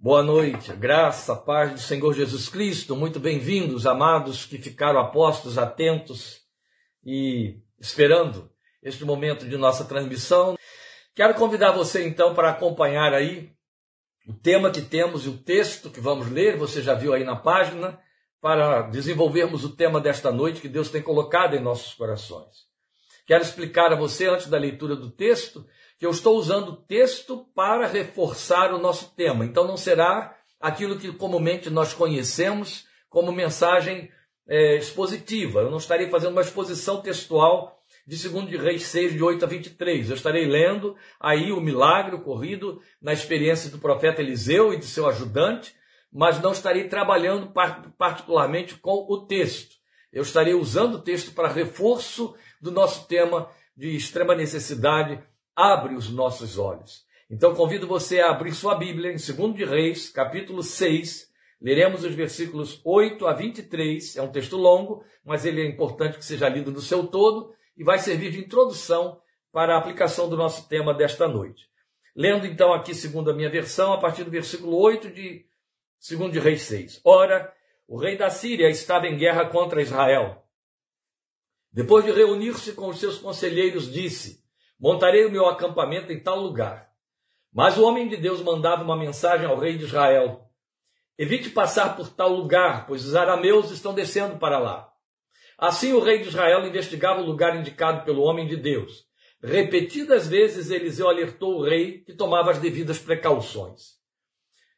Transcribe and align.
Boa 0.00 0.22
noite, 0.22 0.72
graça, 0.74 1.34
paz 1.34 1.72
do 1.72 1.80
Senhor 1.80 2.14
Jesus 2.14 2.48
Cristo. 2.48 2.94
Muito 2.94 3.18
bem-vindos, 3.18 3.84
amados 3.84 4.46
que 4.46 4.56
ficaram 4.56 5.00
apostos, 5.00 5.58
atentos 5.58 6.38
e 7.04 7.60
esperando 7.80 8.48
este 8.80 9.04
momento 9.04 9.44
de 9.44 9.56
nossa 9.56 9.84
transmissão. 9.84 10.56
Quero 11.16 11.34
convidar 11.34 11.72
você 11.72 12.06
então 12.06 12.32
para 12.32 12.50
acompanhar 12.50 13.12
aí 13.12 13.50
o 14.24 14.32
tema 14.32 14.70
que 14.70 14.82
temos 14.82 15.26
e 15.26 15.30
o 15.30 15.36
texto 15.36 15.90
que 15.90 15.98
vamos 15.98 16.30
ler, 16.30 16.56
você 16.56 16.80
já 16.80 16.94
viu 16.94 17.12
aí 17.12 17.24
na 17.24 17.34
página, 17.34 17.98
para 18.40 18.82
desenvolvermos 18.82 19.64
o 19.64 19.74
tema 19.74 20.00
desta 20.00 20.30
noite 20.30 20.60
que 20.60 20.68
Deus 20.68 20.90
tem 20.90 21.02
colocado 21.02 21.56
em 21.56 21.60
nossos 21.60 21.92
corações. 21.94 22.68
Quero 23.26 23.42
explicar 23.42 23.92
a 23.92 23.96
você, 23.96 24.28
antes 24.28 24.46
da 24.46 24.58
leitura 24.58 24.94
do 24.94 25.10
texto, 25.10 25.66
que 25.98 26.06
eu 26.06 26.10
estou 26.10 26.38
usando 26.38 26.68
o 26.70 26.76
texto 26.76 27.46
para 27.54 27.86
reforçar 27.86 28.72
o 28.72 28.78
nosso 28.78 29.12
tema. 29.16 29.44
Então 29.44 29.66
não 29.66 29.76
será 29.76 30.36
aquilo 30.60 30.98
que 30.98 31.12
comumente 31.12 31.68
nós 31.70 31.92
conhecemos 31.92 32.86
como 33.08 33.32
mensagem 33.32 34.10
é, 34.46 34.76
expositiva. 34.76 35.60
Eu 35.60 35.70
não 35.70 35.78
estarei 35.78 36.08
fazendo 36.08 36.32
uma 36.32 36.42
exposição 36.42 37.00
textual 37.00 37.82
de 38.06 38.28
2 38.28 38.48
de 38.48 38.56
Reis 38.56 38.84
6, 38.84 39.12
de 39.12 39.22
8 39.22 39.44
a 39.44 39.48
23. 39.48 40.08
Eu 40.08 40.16
estarei 40.16 40.46
lendo 40.46 40.96
aí 41.20 41.52
o 41.52 41.60
milagre 41.60 42.16
ocorrido 42.16 42.80
na 43.02 43.12
experiência 43.12 43.70
do 43.70 43.78
profeta 43.78 44.22
Eliseu 44.22 44.72
e 44.72 44.78
de 44.78 44.86
seu 44.86 45.06
ajudante, 45.06 45.74
mas 46.10 46.40
não 46.40 46.52
estarei 46.52 46.88
trabalhando 46.88 47.52
particularmente 47.98 48.76
com 48.76 49.04
o 49.08 49.26
texto. 49.26 49.76
Eu 50.10 50.22
estarei 50.22 50.54
usando 50.54 50.94
o 50.94 51.02
texto 51.02 51.32
para 51.32 51.48
reforço 51.48 52.34
do 52.60 52.70
nosso 52.70 53.06
tema 53.06 53.50
de 53.76 53.94
extrema 53.94 54.34
necessidade 54.34 55.22
abre 55.58 55.96
os 55.96 56.08
nossos 56.08 56.56
olhos. 56.56 57.04
Então 57.28 57.52
convido 57.52 57.84
você 57.84 58.20
a 58.20 58.30
abrir 58.30 58.54
sua 58.54 58.76
Bíblia 58.76 59.10
em 59.10 59.16
2 59.16 59.56
de 59.56 59.64
Reis, 59.64 60.08
capítulo 60.08 60.62
6. 60.62 61.28
Leremos 61.60 62.04
os 62.04 62.14
versículos 62.14 62.80
8 62.84 63.26
a 63.26 63.32
23. 63.32 64.16
É 64.16 64.22
um 64.22 64.30
texto 64.30 64.56
longo, 64.56 65.04
mas 65.24 65.44
ele 65.44 65.60
é 65.60 65.66
importante 65.66 66.16
que 66.16 66.24
seja 66.24 66.48
lido 66.48 66.70
no 66.70 66.80
seu 66.80 67.08
todo 67.08 67.52
e 67.76 67.82
vai 67.82 67.98
servir 67.98 68.30
de 68.30 68.38
introdução 68.38 69.20
para 69.50 69.74
a 69.74 69.78
aplicação 69.78 70.28
do 70.30 70.36
nosso 70.36 70.68
tema 70.68 70.94
desta 70.94 71.26
noite. 71.26 71.68
Lendo 72.14 72.46
então 72.46 72.72
aqui, 72.72 72.94
segundo 72.94 73.32
a 73.32 73.34
minha 73.34 73.50
versão, 73.50 73.92
a 73.92 73.98
partir 73.98 74.22
do 74.22 74.30
versículo 74.30 74.76
8 74.76 75.10
de 75.10 75.44
2 76.08 76.32
de 76.32 76.38
Reis 76.38 76.62
6. 76.62 77.00
Ora, 77.04 77.52
o 77.88 77.98
rei 77.98 78.16
da 78.16 78.30
Síria 78.30 78.70
estava 78.70 79.08
em 79.08 79.16
guerra 79.16 79.46
contra 79.46 79.82
Israel. 79.82 80.40
Depois 81.72 82.04
de 82.04 82.12
reunir-se 82.12 82.74
com 82.74 82.88
os 82.88 83.00
seus 83.00 83.18
conselheiros, 83.18 83.92
disse: 83.92 84.46
Montarei 84.78 85.24
o 85.24 85.30
meu 85.30 85.46
acampamento 85.46 86.12
em 86.12 86.20
tal 86.20 86.38
lugar. 86.38 86.88
Mas 87.52 87.76
o 87.76 87.84
homem 87.84 88.08
de 88.08 88.16
Deus 88.16 88.40
mandava 88.40 88.84
uma 88.84 88.96
mensagem 88.96 89.46
ao 89.46 89.58
rei 89.58 89.76
de 89.76 89.84
Israel: 89.84 90.48
Evite 91.18 91.50
passar 91.50 91.96
por 91.96 92.08
tal 92.08 92.30
lugar, 92.30 92.86
pois 92.86 93.04
os 93.04 93.16
arameus 93.16 93.70
estão 93.70 93.92
descendo 93.92 94.38
para 94.38 94.58
lá. 94.58 94.92
Assim 95.58 95.92
o 95.92 96.00
rei 96.00 96.20
de 96.20 96.28
Israel 96.28 96.64
investigava 96.64 97.20
o 97.20 97.26
lugar 97.26 97.56
indicado 97.56 98.04
pelo 98.04 98.22
homem 98.22 98.46
de 98.46 98.56
Deus. 98.56 99.08
Repetidas 99.42 100.28
vezes 100.28 100.70
Eliseu 100.70 101.08
alertou 101.08 101.56
o 101.56 101.64
rei 101.64 101.98
que 102.04 102.12
tomava 102.12 102.52
as 102.52 102.58
devidas 102.58 102.98
precauções. 102.98 103.98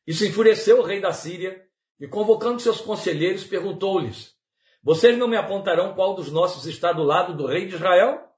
Isso 0.06 0.24
enfureceu 0.24 0.78
o 0.78 0.82
rei 0.82 1.00
da 1.00 1.12
Síria 1.12 1.62
e, 1.98 2.08
convocando 2.08 2.60
seus 2.60 2.80
conselheiros, 2.80 3.44
perguntou-lhes: 3.44 4.34
Vocês 4.82 5.18
não 5.18 5.28
me 5.28 5.36
apontarão 5.36 5.94
qual 5.94 6.14
dos 6.14 6.32
nossos 6.32 6.66
está 6.66 6.92
do 6.92 7.02
lado 7.02 7.36
do 7.36 7.46
rei 7.46 7.66
de 7.66 7.74
Israel? 7.74 8.29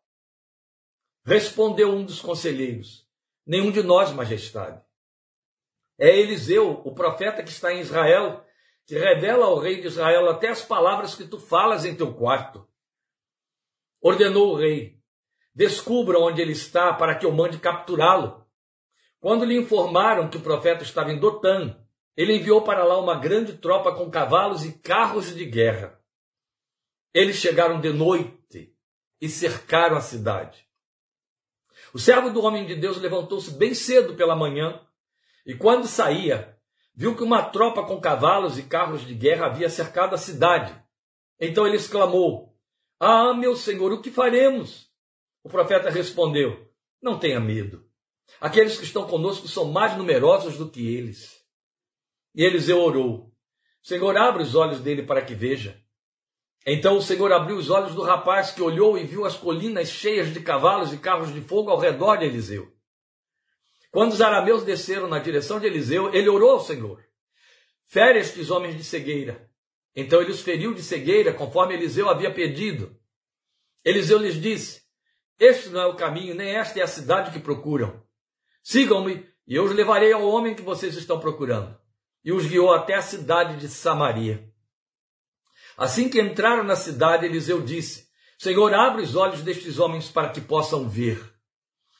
Respondeu 1.24 1.90
um 1.90 2.04
dos 2.04 2.20
conselheiros: 2.20 3.08
Nenhum 3.46 3.70
de 3.70 3.82
nós, 3.82 4.12
majestade. 4.12 4.82
É 5.98 6.18
Eliseu, 6.18 6.82
o 6.84 6.94
profeta 6.94 7.42
que 7.42 7.50
está 7.50 7.72
em 7.72 7.80
Israel, 7.80 8.44
que 8.86 8.98
revela 8.98 9.46
ao 9.46 9.58
rei 9.58 9.80
de 9.80 9.86
Israel 9.86 10.28
até 10.28 10.48
as 10.48 10.62
palavras 10.62 11.14
que 11.14 11.26
tu 11.26 11.38
falas 11.38 11.84
em 11.84 11.94
teu 11.94 12.12
quarto. 12.12 12.66
Ordenou 14.00 14.52
o 14.52 14.56
rei: 14.56 14.98
Descubra 15.54 16.18
onde 16.18 16.42
ele 16.42 16.52
está 16.52 16.92
para 16.92 17.14
que 17.14 17.24
eu 17.24 17.32
mande 17.32 17.58
capturá-lo. 17.58 18.44
Quando 19.20 19.44
lhe 19.44 19.56
informaram 19.56 20.28
que 20.28 20.36
o 20.36 20.42
profeta 20.42 20.82
estava 20.82 21.12
em 21.12 21.20
Dotã, 21.20 21.78
ele 22.16 22.36
enviou 22.36 22.62
para 22.62 22.82
lá 22.84 22.98
uma 22.98 23.18
grande 23.18 23.56
tropa 23.56 23.94
com 23.94 24.10
cavalos 24.10 24.64
e 24.64 24.72
carros 24.72 25.34
de 25.34 25.44
guerra. 25.44 26.00
Eles 27.14 27.36
chegaram 27.36 27.80
de 27.80 27.92
noite 27.92 28.74
e 29.20 29.28
cercaram 29.28 29.96
a 29.96 30.00
cidade. 30.00 30.66
O 31.94 31.98
servo 31.98 32.30
do 32.30 32.42
homem 32.42 32.66
de 32.66 32.74
Deus 32.74 32.96
levantou-se 32.96 33.50
bem 33.50 33.74
cedo 33.74 34.14
pela 34.14 34.34
manhã 34.34 34.80
e, 35.44 35.54
quando 35.54 35.86
saía, 35.86 36.56
viu 36.94 37.14
que 37.16 37.22
uma 37.22 37.42
tropa 37.42 37.84
com 37.84 38.00
cavalos 38.00 38.58
e 38.58 38.62
carros 38.62 39.06
de 39.06 39.14
guerra 39.14 39.46
havia 39.46 39.68
cercado 39.68 40.14
a 40.14 40.18
cidade. 40.18 40.74
Então 41.38 41.66
ele 41.66 41.76
exclamou: 41.76 42.56
Ah, 42.98 43.34
meu 43.34 43.56
senhor, 43.56 43.92
o 43.92 44.00
que 44.00 44.10
faremos? 44.10 44.90
O 45.42 45.48
profeta 45.48 45.90
respondeu: 45.90 46.70
Não 47.02 47.18
tenha 47.18 47.40
medo. 47.40 47.84
Aqueles 48.40 48.78
que 48.78 48.84
estão 48.84 49.06
conosco 49.06 49.48
são 49.48 49.66
mais 49.66 49.96
numerosos 49.96 50.56
do 50.56 50.70
que 50.70 50.94
eles. 50.94 51.42
E 52.34 52.44
Eliseu 52.44 52.80
orou: 52.80 53.34
Senhor, 53.82 54.16
abre 54.16 54.42
os 54.42 54.54
olhos 54.54 54.80
dele 54.80 55.02
para 55.02 55.22
que 55.22 55.34
veja. 55.34 55.81
Então 56.64 56.96
o 56.96 57.02
Senhor 57.02 57.32
abriu 57.32 57.56
os 57.56 57.70
olhos 57.70 57.94
do 57.94 58.02
rapaz 58.02 58.52
que 58.52 58.62
olhou 58.62 58.96
e 58.96 59.04
viu 59.04 59.24
as 59.24 59.36
colinas 59.36 59.90
cheias 59.90 60.32
de 60.32 60.40
cavalos 60.40 60.92
e 60.92 60.98
carros 60.98 61.32
de 61.32 61.40
fogo 61.40 61.70
ao 61.70 61.78
redor 61.78 62.16
de 62.16 62.26
Eliseu. 62.26 62.72
Quando 63.90 64.12
os 64.12 64.20
arameus 64.20 64.62
desceram 64.62 65.08
na 65.08 65.18
direção 65.18 65.58
de 65.58 65.66
Eliseu, 65.66 66.14
ele 66.14 66.28
orou 66.28 66.52
ao 66.52 66.60
Senhor: 66.60 67.04
Fere 67.86 68.18
estes 68.18 68.50
homens 68.50 68.76
de 68.76 68.84
cegueira. 68.84 69.50
Então 69.94 70.22
ele 70.22 70.30
os 70.30 70.40
feriu 70.40 70.72
de 70.72 70.82
cegueira, 70.82 71.34
conforme 71.34 71.74
Eliseu 71.74 72.08
havia 72.08 72.32
pedido. 72.32 72.96
Eliseu 73.84 74.18
lhes 74.18 74.40
disse: 74.40 74.82
Este 75.38 75.68
não 75.68 75.80
é 75.82 75.86
o 75.86 75.96
caminho, 75.96 76.34
nem 76.34 76.54
esta 76.54 76.78
é 76.78 76.82
a 76.82 76.86
cidade 76.86 77.32
que 77.32 77.40
procuram. 77.40 78.02
Sigam-me, 78.62 79.26
e 79.46 79.56
eu 79.56 79.64
os 79.64 79.72
levarei 79.72 80.12
ao 80.12 80.26
homem 80.26 80.54
que 80.54 80.62
vocês 80.62 80.96
estão 80.96 81.18
procurando. 81.18 81.76
E 82.24 82.32
os 82.32 82.46
guiou 82.46 82.72
até 82.72 82.94
a 82.94 83.02
cidade 83.02 83.58
de 83.58 83.68
Samaria. 83.68 84.51
Assim 85.76 86.08
que 86.08 86.20
entraram 86.20 86.64
na 86.64 86.76
cidade, 86.76 87.24
Eliseu 87.24 87.60
disse: 87.60 88.08
Senhor, 88.38 88.74
abre 88.74 89.02
os 89.02 89.16
olhos 89.16 89.40
destes 89.40 89.78
homens 89.78 90.08
para 90.08 90.28
que 90.28 90.40
possam 90.40 90.88
ver. 90.88 91.32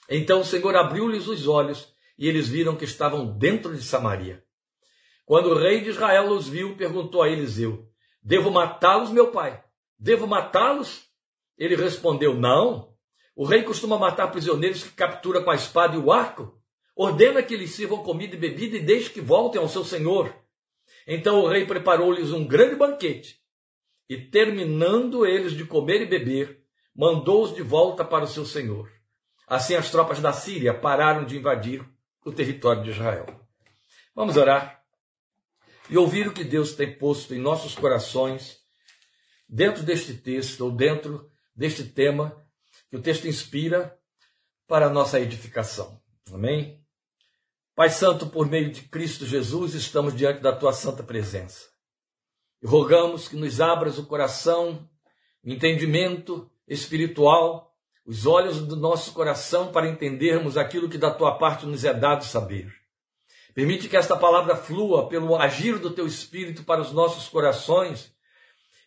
Então 0.08 0.40
o 0.40 0.44
Senhor 0.44 0.74
abriu-lhes 0.76 1.26
os 1.26 1.46
olhos 1.46 1.88
e 2.18 2.28
eles 2.28 2.48
viram 2.48 2.76
que 2.76 2.84
estavam 2.84 3.26
dentro 3.38 3.74
de 3.74 3.82
Samaria. 3.82 4.44
Quando 5.24 5.50
o 5.50 5.58
rei 5.58 5.80
de 5.80 5.90
Israel 5.90 6.28
os 6.30 6.48
viu, 6.48 6.76
perguntou 6.76 7.22
a 7.22 7.28
Eliseu: 7.28 7.88
Devo 8.22 8.50
matá-los, 8.50 9.10
meu 9.10 9.28
pai? 9.28 9.62
Devo 9.98 10.26
matá-los? 10.26 11.04
Ele 11.56 11.76
respondeu: 11.76 12.34
Não. 12.34 12.92
O 13.34 13.46
rei 13.46 13.62
costuma 13.62 13.96
matar 13.96 14.30
prisioneiros 14.30 14.84
que 14.84 14.90
captura 14.90 15.42
com 15.42 15.50
a 15.50 15.54
espada 15.54 15.96
e 15.96 15.98
o 15.98 16.12
arco. 16.12 16.60
Ordena 16.94 17.42
que 17.42 17.56
lhes 17.56 17.70
sirvam 17.70 18.02
comida 18.02 18.36
e 18.36 18.38
bebida 18.38 18.76
e 18.76 18.82
deixe 18.82 19.08
que 19.08 19.22
voltem 19.22 19.58
ao 19.58 19.68
seu 19.68 19.82
senhor. 19.82 20.34
Então 21.06 21.40
o 21.40 21.48
rei 21.48 21.64
preparou-lhes 21.64 22.30
um 22.30 22.46
grande 22.46 22.76
banquete 22.76 23.41
e, 24.08 24.18
terminando 24.18 25.26
eles 25.26 25.52
de 25.52 25.64
comer 25.64 26.02
e 26.02 26.06
beber, 26.06 26.62
mandou-os 26.94 27.54
de 27.54 27.62
volta 27.62 28.04
para 28.04 28.24
o 28.24 28.28
seu 28.28 28.44
senhor. 28.44 28.90
Assim 29.46 29.74
as 29.74 29.90
tropas 29.90 30.20
da 30.20 30.32
Síria 30.32 30.74
pararam 30.74 31.24
de 31.24 31.36
invadir 31.36 31.84
o 32.24 32.32
território 32.32 32.82
de 32.82 32.90
Israel. 32.90 33.26
Vamos 34.14 34.36
orar 34.36 34.82
e 35.88 35.96
ouvir 35.96 36.28
o 36.28 36.32
que 36.32 36.44
Deus 36.44 36.74
tem 36.74 36.96
posto 36.96 37.34
em 37.34 37.38
nossos 37.38 37.74
corações 37.74 38.58
dentro 39.48 39.82
deste 39.82 40.14
texto 40.14 40.62
ou 40.62 40.70
dentro 40.70 41.30
deste 41.54 41.84
tema 41.84 42.42
que 42.90 42.96
o 42.96 43.02
texto 43.02 43.26
inspira 43.26 43.98
para 44.66 44.86
a 44.86 44.90
nossa 44.90 45.20
edificação. 45.20 46.00
Amém? 46.32 46.82
Pai 47.74 47.90
Santo, 47.90 48.26
por 48.26 48.48
meio 48.48 48.70
de 48.70 48.82
Cristo 48.82 49.26
Jesus, 49.26 49.74
estamos 49.74 50.14
diante 50.14 50.40
da 50.40 50.54
tua 50.54 50.72
santa 50.72 51.02
presença. 51.02 51.71
E 52.62 52.66
rogamos 52.66 53.26
que 53.26 53.36
nos 53.36 53.60
abras 53.60 53.98
o 53.98 54.06
coração, 54.06 54.88
o 55.44 55.50
entendimento 55.50 56.48
espiritual, 56.68 57.74
os 58.06 58.24
olhos 58.26 58.60
do 58.60 58.76
nosso 58.76 59.12
coração 59.12 59.72
para 59.72 59.88
entendermos 59.88 60.56
aquilo 60.56 60.88
que 60.88 60.98
da 60.98 61.10
tua 61.10 61.38
parte 61.38 61.66
nos 61.66 61.84
é 61.84 61.92
dado 61.92 62.24
saber. 62.24 62.72
Permite 63.54 63.88
que 63.88 63.96
esta 63.96 64.16
palavra 64.16 64.56
flua 64.56 65.08
pelo 65.08 65.36
agir 65.36 65.78
do 65.78 65.90
teu 65.90 66.06
espírito 66.06 66.64
para 66.64 66.80
os 66.80 66.92
nossos 66.92 67.28
corações 67.28 68.12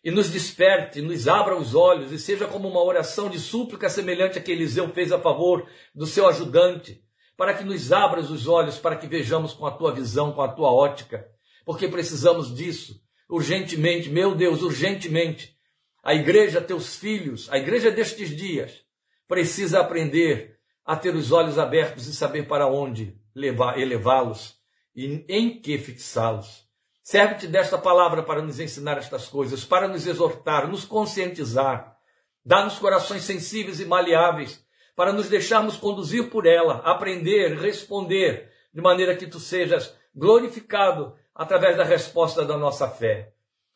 e 0.02 0.10
nos 0.10 0.30
desperte, 0.30 1.02
nos 1.02 1.28
abra 1.28 1.56
os 1.56 1.74
olhos 1.74 2.12
e 2.12 2.18
seja 2.18 2.46
como 2.46 2.68
uma 2.68 2.82
oração 2.82 3.28
de 3.28 3.38
súplica 3.38 3.88
semelhante 3.88 4.38
a 4.38 4.42
que 4.42 4.52
Eliseu 4.52 4.88
fez 4.88 5.12
a 5.12 5.18
favor 5.18 5.68
do 5.94 6.06
seu 6.06 6.26
ajudante, 6.26 7.02
para 7.36 7.54
que 7.54 7.64
nos 7.64 7.92
abras 7.92 8.30
os 8.30 8.46
olhos 8.46 8.78
para 8.78 8.96
que 8.96 9.06
vejamos 9.06 9.52
com 9.52 9.66
a 9.66 9.70
tua 9.70 9.92
visão, 9.92 10.32
com 10.32 10.42
a 10.42 10.48
tua 10.48 10.72
ótica, 10.72 11.28
porque 11.64 11.88
precisamos 11.88 12.54
disso 12.54 13.05
urgentemente, 13.28 14.08
meu 14.08 14.34
Deus, 14.34 14.62
urgentemente. 14.62 15.56
A 16.02 16.14
igreja, 16.14 16.60
teus 16.60 16.96
filhos, 16.96 17.48
a 17.50 17.58
igreja 17.58 17.90
destes 17.90 18.30
dias, 18.34 18.84
precisa 19.26 19.80
aprender 19.80 20.58
a 20.84 20.94
ter 20.96 21.14
os 21.14 21.32
olhos 21.32 21.58
abertos 21.58 22.06
e 22.06 22.14
saber 22.14 22.46
para 22.46 22.66
onde 22.66 23.18
elevá-los 23.34 24.56
e 24.94 25.24
em 25.28 25.60
que 25.60 25.76
fixá-los. 25.78 26.64
Serve-te 27.02 27.46
desta 27.46 27.76
palavra 27.76 28.22
para 28.22 28.42
nos 28.42 28.58
ensinar 28.58 28.98
estas 28.98 29.28
coisas, 29.28 29.64
para 29.64 29.86
nos 29.86 30.06
exortar, 30.06 30.68
nos 30.68 30.84
conscientizar, 30.84 31.96
dar-nos 32.44 32.78
corações 32.78 33.22
sensíveis 33.22 33.80
e 33.80 33.84
maleáveis, 33.84 34.64
para 34.94 35.12
nos 35.12 35.28
deixarmos 35.28 35.76
conduzir 35.76 36.30
por 36.30 36.46
ela, 36.46 36.78
aprender, 36.78 37.58
responder, 37.58 38.50
de 38.72 38.80
maneira 38.80 39.14
que 39.14 39.26
tu 39.26 39.38
sejas 39.38 39.94
glorificado 40.14 41.14
através 41.36 41.76
da 41.76 41.84
resposta 41.84 42.44
da 42.44 42.56
nossa 42.56 42.88
fé. 42.88 43.34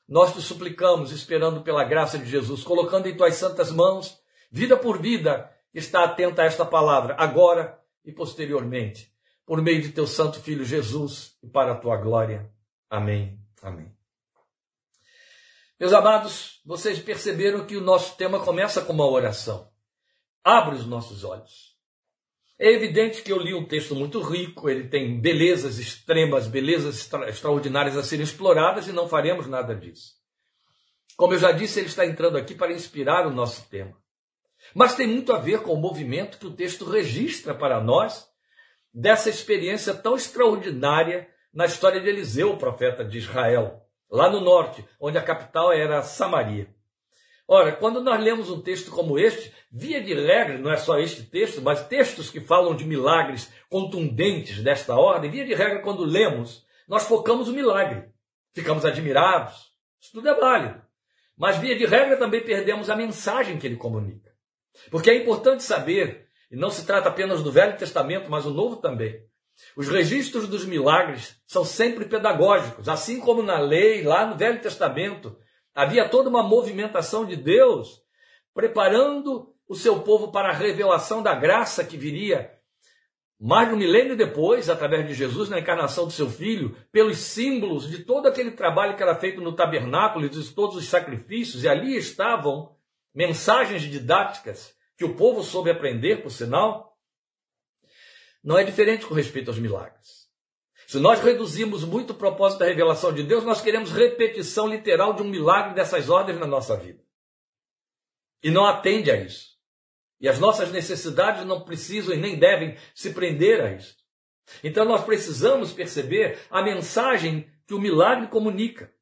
Nós 0.08 0.32
te 0.34 0.40
suplicamos, 0.40 1.12
esperando 1.12 1.60
pela 1.60 1.84
graça 1.84 2.18
de 2.18 2.28
Jesus, 2.28 2.64
colocando 2.64 3.06
em 3.06 3.16
tuas 3.16 3.36
santas 3.36 3.70
mãos, 3.70 4.18
vida 4.50 4.76
por 4.76 5.00
vida, 5.00 5.48
está 5.72 6.02
atenta 6.02 6.42
a 6.42 6.46
esta 6.46 6.64
palavra, 6.64 7.14
agora 7.18 7.78
e 8.04 8.10
posteriormente, 8.10 9.12
por 9.46 9.62
meio 9.62 9.82
de 9.82 9.92
teu 9.92 10.06
santo 10.06 10.40
filho 10.40 10.64
Jesus 10.64 11.36
e 11.42 11.46
para 11.46 11.72
a 11.72 11.76
tua 11.76 11.96
glória. 11.96 12.50
Amém. 12.88 13.38
Amém. 13.62 13.94
Meus 15.78 15.92
amados, 15.92 16.60
vocês 16.64 16.98
perceberam 16.98 17.64
que 17.66 17.76
o 17.76 17.80
nosso 17.80 18.16
tema 18.16 18.40
começa 18.40 18.82
com 18.82 18.92
uma 18.92 19.06
oração. 19.06 19.70
Abre 20.42 20.74
os 20.74 20.86
nossos 20.86 21.24
olhos. 21.24 21.69
É 22.62 22.70
evidente 22.70 23.22
que 23.22 23.32
eu 23.32 23.38
li 23.38 23.54
um 23.54 23.64
texto 23.64 23.94
muito 23.94 24.20
rico, 24.20 24.68
ele 24.68 24.86
tem 24.86 25.18
belezas 25.18 25.78
extremas, 25.78 26.46
belezas 26.46 26.96
extra 26.96 27.26
extraordinárias 27.26 27.96
a 27.96 28.02
serem 28.02 28.22
exploradas 28.22 28.86
e 28.86 28.92
não 28.92 29.08
faremos 29.08 29.46
nada 29.46 29.74
disso. 29.74 30.12
Como 31.16 31.32
eu 31.32 31.38
já 31.38 31.52
disse, 31.52 31.80
ele 31.80 31.88
está 31.88 32.04
entrando 32.04 32.36
aqui 32.36 32.54
para 32.54 32.74
inspirar 32.74 33.26
o 33.26 33.30
nosso 33.30 33.66
tema. 33.70 33.96
Mas 34.74 34.94
tem 34.94 35.06
muito 35.06 35.32
a 35.32 35.38
ver 35.38 35.62
com 35.62 35.72
o 35.72 35.80
movimento 35.80 36.36
que 36.36 36.46
o 36.46 36.52
texto 36.52 36.84
registra 36.84 37.54
para 37.54 37.80
nós 37.80 38.28
dessa 38.92 39.30
experiência 39.30 39.94
tão 39.94 40.14
extraordinária 40.14 41.30
na 41.54 41.64
história 41.64 41.98
de 41.98 42.10
Eliseu, 42.10 42.50
o 42.50 42.58
profeta 42.58 43.02
de 43.02 43.16
Israel, 43.16 43.80
lá 44.10 44.28
no 44.28 44.38
norte, 44.38 44.84
onde 45.00 45.16
a 45.16 45.22
capital 45.22 45.72
era 45.72 46.02
Samaria. 46.02 46.68
Ora, 47.52 47.72
quando 47.72 48.00
nós 48.00 48.22
lemos 48.22 48.48
um 48.48 48.60
texto 48.60 48.92
como 48.92 49.18
este, 49.18 49.52
via 49.72 50.00
de 50.00 50.14
regra, 50.14 50.56
não 50.56 50.70
é 50.70 50.76
só 50.76 51.00
este 51.00 51.24
texto, 51.24 51.60
mas 51.60 51.84
textos 51.84 52.30
que 52.30 52.38
falam 52.38 52.76
de 52.76 52.84
milagres 52.84 53.52
contundentes 53.68 54.62
desta 54.62 54.94
ordem, 54.94 55.32
via 55.32 55.44
de 55.44 55.52
regra, 55.52 55.80
quando 55.80 56.04
lemos, 56.04 56.64
nós 56.86 57.08
focamos 57.08 57.48
o 57.48 57.52
milagre. 57.52 58.04
Ficamos 58.54 58.84
admirados. 58.84 59.72
Isso 60.00 60.12
tudo 60.12 60.28
é 60.28 60.34
válido. 60.38 60.80
Mas, 61.36 61.56
via 61.56 61.76
de 61.76 61.86
regra, 61.86 62.16
também 62.16 62.40
perdemos 62.40 62.88
a 62.88 62.94
mensagem 62.94 63.58
que 63.58 63.66
ele 63.66 63.74
comunica. 63.74 64.30
Porque 64.88 65.10
é 65.10 65.16
importante 65.16 65.64
saber, 65.64 66.28
e 66.52 66.56
não 66.56 66.70
se 66.70 66.86
trata 66.86 67.08
apenas 67.08 67.42
do 67.42 67.50
Velho 67.50 67.76
Testamento, 67.76 68.30
mas 68.30 68.46
o 68.46 68.54
Novo 68.54 68.76
também. 68.76 69.24
Os 69.76 69.88
registros 69.88 70.46
dos 70.46 70.64
milagres 70.64 71.34
são 71.48 71.64
sempre 71.64 72.04
pedagógicos, 72.04 72.88
assim 72.88 73.18
como 73.18 73.42
na 73.42 73.58
lei, 73.58 74.04
lá 74.04 74.24
no 74.24 74.36
Velho 74.36 74.60
Testamento, 74.60 75.36
Havia 75.80 76.06
toda 76.06 76.28
uma 76.28 76.42
movimentação 76.42 77.24
de 77.24 77.36
Deus 77.36 78.02
preparando 78.52 79.54
o 79.66 79.74
seu 79.74 80.00
povo 80.00 80.30
para 80.30 80.50
a 80.50 80.52
revelação 80.52 81.22
da 81.22 81.34
graça 81.34 81.82
que 81.82 81.96
viria 81.96 82.54
mais 83.40 83.66
de 83.66 83.74
um 83.74 83.78
milênio 83.78 84.14
depois, 84.14 84.68
através 84.68 85.08
de 85.08 85.14
Jesus, 85.14 85.48
na 85.48 85.58
encarnação 85.58 86.04
do 86.04 86.12
seu 86.12 86.28
filho, 86.28 86.76
pelos 86.92 87.16
símbolos 87.16 87.88
de 87.88 88.04
todo 88.04 88.28
aquele 88.28 88.50
trabalho 88.50 88.94
que 88.94 89.02
era 89.02 89.14
feito 89.14 89.40
no 89.40 89.56
tabernáculo, 89.56 90.28
de 90.28 90.52
todos 90.52 90.76
os 90.76 90.86
sacrifícios, 90.86 91.64
e 91.64 91.68
ali 91.68 91.96
estavam 91.96 92.76
mensagens 93.14 93.80
didáticas 93.80 94.76
que 94.98 95.04
o 95.06 95.16
povo 95.16 95.42
soube 95.42 95.70
aprender, 95.70 96.22
por 96.22 96.30
sinal, 96.30 96.94
não 98.44 98.58
é 98.58 98.64
diferente 98.64 99.06
com 99.06 99.14
respeito 99.14 99.48
aos 99.48 99.58
milagres. 99.58 100.19
Se 100.90 100.98
nós 100.98 101.20
reduzimos 101.20 101.84
muito 101.84 102.10
o 102.10 102.16
propósito 102.16 102.58
da 102.58 102.64
revelação 102.64 103.12
de 103.12 103.22
Deus, 103.22 103.44
nós 103.44 103.60
queremos 103.60 103.92
repetição 103.92 104.66
literal 104.66 105.14
de 105.14 105.22
um 105.22 105.28
milagre 105.28 105.72
dessas 105.72 106.10
ordens 106.10 106.40
na 106.40 106.48
nossa 106.48 106.76
vida. 106.76 107.00
E 108.42 108.50
não 108.50 108.66
atende 108.66 109.08
a 109.08 109.14
isso. 109.14 109.50
E 110.20 110.28
as 110.28 110.40
nossas 110.40 110.72
necessidades 110.72 111.46
não 111.46 111.60
precisam 111.60 112.12
e 112.12 112.16
nem 112.16 112.36
devem 112.36 112.76
se 112.92 113.12
prender 113.12 113.60
a 113.60 113.72
isso. 113.72 113.98
Então 114.64 114.84
nós 114.84 115.04
precisamos 115.04 115.72
perceber 115.72 116.40
a 116.50 116.60
mensagem 116.60 117.48
que 117.68 117.74
o 117.74 117.78
milagre 117.78 118.26
comunica. 118.26 118.92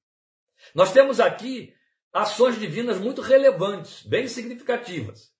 Nós 0.74 0.92
temos 0.92 1.18
aqui 1.20 1.74
ações 2.12 2.58
divinas 2.60 2.98
muito 2.98 3.22
relevantes, 3.22 4.02
bem 4.02 4.28
significativas. 4.28 5.32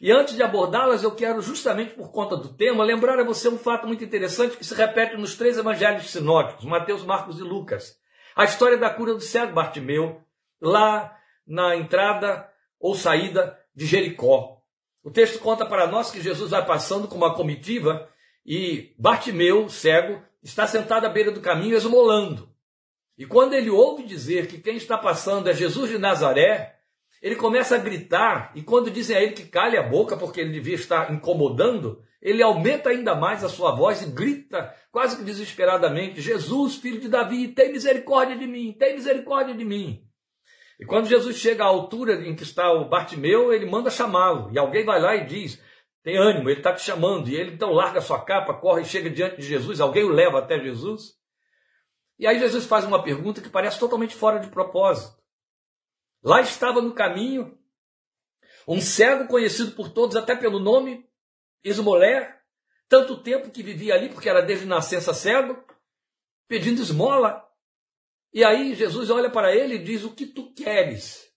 E 0.00 0.12
antes 0.12 0.34
de 0.34 0.42
abordá-las, 0.42 1.02
eu 1.02 1.14
quero, 1.14 1.40
justamente 1.40 1.94
por 1.94 2.10
conta 2.10 2.36
do 2.36 2.48
tema, 2.48 2.84
lembrar 2.84 3.18
a 3.18 3.24
você 3.24 3.48
um 3.48 3.58
fato 3.58 3.86
muito 3.86 4.04
interessante 4.04 4.56
que 4.56 4.64
se 4.64 4.74
repete 4.74 5.16
nos 5.16 5.34
três 5.34 5.56
evangelhos 5.56 6.10
sinóticos, 6.10 6.64
Mateus, 6.64 7.04
Marcos 7.04 7.38
e 7.38 7.42
Lucas. 7.42 7.98
A 8.34 8.44
história 8.44 8.76
da 8.76 8.90
cura 8.90 9.14
do 9.14 9.20
cego 9.20 9.54
Bartimeu, 9.54 10.20
lá 10.60 11.16
na 11.46 11.76
entrada 11.76 12.50
ou 12.78 12.94
saída 12.94 13.58
de 13.74 13.86
Jericó. 13.86 14.60
O 15.02 15.10
texto 15.10 15.38
conta 15.38 15.64
para 15.64 15.86
nós 15.86 16.10
que 16.10 16.20
Jesus 16.20 16.50
vai 16.50 16.64
passando 16.66 17.08
com 17.08 17.16
uma 17.16 17.34
comitiva 17.34 18.08
e 18.44 18.94
Bartimeu, 18.98 19.68
cego, 19.68 20.22
está 20.42 20.66
sentado 20.66 21.06
à 21.06 21.08
beira 21.08 21.30
do 21.30 21.40
caminho 21.40 21.76
esmolando. 21.76 22.48
E 23.18 23.24
quando 23.24 23.54
ele 23.54 23.70
ouve 23.70 24.04
dizer 24.04 24.46
que 24.46 24.58
quem 24.58 24.76
está 24.76 24.98
passando 24.98 25.48
é 25.48 25.54
Jesus 25.54 25.90
de 25.90 25.98
Nazaré, 25.98 26.75
ele 27.26 27.34
começa 27.34 27.74
a 27.74 27.78
gritar, 27.78 28.52
e 28.54 28.62
quando 28.62 28.88
dizem 28.88 29.16
a 29.16 29.20
ele 29.20 29.32
que 29.32 29.46
cale 29.48 29.76
a 29.76 29.82
boca 29.82 30.16
porque 30.16 30.40
ele 30.40 30.52
devia 30.52 30.76
estar 30.76 31.12
incomodando, 31.12 32.00
ele 32.22 32.40
aumenta 32.40 32.90
ainda 32.90 33.16
mais 33.16 33.42
a 33.42 33.48
sua 33.48 33.74
voz 33.74 34.00
e 34.00 34.12
grita, 34.12 34.72
quase 34.92 35.16
que 35.16 35.24
desesperadamente: 35.24 36.20
Jesus, 36.20 36.76
filho 36.76 37.00
de 37.00 37.08
Davi, 37.08 37.48
tem 37.48 37.72
misericórdia 37.72 38.36
de 38.36 38.46
mim, 38.46 38.72
tem 38.78 38.94
misericórdia 38.94 39.56
de 39.56 39.64
mim. 39.64 40.04
E 40.78 40.86
quando 40.86 41.08
Jesus 41.08 41.36
chega 41.36 41.64
à 41.64 41.66
altura 41.66 42.24
em 42.24 42.36
que 42.36 42.44
está 42.44 42.70
o 42.70 42.88
Bartimeu, 42.88 43.52
ele 43.52 43.68
manda 43.68 43.90
chamá-lo, 43.90 44.48
e 44.52 44.58
alguém 44.60 44.84
vai 44.84 45.00
lá 45.00 45.16
e 45.16 45.26
diz: 45.26 45.60
tem 46.04 46.16
ânimo, 46.16 46.48
ele 46.48 46.60
está 46.60 46.72
te 46.72 46.82
chamando. 46.82 47.28
E 47.28 47.34
ele 47.34 47.54
então 47.54 47.72
larga 47.72 48.00
sua 48.00 48.24
capa, 48.24 48.54
corre 48.54 48.82
e 48.82 48.86
chega 48.86 49.10
diante 49.10 49.38
de 49.38 49.42
Jesus, 49.42 49.80
alguém 49.80 50.04
o 50.04 50.10
leva 50.10 50.38
até 50.38 50.60
Jesus. 50.60 51.14
E 52.20 52.24
aí 52.24 52.38
Jesus 52.38 52.66
faz 52.66 52.84
uma 52.84 53.02
pergunta 53.02 53.40
que 53.40 53.48
parece 53.48 53.80
totalmente 53.80 54.14
fora 54.14 54.38
de 54.38 54.46
propósito. 54.46 55.15
Lá 56.26 56.40
estava 56.40 56.82
no 56.82 56.92
caminho 56.92 57.56
um 58.66 58.80
cego 58.80 59.28
conhecido 59.28 59.70
por 59.76 59.92
todos, 59.92 60.16
até 60.16 60.34
pelo 60.34 60.58
nome, 60.58 61.08
Esmolé, 61.62 62.36
tanto 62.88 63.22
tempo 63.22 63.48
que 63.48 63.62
vivia 63.62 63.94
ali, 63.94 64.08
porque 64.08 64.28
era 64.28 64.42
desde 64.42 64.66
nascença 64.66 65.14
cego, 65.14 65.64
pedindo 66.48 66.82
esmola. 66.82 67.48
E 68.32 68.42
aí 68.42 68.74
Jesus 68.74 69.08
olha 69.08 69.30
para 69.30 69.54
ele 69.54 69.76
e 69.76 69.84
diz: 69.84 70.02
O 70.02 70.16
que 70.16 70.26
tu 70.26 70.52
queres? 70.52 71.32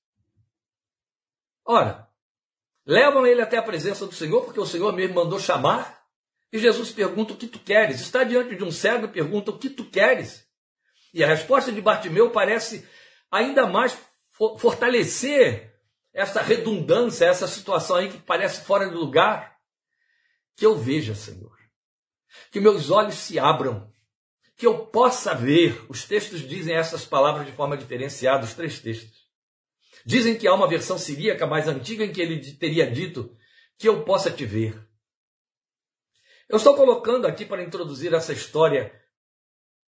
Ora, 1.63 2.09
levam 2.83 3.27
ele 3.27 3.43
até 3.43 3.57
a 3.57 3.63
presença 3.63 4.07
do 4.07 4.15
Senhor, 4.15 4.43
porque 4.43 4.59
o 4.59 4.65
Senhor 4.65 4.91
mesmo 4.91 5.13
mandou 5.13 5.39
chamar. 5.39 6.03
E 6.51 6.57
Jesus 6.57 6.91
pergunta: 6.91 7.33
O 7.33 7.37
que 7.37 7.47
tu 7.47 7.59
queres? 7.59 8.01
Está 8.01 8.23
diante 8.23 8.55
de 8.55 8.63
um 8.63 8.71
cego 8.71 9.05
e 9.05 9.09
pergunta: 9.09 9.51
O 9.51 9.59
que 9.59 9.69
tu 9.69 9.85
queres? 9.85 10.49
E 11.13 11.23
a 11.23 11.27
resposta 11.27 11.71
de 11.71 11.79
Bartimeu 11.79 12.31
parece 12.31 12.89
ainda 13.29 13.67
mais 13.67 14.08
fortalecer 14.57 15.73
essa 16.13 16.41
redundância, 16.41 17.25
essa 17.25 17.47
situação 17.47 17.97
aí 17.97 18.09
que 18.09 18.17
parece 18.17 18.61
fora 18.61 18.87
de 18.89 18.95
lugar, 18.95 19.57
que 20.55 20.65
eu 20.65 20.75
veja, 20.75 21.13
Senhor. 21.13 21.57
Que 22.51 22.59
meus 22.59 22.89
olhos 22.89 23.15
se 23.15 23.37
abram, 23.37 23.91
que 24.55 24.65
eu 24.65 24.85
possa 24.87 25.33
ver. 25.33 25.85
Os 25.89 26.05
textos 26.05 26.47
dizem 26.47 26.75
essas 26.75 27.05
palavras 27.05 27.45
de 27.45 27.53
forma 27.53 27.77
diferenciada, 27.77 28.45
os 28.45 28.53
três 28.53 28.79
textos. 28.79 29.27
Dizem 30.05 30.37
que 30.37 30.47
há 30.47 30.53
uma 30.53 30.67
versão 30.67 30.97
siríaca 30.97 31.45
mais 31.45 31.67
antiga 31.67 32.05
em 32.05 32.11
que 32.11 32.21
ele 32.21 32.53
teria 32.53 32.89
dito 32.89 33.35
que 33.77 33.87
eu 33.87 34.03
possa 34.03 34.31
te 34.31 34.45
ver. 34.45 34.77
Eu 36.47 36.57
estou 36.57 36.75
colocando 36.75 37.27
aqui 37.27 37.45
para 37.45 37.63
introduzir 37.63 38.13
essa 38.13 38.33
história 38.33 38.93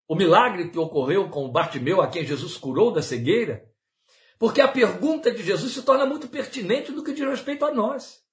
o 0.07 0.15
milagre 0.15 0.69
que 0.69 0.77
ocorreu 0.77 1.29
com 1.29 1.49
Bartimeu, 1.49 2.01
a 2.01 2.09
quem 2.09 2.25
Jesus 2.25 2.57
curou 2.57 2.91
da 2.91 3.01
cegueira, 3.01 3.65
porque 4.41 4.59
a 4.59 4.67
pergunta 4.67 5.31
de 5.31 5.43
Jesus 5.43 5.71
se 5.71 5.83
torna 5.83 6.03
muito 6.03 6.27
pertinente 6.27 6.91
no 6.91 7.03
que 7.03 7.13
diz 7.13 7.29
respeito 7.29 7.63
a 7.63 7.71
nós. 7.71 8.25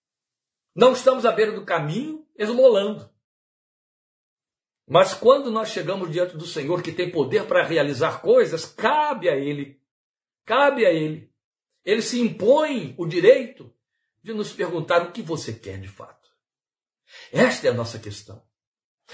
Não 0.75 0.95
estamos 0.95 1.27
à 1.27 1.33
beira 1.33 1.53
do 1.53 1.67
caminho 1.67 2.27
esmolando. 2.35 3.11
Mas 4.89 5.13
quando 5.13 5.51
nós 5.51 5.69
chegamos 5.69 6.11
diante 6.11 6.35
do 6.35 6.47
Senhor 6.47 6.83
que 6.83 6.93
tem 6.93 7.11
poder 7.11 7.45
para 7.45 7.63
realizar 7.63 8.23
coisas, 8.23 8.65
cabe 8.65 9.29
a 9.29 9.37
Ele, 9.37 9.79
cabe 10.47 10.87
a 10.87 10.91
Ele. 10.91 11.31
Ele 11.85 12.01
se 12.01 12.19
impõe 12.19 12.95
o 12.97 13.05
direito 13.05 13.71
de 14.23 14.33
nos 14.33 14.51
perguntar 14.51 15.03
o 15.03 15.13
que 15.13 15.21
você 15.21 15.53
quer 15.53 15.79
de 15.79 15.89
fato. 15.89 16.31
Esta 17.31 17.67
é 17.67 17.71
a 17.71 17.75
nossa 17.75 17.99
questão. 17.99 18.43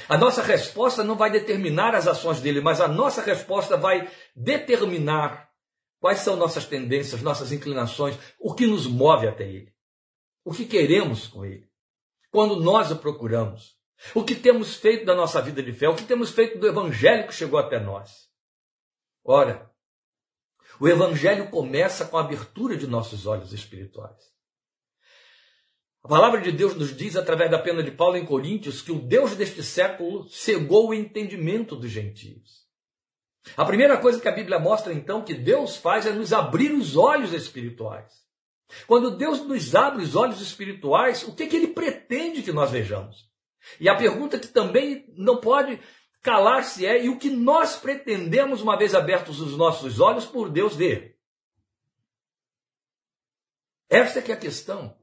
A 0.08 0.16
nossa 0.16 0.44
resposta 0.44 1.02
não 1.02 1.16
vai 1.16 1.32
determinar 1.32 1.92
as 1.96 2.06
ações 2.06 2.40
dele, 2.40 2.60
mas 2.60 2.80
a 2.80 2.86
nossa 2.86 3.20
resposta 3.20 3.76
vai 3.76 4.08
determinar 4.36 5.52
Quais 6.00 6.20
são 6.20 6.36
nossas 6.36 6.66
tendências, 6.66 7.22
nossas 7.22 7.52
inclinações, 7.52 8.18
o 8.38 8.54
que 8.54 8.66
nos 8.66 8.86
move 8.86 9.26
até 9.26 9.48
Ele? 9.48 9.72
O 10.44 10.52
que 10.52 10.66
queremos 10.66 11.26
com 11.26 11.44
Ele? 11.44 11.68
Quando 12.30 12.60
nós 12.60 12.90
o 12.90 12.96
procuramos, 12.96 13.78
O 14.14 14.24
que 14.24 14.34
temos 14.34 14.74
feito 14.74 15.06
da 15.06 15.14
nossa 15.14 15.40
vida 15.40 15.62
de 15.62 15.72
fé? 15.72 15.88
O 15.88 15.94
que 15.94 16.04
temos 16.04 16.30
feito 16.30 16.58
do 16.58 16.66
evangelho 16.66 17.26
que 17.26 17.34
chegou 17.34 17.58
até 17.58 17.78
nós? 17.78 18.28
Ora, 19.24 19.70
o 20.80 20.88
evangelho 20.88 21.48
começa 21.50 22.04
com 22.04 22.18
a 22.18 22.20
abertura 22.20 22.76
de 22.76 22.86
nossos 22.86 23.26
olhos 23.26 23.52
espirituais. 23.52 24.34
A 26.02 26.08
palavra 26.08 26.42
de 26.42 26.52
Deus 26.52 26.74
nos 26.74 26.94
diz, 26.94 27.16
através 27.16 27.50
da 27.50 27.58
pena 27.58 27.82
de 27.82 27.90
Paulo 27.90 28.16
em 28.16 28.26
Coríntios, 28.26 28.82
que 28.82 28.92
o 28.92 29.00
Deus 29.00 29.34
deste 29.34 29.62
século 29.62 30.28
cegou 30.28 30.90
o 30.90 30.94
entendimento 30.94 31.74
dos 31.74 31.90
gentios. 31.90 32.63
A 33.56 33.64
primeira 33.64 33.98
coisa 33.98 34.20
que 34.20 34.28
a 34.28 34.32
Bíblia 34.32 34.58
mostra, 34.58 34.92
então, 34.92 35.22
que 35.22 35.34
Deus 35.34 35.76
faz 35.76 36.06
é 36.06 36.12
nos 36.12 36.32
abrir 36.32 36.72
os 36.72 36.96
olhos 36.96 37.32
espirituais. 37.32 38.24
Quando 38.86 39.16
Deus 39.16 39.40
nos 39.46 39.74
abre 39.74 40.02
os 40.02 40.16
olhos 40.16 40.40
espirituais, 40.40 41.22
o 41.22 41.34
que, 41.34 41.46
que 41.46 41.56
Ele 41.56 41.68
pretende 41.68 42.42
que 42.42 42.52
nós 42.52 42.70
vejamos? 42.70 43.30
E 43.78 43.88
a 43.88 43.94
pergunta 43.94 44.38
que 44.38 44.48
também 44.48 45.06
não 45.16 45.40
pode 45.40 45.80
calar-se 46.22 46.84
é: 46.84 47.04
e 47.04 47.08
o 47.08 47.18
que 47.18 47.30
nós 47.30 47.76
pretendemos, 47.76 48.60
uma 48.60 48.76
vez 48.76 48.94
abertos 48.94 49.40
os 49.40 49.56
nossos 49.56 50.00
olhos, 50.00 50.24
por 50.24 50.50
Deus 50.50 50.74
ver? 50.74 51.18
Esta 53.88 54.18
é 54.18 54.22
que 54.22 54.32
é 54.32 54.34
a 54.34 54.38
questão. 54.38 54.96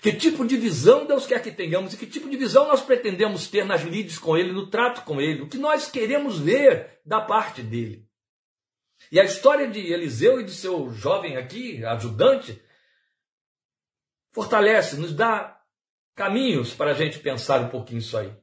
Que 0.00 0.12
tipo 0.12 0.46
de 0.46 0.56
visão 0.56 1.06
Deus 1.06 1.26
quer 1.26 1.42
que 1.42 1.50
tenhamos 1.50 1.92
e 1.92 1.96
que 1.96 2.06
tipo 2.06 2.28
de 2.28 2.36
visão 2.36 2.66
nós 2.66 2.80
pretendemos 2.80 3.48
ter 3.48 3.64
nas 3.64 3.82
lides 3.82 4.18
com 4.18 4.36
Ele, 4.36 4.52
no 4.52 4.70
trato 4.70 5.02
com 5.02 5.20
Ele, 5.20 5.42
o 5.42 5.48
que 5.48 5.58
nós 5.58 5.90
queremos 5.90 6.38
ver 6.38 7.00
da 7.04 7.20
parte 7.20 7.62
dele. 7.62 8.08
E 9.12 9.20
a 9.20 9.24
história 9.24 9.68
de 9.68 9.80
Eliseu 9.92 10.40
e 10.40 10.44
de 10.44 10.52
seu 10.52 10.90
jovem 10.90 11.36
aqui, 11.36 11.84
ajudante, 11.84 12.62
fortalece, 14.32 14.96
nos 14.96 15.14
dá 15.14 15.60
caminhos 16.14 16.72
para 16.72 16.92
a 16.92 16.94
gente 16.94 17.18
pensar 17.18 17.60
um 17.60 17.68
pouquinho 17.68 17.98
isso 17.98 18.16
aí. 18.16 18.34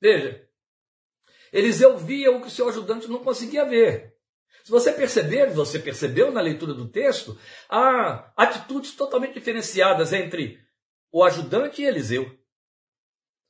Veja, 0.00 0.48
Eliseu 1.52 1.96
via 1.98 2.30
o 2.30 2.40
que 2.40 2.48
o 2.48 2.50
seu 2.50 2.68
ajudante 2.68 3.08
não 3.08 3.22
conseguia 3.22 3.64
ver. 3.64 4.17
Se 4.68 4.72
você 4.72 4.92
perceber, 4.92 5.50
você 5.50 5.78
percebeu 5.78 6.30
na 6.30 6.42
leitura 6.42 6.74
do 6.74 6.86
texto, 6.86 7.40
há 7.70 8.30
atitudes 8.36 8.94
totalmente 8.94 9.32
diferenciadas 9.32 10.12
entre 10.12 10.62
o 11.10 11.24
ajudante 11.24 11.80
e 11.80 11.86
Eliseu. 11.86 12.38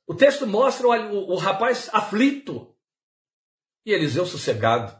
O 0.07 0.15
texto 0.15 0.47
mostra 0.47 0.87
o, 0.87 0.91
o, 0.91 1.33
o 1.33 1.35
rapaz 1.35 1.89
aflito 1.91 2.73
e 3.85 3.91
Eliseu 3.91 4.25
sossegado. 4.25 4.97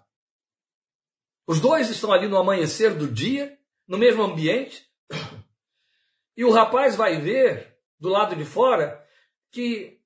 Os 1.48 1.62
dois 1.62 1.90
estão 1.90 2.12
ali 2.12 2.28
no 2.28 2.38
amanhecer 2.38 2.94
do 2.96 3.08
dia, 3.08 3.58
no 3.88 3.98
mesmo 3.98 4.22
ambiente, 4.22 4.92
e 6.36 6.44
o 6.44 6.52
rapaz 6.52 6.98
vai 6.98 7.22
ver 7.22 7.80
do 7.98 8.10
lado 8.10 8.36
de 8.36 8.44
fora 8.44 9.02
que 9.54 10.02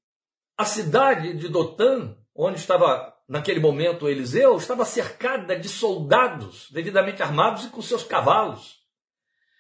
a 0.56 0.64
cidade 0.64 1.34
de 1.34 1.50
Dotã, 1.50 2.16
onde 2.36 2.60
estava 2.60 3.13
naquele 3.28 3.60
momento 3.60 4.08
Eliseu, 4.08 4.58
estava 4.58 4.86
cercada 4.86 5.58
de 5.58 5.70
soldados 5.70 6.70
devidamente 6.72 7.24
armados 7.24 7.66
e 7.66 7.70
com 7.70 7.82
seus 7.82 8.04
cavalos. 8.04 8.84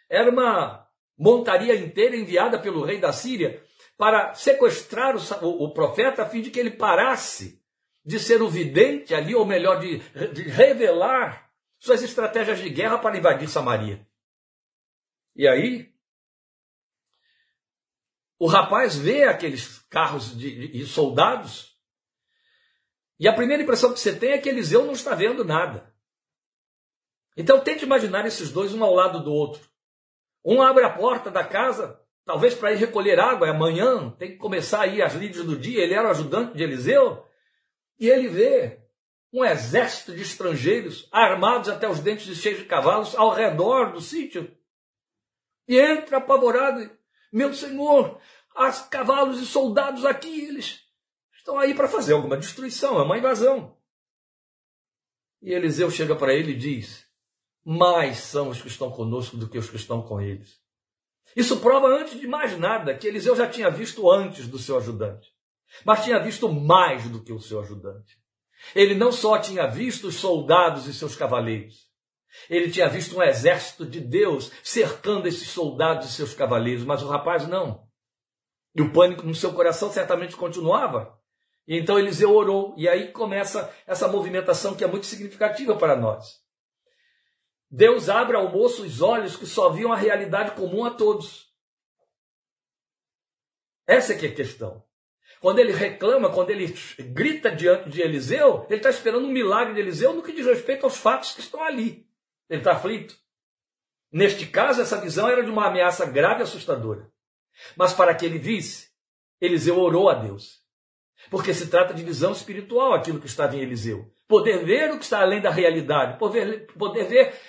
Era 0.09 0.29
uma 0.29 0.87
montaria 1.17 1.75
inteira 1.75 2.15
enviada 2.15 2.59
pelo 2.59 2.83
rei 2.83 2.99
da 2.99 3.13
Síria 3.13 3.63
para 3.97 4.33
sequestrar 4.33 5.15
o, 5.43 5.63
o 5.63 5.73
profeta 5.73 6.23
a 6.23 6.29
fim 6.29 6.41
de 6.41 6.51
que 6.51 6.59
ele 6.59 6.71
parasse 6.71 7.61
de 8.05 8.19
ser 8.19 8.41
o 8.41 8.49
vidente 8.49 9.15
ali, 9.15 9.33
ou 9.33 9.45
melhor, 9.45 9.79
de, 9.79 9.99
de 10.33 10.43
revelar 10.43 11.49
suas 11.79 12.03
estratégias 12.03 12.59
de 12.59 12.69
guerra 12.69 12.97
para 12.97 13.17
invadir 13.17 13.47
Samaria. 13.47 14.05
E 15.35 15.47
aí, 15.47 15.93
o 18.37 18.47
rapaz 18.47 18.97
vê 18.97 19.23
aqueles 19.23 19.79
carros 19.89 20.37
de, 20.37 20.67
de, 20.67 20.67
de 20.79 20.85
soldados 20.85 21.72
e 23.19 23.27
a 23.27 23.33
primeira 23.33 23.63
impressão 23.63 23.93
que 23.93 23.99
você 23.99 24.15
tem 24.15 24.31
é 24.31 24.37
que 24.37 24.49
Eliseu 24.49 24.85
não 24.85 24.93
está 24.93 25.15
vendo 25.15 25.45
nada. 25.45 25.93
Então 27.35 27.59
tente 27.59 27.85
imaginar 27.85 28.25
esses 28.25 28.51
dois 28.51 28.73
um 28.73 28.83
ao 28.83 28.93
lado 28.93 29.23
do 29.23 29.31
outro. 29.31 29.61
Um 30.43 30.61
abre 30.61 30.83
a 30.83 30.89
porta 30.89 31.31
da 31.31 31.43
casa, 31.43 31.99
talvez 32.25 32.53
para 32.53 32.73
ir 32.73 32.77
recolher 32.77 33.19
água, 33.19 33.47
é 33.47 33.51
amanhã, 33.51 34.11
tem 34.11 34.31
que 34.31 34.37
começar 34.37 34.81
aí 34.81 35.01
as 35.01 35.13
lides 35.13 35.43
do 35.43 35.57
dia, 35.57 35.81
ele 35.81 35.93
era 35.93 36.07
o 36.07 36.11
ajudante 36.11 36.55
de 36.55 36.63
Eliseu, 36.63 37.25
e 37.99 38.09
ele 38.09 38.27
vê 38.27 38.83
um 39.31 39.43
exército 39.43 40.13
de 40.13 40.21
estrangeiros 40.21 41.07
armados 41.11 41.69
até 41.69 41.89
os 41.89 41.99
dentes 41.99 42.27
e 42.27 42.35
cheios 42.35 42.59
de 42.59 42.65
cavalos 42.65 43.15
ao 43.15 43.31
redor 43.31 43.93
do 43.93 44.01
sítio. 44.01 44.55
E 45.67 45.79
entra 45.79 46.17
apavorado, 46.17 46.91
meu 47.31 47.53
senhor, 47.53 48.19
há 48.55 48.71
cavalos 48.71 49.41
e 49.41 49.45
soldados 49.45 50.05
aqui, 50.05 50.45
eles 50.45 50.83
estão 51.43 51.59
aí 51.59 51.75
para 51.75 51.89
fazer 51.89 52.13
alguma 52.13 52.37
destruição, 52.37 52.97
é 52.97 53.03
uma 53.03 53.17
invasão. 53.17 53.77
E 55.41 55.51
Eliseu 55.51 55.91
chega 55.91 56.15
para 56.15 56.33
ele 56.33 56.53
e 56.53 56.57
diz: 56.57 57.05
Mais 57.65 58.17
são 58.17 58.49
os 58.49 58.61
que 58.61 58.69
estão 58.69 58.89
conosco 58.89 59.35
do 59.35 59.49
que 59.49 59.57
os 59.57 59.69
que 59.69 59.75
estão 59.75 60.01
com 60.01 60.21
eles. 60.21 60.61
Isso 61.35 61.59
prova, 61.59 61.87
antes 61.87 62.17
de 62.19 62.27
mais 62.27 62.57
nada, 62.57 62.95
que 62.95 63.07
Eliseu 63.07 63.35
já 63.35 63.47
tinha 63.47 63.69
visto 63.69 64.09
antes 64.09 64.47
do 64.47 64.57
seu 64.57 64.77
ajudante, 64.77 65.29
mas 65.83 66.03
tinha 66.03 66.19
visto 66.19 66.47
mais 66.49 67.09
do 67.09 67.21
que 67.21 67.33
o 67.33 67.39
seu 67.39 67.59
ajudante. 67.59 68.17
Ele 68.73 68.95
não 68.95 69.11
só 69.11 69.37
tinha 69.37 69.67
visto 69.67 70.07
os 70.07 70.15
soldados 70.15 70.87
e 70.87 70.93
seus 70.93 71.15
cavaleiros, 71.15 71.89
ele 72.49 72.71
tinha 72.71 72.87
visto 72.87 73.17
um 73.17 73.21
exército 73.21 73.85
de 73.85 73.99
Deus 73.99 74.49
cercando 74.63 75.27
esses 75.27 75.49
soldados 75.49 76.07
e 76.07 76.13
seus 76.13 76.33
cavaleiros, 76.33 76.85
mas 76.85 77.03
o 77.03 77.07
rapaz 77.07 77.47
não. 77.47 77.85
E 78.73 78.81
o 78.81 78.93
pânico 78.93 79.25
no 79.25 79.35
seu 79.35 79.53
coração 79.53 79.91
certamente 79.91 80.35
continuava. 80.35 81.21
E 81.67 81.77
então 81.77 81.97
Eliseu 81.97 82.33
orou, 82.33 82.75
e 82.77 82.89
aí 82.89 83.11
começa 83.11 83.73
essa 83.87 84.07
movimentação 84.07 84.75
que 84.75 84.83
é 84.83 84.87
muito 84.87 85.05
significativa 85.05 85.75
para 85.75 85.95
nós. 85.95 86.41
Deus 87.69 88.09
abre 88.09 88.35
ao 88.35 88.51
moço 88.51 88.83
os 88.83 89.01
olhos 89.01 89.35
que 89.35 89.45
só 89.45 89.69
viam 89.69 89.91
a 89.91 89.97
realidade 89.97 90.51
comum 90.51 90.85
a 90.85 90.91
todos. 90.91 91.51
Essa 93.87 94.13
é 94.13 94.17
que 94.17 94.27
é 94.27 94.29
a 94.29 94.35
questão. 94.35 94.83
Quando 95.39 95.59
ele 95.59 95.73
reclama, 95.73 96.31
quando 96.31 96.51
ele 96.51 96.73
grita 96.99 97.49
diante 97.49 97.89
de 97.89 98.01
Eliseu, 98.01 98.65
ele 98.69 98.77
está 98.77 98.89
esperando 98.89 99.25
um 99.25 99.31
milagre 99.31 99.73
de 99.73 99.79
Eliseu 99.79 100.13
no 100.13 100.23
que 100.23 100.31
diz 100.31 100.45
respeito 100.45 100.85
aos 100.85 100.97
fatos 100.97 101.33
que 101.33 101.41
estão 101.41 101.61
ali. 101.63 102.07
Ele 102.49 102.61
está 102.61 102.73
aflito. 102.73 103.17
Neste 104.11 104.45
caso, 104.45 104.81
essa 104.81 105.01
visão 105.01 105.27
era 105.27 105.43
de 105.43 105.49
uma 105.49 105.67
ameaça 105.67 106.05
grave 106.05 106.41
e 106.41 106.43
assustadora. 106.43 107.11
Mas 107.75 107.91
para 107.91 108.13
que 108.15 108.25
ele 108.25 108.37
visse, 108.37 108.89
Eliseu 109.41 109.77
orou 109.79 110.09
a 110.09 110.13
Deus. 110.13 110.62
Porque 111.29 111.53
se 111.53 111.67
trata 111.67 111.93
de 111.93 112.03
visão 112.03 112.31
espiritual, 112.31 112.93
aquilo 112.93 113.19
que 113.19 113.27
estava 113.27 113.55
em 113.55 113.59
Eliseu. 113.59 114.11
Poder 114.27 114.63
ver 114.65 114.91
o 114.91 114.97
que 114.97 115.03
está 115.03 115.21
além 115.21 115.41
da 115.41 115.49
realidade, 115.49 116.17
poder, 116.17 116.67
poder 116.73 117.05
ver 117.05 117.39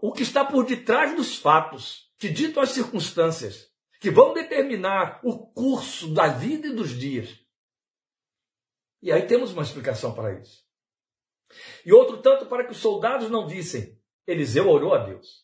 o 0.00 0.12
que 0.12 0.22
está 0.22 0.44
por 0.44 0.64
detrás 0.64 1.14
dos 1.14 1.36
fatos, 1.36 2.10
que 2.18 2.28
ditam 2.28 2.62
as 2.62 2.70
circunstâncias, 2.70 3.70
que 4.00 4.10
vão 4.10 4.32
determinar 4.32 5.20
o 5.22 5.46
curso 5.52 6.12
da 6.12 6.28
vida 6.28 6.68
e 6.68 6.74
dos 6.74 6.90
dias. 6.90 7.38
E 9.02 9.12
aí 9.12 9.26
temos 9.26 9.52
uma 9.52 9.62
explicação 9.62 10.14
para 10.14 10.38
isso. 10.40 10.64
E 11.84 11.92
outro 11.92 12.22
tanto 12.22 12.46
para 12.46 12.64
que 12.64 12.72
os 12.72 12.78
soldados 12.78 13.30
não 13.30 13.46
vissem. 13.46 13.98
Eliseu 14.26 14.68
orou 14.68 14.94
a 14.94 15.04
Deus 15.04 15.43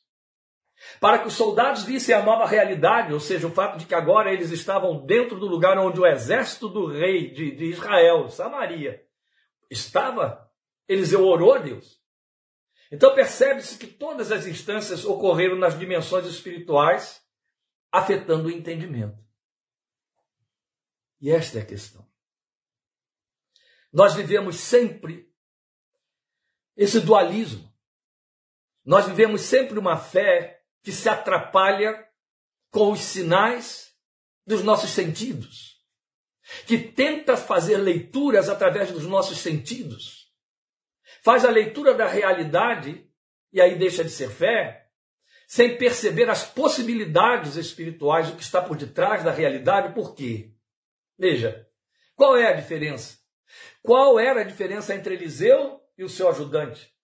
para 0.98 1.18
que 1.18 1.28
os 1.28 1.34
soldados 1.34 1.82
vissem 1.82 2.14
a 2.14 2.22
nova 2.22 2.46
realidade, 2.46 3.12
ou 3.12 3.20
seja, 3.20 3.46
o 3.46 3.52
fato 3.52 3.78
de 3.78 3.86
que 3.86 3.94
agora 3.94 4.32
eles 4.32 4.50
estavam 4.50 5.04
dentro 5.04 5.38
do 5.38 5.46
lugar 5.46 5.78
onde 5.78 6.00
o 6.00 6.06
exército 6.06 6.68
do 6.68 6.86
rei 6.86 7.30
de, 7.30 7.54
de 7.54 7.64
Israel, 7.66 8.28
Samaria, 8.28 9.04
estava, 9.70 10.50
Eliseu 10.88 11.26
orou 11.26 11.54
a 11.54 11.58
Deus. 11.58 12.00
Então 12.90 13.14
percebe-se 13.14 13.78
que 13.78 13.86
todas 13.86 14.32
as 14.32 14.46
instâncias 14.46 15.04
ocorreram 15.04 15.56
nas 15.56 15.78
dimensões 15.78 16.26
espirituais, 16.26 17.22
afetando 17.92 18.48
o 18.48 18.50
entendimento. 18.50 19.18
E 21.20 21.30
esta 21.30 21.58
é 21.58 21.62
a 21.62 21.66
questão. 21.66 22.08
Nós 23.92 24.14
vivemos 24.14 24.56
sempre 24.56 25.30
esse 26.76 27.00
dualismo. 27.00 27.70
Nós 28.84 29.06
vivemos 29.06 29.42
sempre 29.42 29.78
uma 29.78 29.96
fé 29.96 30.59
que 30.82 30.92
se 30.92 31.08
atrapalha 31.08 32.06
com 32.70 32.92
os 32.92 33.00
sinais 33.00 33.92
dos 34.46 34.62
nossos 34.62 34.90
sentidos, 34.90 35.80
que 36.66 36.78
tenta 36.78 37.36
fazer 37.36 37.76
leituras 37.76 38.48
através 38.48 38.90
dos 38.90 39.04
nossos 39.04 39.38
sentidos, 39.38 40.32
faz 41.22 41.44
a 41.44 41.50
leitura 41.50 41.94
da 41.94 42.06
realidade 42.06 43.06
e 43.52 43.60
aí 43.60 43.76
deixa 43.76 44.02
de 44.02 44.10
ser 44.10 44.30
fé, 44.30 44.88
sem 45.46 45.76
perceber 45.76 46.30
as 46.30 46.44
possibilidades 46.44 47.56
espirituais, 47.56 48.28
o 48.28 48.36
que 48.36 48.42
está 48.42 48.62
por 48.62 48.76
detrás 48.76 49.24
da 49.24 49.32
realidade, 49.32 49.92
por 49.94 50.14
quê? 50.14 50.54
Veja, 51.18 51.68
qual 52.14 52.36
é 52.36 52.46
a 52.46 52.52
diferença? 52.52 53.18
Qual 53.82 54.18
era 54.18 54.42
a 54.42 54.44
diferença 54.44 54.94
entre 54.94 55.14
Eliseu 55.14 55.80
e 55.98 56.04
o 56.04 56.08
seu 56.08 56.28
ajudante? 56.28 56.94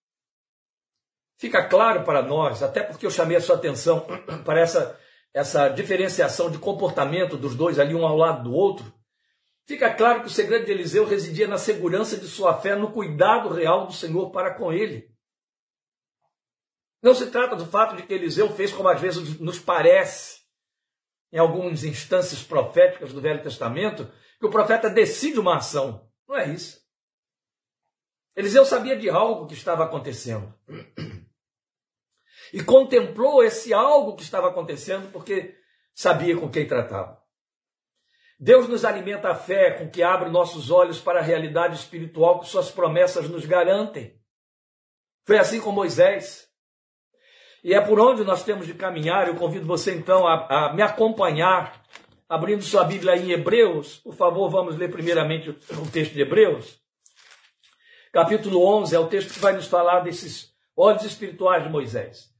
Fica 1.38 1.66
claro 1.68 2.04
para 2.04 2.22
nós, 2.22 2.62
até 2.62 2.82
porque 2.82 3.04
eu 3.04 3.10
chamei 3.10 3.36
a 3.36 3.40
sua 3.40 3.56
atenção 3.56 4.06
para 4.44 4.60
essa, 4.60 4.98
essa 5.34 5.68
diferenciação 5.68 6.50
de 6.50 6.58
comportamento 6.58 7.36
dos 7.36 7.54
dois 7.54 7.78
ali, 7.78 7.94
um 7.94 8.06
ao 8.06 8.16
lado 8.16 8.44
do 8.44 8.54
outro. 8.54 8.92
Fica 9.66 9.92
claro 9.92 10.20
que 10.20 10.28
o 10.28 10.30
segredo 10.30 10.64
de 10.64 10.72
Eliseu 10.72 11.04
residia 11.04 11.46
na 11.46 11.58
segurança 11.58 12.16
de 12.16 12.26
sua 12.26 12.54
fé, 12.54 12.74
no 12.74 12.92
cuidado 12.92 13.52
real 13.52 13.86
do 13.86 13.92
Senhor 13.92 14.30
para 14.30 14.54
com 14.54 14.72
ele. 14.72 15.10
Não 17.02 17.14
se 17.14 17.26
trata 17.26 17.54
do 17.54 17.66
fato 17.66 17.96
de 17.96 18.04
que 18.04 18.14
Eliseu 18.14 18.48
fez 18.50 18.72
como 18.72 18.88
às 18.88 19.00
vezes 19.00 19.38
nos 19.38 19.58
parece, 19.58 20.40
em 21.32 21.38
algumas 21.38 21.84
instâncias 21.84 22.42
proféticas 22.42 23.12
do 23.12 23.20
Velho 23.20 23.42
Testamento, 23.42 24.10
que 24.38 24.46
o 24.46 24.50
profeta 24.50 24.88
decide 24.88 25.38
uma 25.38 25.56
ação. 25.56 26.08
Não 26.26 26.36
é 26.36 26.48
isso. 26.48 26.80
Eliseu 28.34 28.64
sabia 28.64 28.96
de 28.96 29.10
algo 29.10 29.46
que 29.46 29.54
estava 29.54 29.84
acontecendo. 29.84 30.54
E 32.52 32.62
contemplou 32.62 33.42
esse 33.42 33.72
algo 33.72 34.16
que 34.16 34.22
estava 34.22 34.48
acontecendo 34.48 35.10
porque 35.12 35.54
sabia 35.94 36.36
com 36.36 36.50
quem 36.50 36.66
tratava. 36.66 37.20
Deus 38.38 38.68
nos 38.68 38.84
alimenta 38.84 39.30
a 39.30 39.34
fé 39.34 39.70
com 39.70 39.88
que 39.88 40.02
abre 40.02 40.28
nossos 40.28 40.70
olhos 40.70 41.00
para 41.00 41.20
a 41.20 41.22
realidade 41.22 41.74
espiritual 41.74 42.40
que 42.40 42.48
suas 42.48 42.70
promessas 42.70 43.28
nos 43.30 43.46
garantem. 43.46 44.14
Foi 45.24 45.38
assim 45.38 45.60
com 45.60 45.72
Moisés. 45.72 46.46
E 47.64 47.72
é 47.72 47.80
por 47.80 47.98
onde 47.98 48.22
nós 48.24 48.44
temos 48.44 48.66
de 48.66 48.74
caminhar. 48.74 49.26
Eu 49.26 49.36
convido 49.36 49.66
você 49.66 49.94
então 49.94 50.26
a, 50.26 50.68
a 50.68 50.74
me 50.74 50.82
acompanhar, 50.82 51.82
abrindo 52.28 52.62
sua 52.62 52.84
Bíblia 52.84 53.16
em 53.16 53.30
Hebreus. 53.30 53.96
Por 53.96 54.14
favor, 54.14 54.50
vamos 54.50 54.76
ler 54.76 54.90
primeiramente 54.90 55.50
o 55.50 55.90
texto 55.90 56.12
de 56.12 56.20
Hebreus. 56.20 56.78
Capítulo 58.12 58.64
11 58.64 58.94
é 58.94 58.98
o 58.98 59.08
texto 59.08 59.32
que 59.32 59.40
vai 59.40 59.54
nos 59.54 59.66
falar 59.66 60.00
desses 60.00 60.54
olhos 60.76 61.04
espirituais 61.04 61.64
de 61.64 61.70
Moisés. 61.70 62.35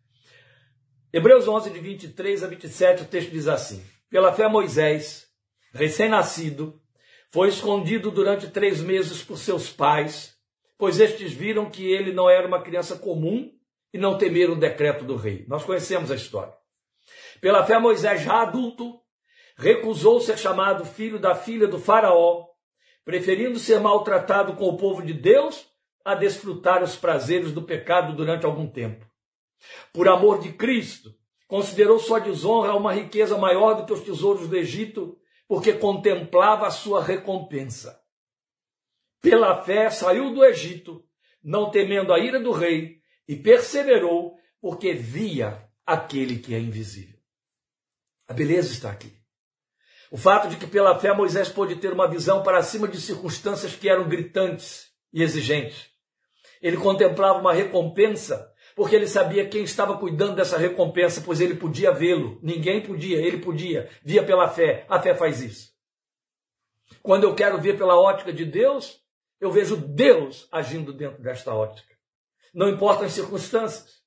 Hebreus 1.13 1.47
11, 1.47 1.71
de 1.71 1.79
23 1.79 2.45
a 2.45 2.47
27, 2.47 3.03
o 3.03 3.07
texto 3.07 3.31
diz 3.31 3.47
assim: 3.49 3.85
Pela 4.11 4.33
fé, 4.33 4.49
Moisés 4.49 5.27
recém-nascido, 5.73 6.81
foi 7.31 7.49
escondido 7.49 8.11
durante 8.11 8.49
três 8.49 8.81
meses 8.81 9.23
por 9.23 9.39
seus 9.39 9.71
pais, 9.71 10.35
pois 10.79 11.01
estes 11.01 11.33
viram 11.33 11.71
que 11.71 11.91
ele 11.91 12.13
não 12.13 12.29
era 12.29 12.47
uma 12.47 12.63
criança 12.63 12.97
comum 12.97 13.51
e 13.93 13.99
não 13.99 14.19
temeram 14.19 14.55
o 14.55 14.59
decreto 14.59 15.05
do 15.05 15.17
rei. 15.17 15.45
Nós 15.49 15.65
conhecemos 15.65 16.11
a 16.11 16.15
história. 16.15 16.55
Pela 17.41 17.65
fé, 17.65 17.79
Moisés, 17.79 18.23
já 18.23 18.43
adulto, 18.43 19.01
recusou 19.57 20.21
ser 20.21 20.39
chamado 20.39 20.85
filho 20.85 21.19
da 21.19 21.35
filha 21.35 21.69
do 21.69 21.79
Faraó, 21.79 22.47
preferindo 23.05 23.59
ser 23.59 23.81
maltratado 23.81 24.55
com 24.55 24.69
o 24.69 24.77
povo 24.77 25.03
de 25.03 25.15
Deus 25.15 25.67
a 26.05 26.15
desfrutar 26.15 26.83
os 26.83 26.97
prazeres 26.97 27.53
do 27.53 27.63
pecado 27.63 28.15
durante 28.15 28.45
algum 28.45 28.67
tempo. 28.67 29.06
Por 29.93 30.09
amor 30.09 30.41
de 30.41 30.53
Cristo, 30.53 31.15
considerou 31.47 31.99
sua 31.99 32.19
desonra 32.19 32.75
uma 32.75 32.93
riqueza 32.93 33.37
maior 33.39 33.75
do 33.75 33.87
que 33.87 33.93
os 33.93 34.01
tesouros 34.01 34.49
do 34.49 34.57
Egito 34.57 35.19
porque 35.49 35.73
contemplava 35.73 36.67
a 36.67 36.71
sua 36.71 37.03
recompensa. 37.03 38.01
Pela 39.21 39.63
fé 39.63 39.91
saiu 39.91 40.33
do 40.35 40.45
Egito, 40.45 41.05
não 41.43 41.71
temendo 41.71 42.13
a 42.13 42.19
ira 42.19 42.41
do 42.41 42.53
rei, 42.53 43.01
e 43.29 43.37
perseverou, 43.37 44.37
porque 44.61 44.93
via 44.93 45.69
aquele 45.85 46.39
que 46.39 46.55
é 46.55 46.59
invisível. 46.59 47.19
A 48.29 48.33
beleza 48.33 48.73
está 48.73 48.91
aqui. 48.91 49.13
O 50.11 50.17
fato 50.17 50.49
de 50.49 50.57
que 50.57 50.67
pela 50.67 50.99
fé 50.99 51.13
Moisés 51.13 51.49
pôde 51.49 51.77
ter 51.77 51.93
uma 51.93 52.09
visão 52.09 52.43
para 52.43 52.63
cima 52.63 52.87
de 52.87 53.01
circunstâncias 53.01 53.75
que 53.75 53.89
eram 53.89 54.09
gritantes 54.09 54.91
e 55.13 55.23
exigentes. 55.23 55.91
Ele 56.61 56.77
contemplava 56.77 57.41
uma 57.41 57.53
recompensa 57.53 58.53
porque 58.77 58.95
ele 58.95 59.09
sabia 59.09 59.49
quem 59.49 59.65
estava 59.65 59.97
cuidando 59.97 60.37
dessa 60.37 60.59
recompensa, 60.59 61.23
pois 61.25 61.41
ele 61.41 61.55
podia 61.55 61.91
vê-lo. 61.91 62.39
Ninguém 62.43 62.83
podia, 62.83 63.17
ele 63.17 63.39
podia. 63.39 63.89
Via 64.05 64.23
pela 64.23 64.51
fé. 64.51 64.85
A 64.87 65.01
fé 65.01 65.15
faz 65.15 65.41
isso. 65.41 65.75
Quando 67.03 67.25
eu 67.25 67.35
quero 67.35 67.59
ver 67.59 67.79
pela 67.79 67.99
ótica 67.99 68.31
de 68.31 68.45
Deus, 68.45 69.01
eu 69.41 69.51
vejo 69.51 69.79
Deus 69.79 70.47
agindo 70.53 70.93
dentro 70.93 71.23
desta 71.23 71.55
ótica. 71.55 71.97
Não 72.53 72.69
importam 72.69 73.07
as 73.07 73.13
circunstâncias. 73.13 74.03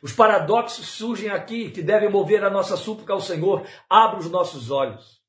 Os 0.00 0.12
paradoxos 0.12 0.86
surgem 0.86 1.28
aqui 1.28 1.72
que 1.72 1.82
devem 1.82 2.08
mover 2.08 2.44
a 2.44 2.50
nossa 2.50 2.76
súplica 2.76 3.12
ao 3.12 3.20
Senhor. 3.20 3.66
Abra 3.90 4.20
os 4.20 4.30
nossos 4.30 4.70
olhos. 4.70 5.20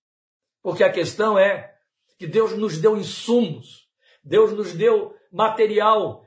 Porque 0.62 0.84
a 0.84 0.92
questão 0.92 1.40
é 1.40 1.74
que 2.20 2.28
Deus 2.28 2.56
nos 2.56 2.78
deu 2.78 2.96
insumos, 2.96 3.90
Deus 4.24 4.52
nos 4.52 4.74
deu 4.74 5.16
material 5.32 6.24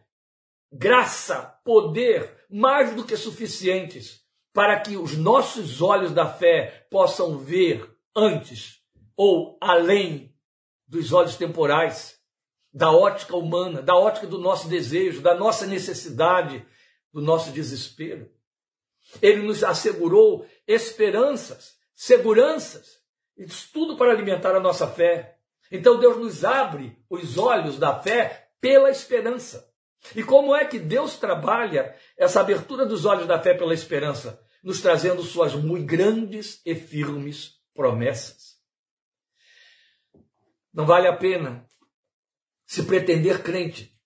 graça, 0.73 1.52
poder, 1.65 2.47
mais 2.51 2.95
do 2.95 3.05
que 3.05 3.17
suficientes 3.17 4.23
para 4.53 4.79
que 4.81 4.97
os 4.97 5.17
nossos 5.17 5.81
olhos 5.81 6.13
da 6.13 6.27
fé 6.27 6.87
possam 6.91 7.39
ver 7.39 7.91
antes 8.15 8.81
ou 9.17 9.57
além 9.61 10.35
dos 10.87 11.13
olhos 11.13 11.37
temporais, 11.37 12.19
da 12.73 12.91
ótica 12.91 13.37
humana, 13.37 13.81
da 13.81 13.97
ótica 13.97 14.27
do 14.27 14.39
nosso 14.39 14.69
desejo, 14.69 15.23
da 15.23 15.35
nossa 15.35 15.67
necessidade, 15.67 16.67
do 17.13 17.21
nosso 17.21 17.51
desespero. 17.51 18.31
Ele 19.21 19.43
nos 19.43 19.65
assegurou 19.65 20.47
esperanças, 20.67 21.77
seguranças, 21.95 23.01
isso 23.37 23.71
tudo 23.73 23.97
para 23.97 24.13
alimentar 24.13 24.55
a 24.55 24.61
nossa 24.61 24.87
fé. 24.87 25.39
Então 25.71 25.99
Deus 25.99 26.19
nos 26.19 26.45
abre 26.45 26.99
os 27.09 27.39
olhos 27.39 27.79
da 27.79 27.99
fé 28.01 28.51
pela 28.61 28.91
esperança. 28.91 29.72
E 30.17 30.23
como 30.23 30.55
é 30.55 30.65
que 30.65 30.79
Deus 30.79 31.17
trabalha 31.17 31.95
essa 32.17 32.41
abertura 32.41 32.85
dos 32.85 33.05
olhos 33.05 33.27
da 33.27 33.41
fé 33.41 33.55
pela 33.55 33.73
esperança? 33.73 34.41
Nos 34.63 34.81
trazendo 34.81 35.23
suas 35.23 35.55
muito 35.55 35.87
grandes 35.87 36.61
e 36.67 36.75
firmes 36.75 37.55
promessas. 37.75 38.57
Não 40.73 40.87
vale 40.87 41.07
a 41.07 41.17
pena 41.17 41.67
se 42.67 42.85
pretender 42.85 43.43
crente, 43.43 43.97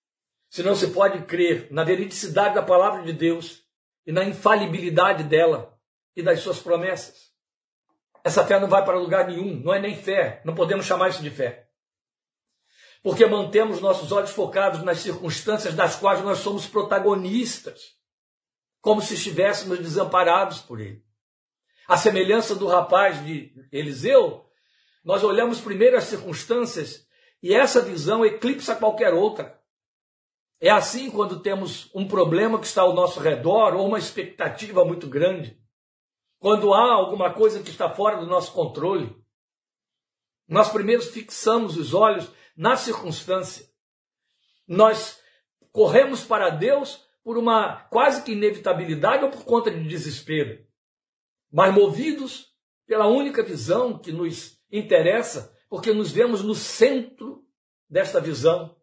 se 0.49 0.63
não 0.63 0.75
se 0.75 0.87
pode 0.87 1.25
crer 1.25 1.67
na 1.71 1.83
veridicidade 1.83 2.55
da 2.55 2.61
palavra 2.61 3.03
de 3.03 3.13
Deus 3.13 3.63
e 4.05 4.11
na 4.11 4.23
infalibilidade 4.23 5.23
dela 5.23 5.77
e 6.15 6.21
das 6.21 6.39
suas 6.39 6.59
promessas. 6.59 7.31
Essa 8.23 8.45
fé 8.45 8.59
não 8.59 8.67
vai 8.67 8.83
para 8.83 8.97
lugar 8.97 9.27
nenhum, 9.27 9.59
não 9.61 9.73
é 9.73 9.79
nem 9.79 9.95
fé, 9.95 10.41
não 10.43 10.55
podemos 10.55 10.85
chamar 10.85 11.09
isso 11.09 11.21
de 11.21 11.29
fé 11.29 11.66
porque 13.07 13.25
mantemos 13.25 13.79
nossos 13.79 14.11
olhos 14.11 14.31
focados 14.31 14.83
nas 14.83 14.99
circunstâncias 14.99 15.73
das 15.73 15.95
quais 15.95 16.21
nós 16.21 16.39
somos 16.39 16.67
protagonistas, 16.67 17.95
como 18.81 19.01
se 19.01 19.13
estivéssemos 19.13 19.79
desamparados 19.79 20.59
por 20.59 20.81
ele. 20.81 21.01
A 21.87 21.95
semelhança 21.95 22.53
do 22.53 22.67
rapaz 22.67 23.25
de 23.25 23.53
Eliseu, 23.71 24.45
nós 25.05 25.23
olhamos 25.23 25.61
primeiro 25.61 25.95
as 25.95 26.03
circunstâncias 26.03 27.07
e 27.41 27.53
essa 27.53 27.81
visão 27.81 28.25
eclipsa 28.25 28.75
qualquer 28.75 29.13
outra. 29.13 29.57
É 30.59 30.69
assim 30.69 31.09
quando 31.09 31.39
temos 31.39 31.89
um 31.95 32.09
problema 32.09 32.59
que 32.59 32.67
está 32.67 32.81
ao 32.81 32.93
nosso 32.93 33.21
redor 33.21 33.73
ou 33.73 33.87
uma 33.87 33.99
expectativa 33.99 34.83
muito 34.83 35.07
grande. 35.07 35.57
Quando 36.39 36.73
há 36.73 36.91
alguma 36.91 37.31
coisa 37.31 37.63
que 37.63 37.69
está 37.69 37.89
fora 37.89 38.17
do 38.17 38.27
nosso 38.27 38.51
controle. 38.51 39.15
Nós 40.47 40.69
primeiro 40.69 41.01
fixamos 41.01 41.77
os 41.77 41.93
olhos 41.93 42.31
na 42.55 42.77
circunstância. 42.77 43.67
Nós 44.67 45.19
corremos 45.71 46.23
para 46.23 46.49
Deus 46.49 47.05
por 47.23 47.37
uma 47.37 47.81
quase 47.89 48.23
que 48.23 48.31
inevitabilidade 48.31 49.23
ou 49.23 49.29
por 49.29 49.43
conta 49.43 49.69
de 49.69 49.83
desespero, 49.87 50.65
mas 51.51 51.73
movidos 51.73 52.47
pela 52.85 53.05
única 53.05 53.43
visão 53.43 53.99
que 53.99 54.13
nos 54.13 54.57
interessa, 54.71 55.53
porque 55.69 55.93
nos 55.93 56.09
vemos 56.09 56.41
no 56.41 56.55
centro 56.55 57.45
desta 57.89 58.21
visão. 58.21 58.77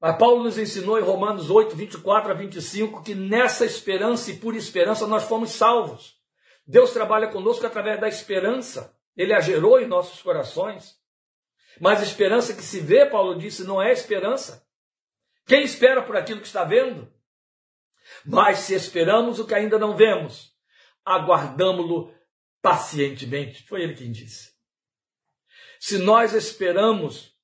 Mas 0.00 0.16
Paulo 0.16 0.42
nos 0.42 0.58
ensinou 0.58 0.98
em 0.98 1.02
Romanos 1.02 1.48
8, 1.50 1.74
24 1.74 2.32
a 2.32 2.34
25 2.34 3.02
que 3.02 3.14
nessa 3.14 3.64
esperança 3.64 4.30
e 4.30 4.36
por 4.36 4.54
esperança 4.54 5.06
nós 5.06 5.24
fomos 5.24 5.50
salvos. 5.50 6.16
Deus 6.66 6.92
trabalha 6.92 7.28
conosco 7.28 7.66
através 7.66 8.00
da 8.00 8.08
esperança. 8.08 8.97
Ele 9.18 9.34
a 9.34 9.40
gerou 9.40 9.80
em 9.80 9.86
nossos 9.88 10.22
corações. 10.22 10.96
Mas 11.80 12.00
esperança 12.00 12.54
que 12.54 12.62
se 12.62 12.78
vê, 12.78 13.04
Paulo 13.04 13.36
disse, 13.36 13.64
não 13.64 13.82
é 13.82 13.92
esperança. 13.92 14.64
Quem 15.44 15.64
espera 15.64 16.02
por 16.02 16.16
aquilo 16.16 16.40
que 16.40 16.46
está 16.46 16.62
vendo? 16.62 17.12
Mas 18.24 18.60
se 18.60 18.74
esperamos 18.74 19.40
o 19.40 19.46
que 19.46 19.54
ainda 19.54 19.76
não 19.76 19.96
vemos, 19.96 20.52
aguardamos-lo 21.04 22.14
pacientemente. 22.62 23.64
Foi 23.64 23.82
ele 23.82 23.94
quem 23.94 24.12
disse. 24.12 24.52
Se 25.80 25.98
nós 25.98 26.32
esperamos 26.32 27.36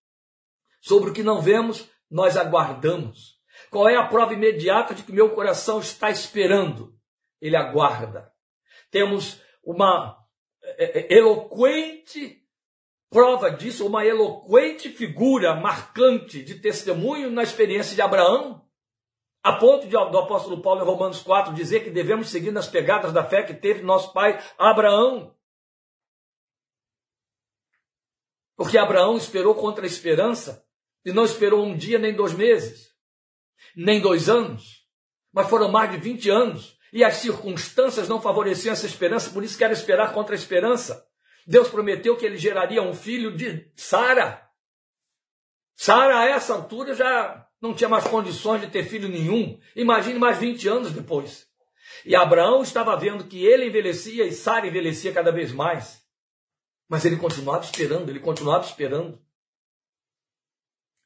sobre 0.81 1.11
o 1.11 1.13
que 1.13 1.23
não 1.25 1.43
vemos, 1.43 1.89
nós 2.09 2.37
aguardamos. 2.37 3.41
Qual 3.69 3.89
é 3.89 3.97
a 3.97 4.07
prova 4.07 4.33
imediata 4.33 4.95
de 4.95 5.03
que 5.03 5.13
meu 5.13 5.31
coração 5.35 5.81
está 5.81 6.09
esperando? 6.09 6.97
Ele 7.41 7.57
aguarda. 7.57 8.33
Temos 8.91 9.41
uma 9.65 10.24
eloquente 11.09 12.45
Prova 13.15 13.49
disso, 13.49 13.87
uma 13.87 14.05
eloquente 14.05 14.89
figura 14.89 15.55
marcante 15.55 16.43
de 16.43 16.57
testemunho 16.57 17.31
na 17.31 17.45
experiência 17.45 17.95
de 17.95 18.03
Abraão, 18.03 18.69
a 19.41 19.53
ponto 19.53 19.87
de, 19.87 19.93
do 19.93 20.19
apóstolo 20.19 20.61
Paulo 20.61 20.83
em 20.83 20.85
Romanos 20.85 21.23
4 21.23 21.55
dizer 21.55 21.85
que 21.85 21.91
devemos 21.91 22.29
seguir 22.29 22.51
nas 22.51 22.67
pegadas 22.67 23.13
da 23.13 23.23
fé 23.23 23.45
que 23.45 23.55
teve 23.55 23.83
nosso 23.83 24.13
pai 24.13 24.43
Abraão. 24.59 25.33
Porque 28.57 28.77
Abraão 28.77 29.17
esperou 29.17 29.55
contra 29.55 29.85
a 29.85 29.87
esperança 29.87 30.67
e 31.05 31.13
não 31.13 31.25
esperou 31.25 31.65
um 31.65 31.77
dia 31.77 32.01
nem 32.01 32.17
dois 32.17 32.33
meses, 32.33 32.97
nem 33.77 34.01
dois 34.01 34.29
anos, 34.29 34.89
mas 35.33 35.49
foram 35.49 35.71
mais 35.71 35.93
de 35.93 35.99
20 35.99 36.31
anos 36.31 36.77
e 36.95 37.03
as 37.03 37.17
circunstâncias 37.17 38.09
não 38.09 38.23
favoreciam 38.23 38.73
essa 38.73 38.87
esperança, 38.87 39.31
por 39.31 39.43
isso 39.43 39.59
que 39.59 39.65
era 39.65 39.73
esperar 39.73 40.13
contra 40.13 40.33
a 40.33 40.39
esperança. 40.39 41.05
Deus 41.45 41.69
prometeu 41.69 42.17
que 42.17 42.25
ele 42.25 42.39
geraria 42.39 42.81
um 42.81 42.95
filho 42.95 43.37
de 43.37 43.69
Sara. 43.75 44.49
Sara, 45.75 46.21
a 46.21 46.27
essa 46.27 46.55
altura, 46.55 46.95
já 46.95 47.49
não 47.61 47.75
tinha 47.75 47.89
mais 47.89 48.07
condições 48.07 48.61
de 48.61 48.69
ter 48.69 48.85
filho 48.85 49.09
nenhum. 49.09 49.59
Imagine 49.75 50.21
mais 50.21 50.39
20 50.39 50.69
anos 50.69 50.93
depois. 50.93 51.49
E 52.07 52.15
Abraão 52.15 52.63
estava 52.63 52.97
vendo 52.97 53.25
que 53.25 53.45
ele 53.45 53.67
envelhecia 53.67 54.25
e 54.25 54.33
Sara 54.33 54.69
envelhecia 54.69 55.13
cada 55.13 55.33
vez 55.33 55.51
mais. 55.51 56.01
Mas 56.89 57.05
ele 57.05 57.17
continuava 57.17 57.65
esperando, 57.65 58.09
ele 58.09 58.21
continuava 58.21 58.65
esperando. 58.65 59.21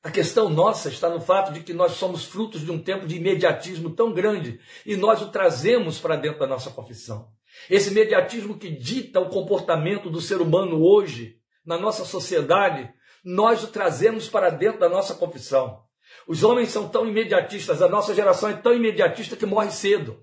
A 0.03 0.11
questão 0.11 0.49
nossa 0.49 0.89
está 0.89 1.09
no 1.09 1.21
fato 1.21 1.53
de 1.53 1.61
que 1.61 1.73
nós 1.73 1.93
somos 1.93 2.25
frutos 2.25 2.61
de 2.61 2.71
um 2.71 2.81
tempo 2.81 3.07
de 3.07 3.17
imediatismo 3.17 3.91
tão 3.91 4.13
grande 4.13 4.61
e 4.87 4.97
nós 4.97 5.21
o 5.21 5.31
trazemos 5.31 5.99
para 5.99 6.17
dentro 6.17 6.39
da 6.39 6.47
nossa 6.47 6.71
confissão. 6.71 7.33
Esse 7.69 7.91
imediatismo 7.91 8.57
que 8.57 8.71
dita 8.71 9.21
o 9.21 9.29
comportamento 9.29 10.09
do 10.09 10.21
ser 10.21 10.41
humano 10.41 10.81
hoje, 10.81 11.39
na 11.67 11.77
nossa 11.77 12.05
sociedade, 12.05 12.89
nós 13.25 13.65
o 13.65 13.69
trazemos 13.69 14.29
para 14.29 14.51
dentro 14.51 14.79
da 14.79 14.89
nossa 14.89 15.15
confissão. 15.15 15.83
Os 16.29 16.45
homens 16.45 16.71
são 16.71 16.89
tão 16.89 17.07
imediatistas, 17.07 17.83
a 17.83 17.89
nossa 17.89 18.15
geração 18.15 18.49
é 18.51 18.55
tão 18.55 18.75
imediatista 18.75 19.37
que 19.37 19.47
morre 19.47 19.71
cedo. 19.73 20.23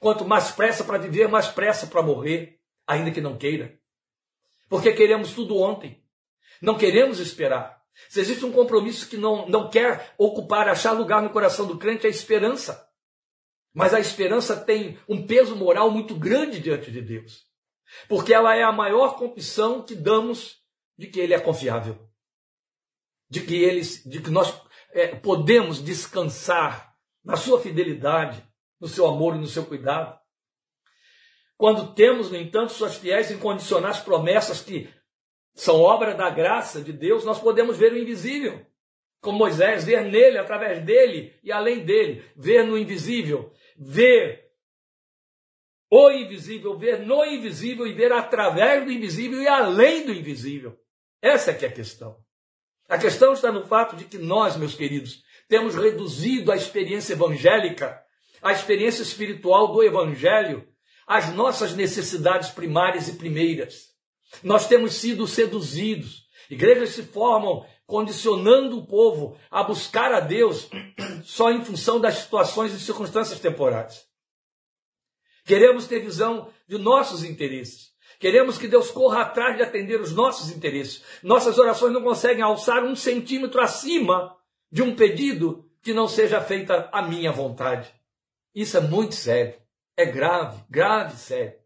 Quanto 0.00 0.24
mais 0.24 0.50
pressa 0.50 0.82
para 0.82 0.98
viver, 0.98 1.28
mais 1.28 1.48
pressa 1.48 1.86
para 1.86 2.02
morrer, 2.02 2.58
ainda 2.86 3.10
que 3.10 3.20
não 3.20 3.36
queira. 3.36 3.78
Porque 4.68 4.92
queremos 4.92 5.34
tudo 5.34 5.58
ontem. 5.58 6.02
Não 6.60 6.78
queremos 6.78 7.20
esperar. 7.20 7.81
Se 8.08 8.20
existe 8.20 8.44
um 8.44 8.52
compromisso 8.52 9.08
que 9.08 9.16
não, 9.16 9.48
não 9.48 9.70
quer 9.70 10.14
ocupar, 10.18 10.68
achar 10.68 10.92
lugar 10.92 11.22
no 11.22 11.30
coração 11.30 11.66
do 11.66 11.78
crente, 11.78 12.06
é 12.06 12.08
a 12.08 12.10
esperança. 12.10 12.88
Mas 13.74 13.94
a 13.94 14.00
esperança 14.00 14.56
tem 14.56 14.98
um 15.08 15.26
peso 15.26 15.56
moral 15.56 15.90
muito 15.90 16.14
grande 16.14 16.60
diante 16.60 16.90
de 16.90 17.00
Deus. 17.00 17.46
Porque 18.08 18.32
ela 18.32 18.54
é 18.54 18.62
a 18.62 18.72
maior 18.72 19.16
confissão 19.16 19.82
que 19.82 19.94
damos 19.94 20.58
de 20.96 21.06
que 21.06 21.20
Ele 21.20 21.34
é 21.34 21.40
confiável. 21.40 22.08
De 23.28 23.40
que, 23.40 23.62
ele, 23.62 23.80
de 23.80 24.20
que 24.20 24.30
nós 24.30 24.54
é, 24.92 25.08
podemos 25.14 25.82
descansar 25.82 26.94
na 27.24 27.34
sua 27.34 27.60
fidelidade, 27.60 28.46
no 28.78 28.86
seu 28.86 29.06
amor 29.06 29.36
e 29.36 29.38
no 29.38 29.46
seu 29.46 29.64
cuidado. 29.64 30.18
Quando 31.56 31.94
temos, 31.94 32.30
no 32.30 32.36
entanto, 32.36 32.72
suas 32.72 32.96
fiéis 32.96 33.30
incondicionais 33.30 34.00
promessas 34.00 34.60
que 34.60 34.92
são 35.54 35.80
obra 35.80 36.14
da 36.14 36.30
graça 36.30 36.80
de 36.80 36.92
Deus, 36.92 37.24
nós 37.24 37.38
podemos 37.38 37.76
ver 37.76 37.92
o 37.92 37.98
invisível. 37.98 38.64
Como 39.20 39.38
Moisés, 39.38 39.84
ver 39.84 40.04
nele, 40.04 40.38
através 40.38 40.84
dele 40.84 41.38
e 41.44 41.52
além 41.52 41.84
dele, 41.84 42.24
ver 42.36 42.64
no 42.64 42.76
invisível, 42.76 43.52
ver 43.78 44.50
o 45.90 46.10
invisível, 46.10 46.76
ver 46.76 47.00
no 47.00 47.24
invisível 47.24 47.86
e 47.86 47.92
ver 47.92 48.12
através 48.12 48.84
do 48.84 48.90
invisível 48.90 49.40
e 49.40 49.46
além 49.46 50.06
do 50.06 50.12
invisível. 50.12 50.76
Essa 51.20 51.50
é 51.50 51.54
que 51.54 51.64
é 51.64 51.68
a 51.68 51.72
questão. 51.72 52.16
A 52.88 52.98
questão 52.98 53.32
está 53.32 53.52
no 53.52 53.66
fato 53.66 53.94
de 53.94 54.04
que 54.04 54.18
nós, 54.18 54.56
meus 54.56 54.74
queridos, 54.74 55.22
temos 55.48 55.74
reduzido 55.74 56.50
a 56.50 56.56
experiência 56.56 57.12
evangélica, 57.12 58.02
a 58.40 58.52
experiência 58.52 59.02
espiritual 59.02 59.72
do 59.72 59.82
evangelho, 59.84 60.66
às 61.06 61.32
nossas 61.32 61.74
necessidades 61.74 62.50
primárias 62.50 63.08
e 63.08 63.14
primeiras. 63.14 63.91
Nós 64.42 64.66
temos 64.66 64.94
sido 64.94 65.26
seduzidos. 65.26 66.26
Igrejas 66.50 66.90
se 66.90 67.02
formam 67.02 67.66
condicionando 67.86 68.78
o 68.78 68.86
povo 68.86 69.36
a 69.50 69.62
buscar 69.62 70.12
a 70.12 70.20
Deus 70.20 70.68
só 71.24 71.50
em 71.50 71.64
função 71.64 72.00
das 72.00 72.18
situações 72.18 72.72
e 72.72 72.80
circunstâncias 72.80 73.40
temporais. 73.40 74.06
Queremos 75.44 75.86
ter 75.86 76.00
visão 76.00 76.48
de 76.68 76.78
nossos 76.78 77.24
interesses. 77.24 77.92
Queremos 78.18 78.56
que 78.56 78.68
Deus 78.68 78.90
corra 78.90 79.22
atrás 79.22 79.56
de 79.56 79.62
atender 79.62 80.00
os 80.00 80.12
nossos 80.12 80.50
interesses. 80.50 81.02
Nossas 81.22 81.58
orações 81.58 81.92
não 81.92 82.02
conseguem 82.02 82.42
alçar 82.42 82.84
um 82.84 82.94
centímetro 82.94 83.60
acima 83.60 84.36
de 84.70 84.80
um 84.80 84.94
pedido 84.94 85.68
que 85.82 85.92
não 85.92 86.06
seja 86.06 86.40
feita 86.40 86.88
a 86.92 87.02
minha 87.02 87.32
vontade. 87.32 87.92
Isso 88.54 88.76
é 88.76 88.80
muito 88.80 89.16
sério. 89.16 89.60
É 89.96 90.06
grave, 90.06 90.62
grave, 90.70 91.16
sério. 91.16 91.61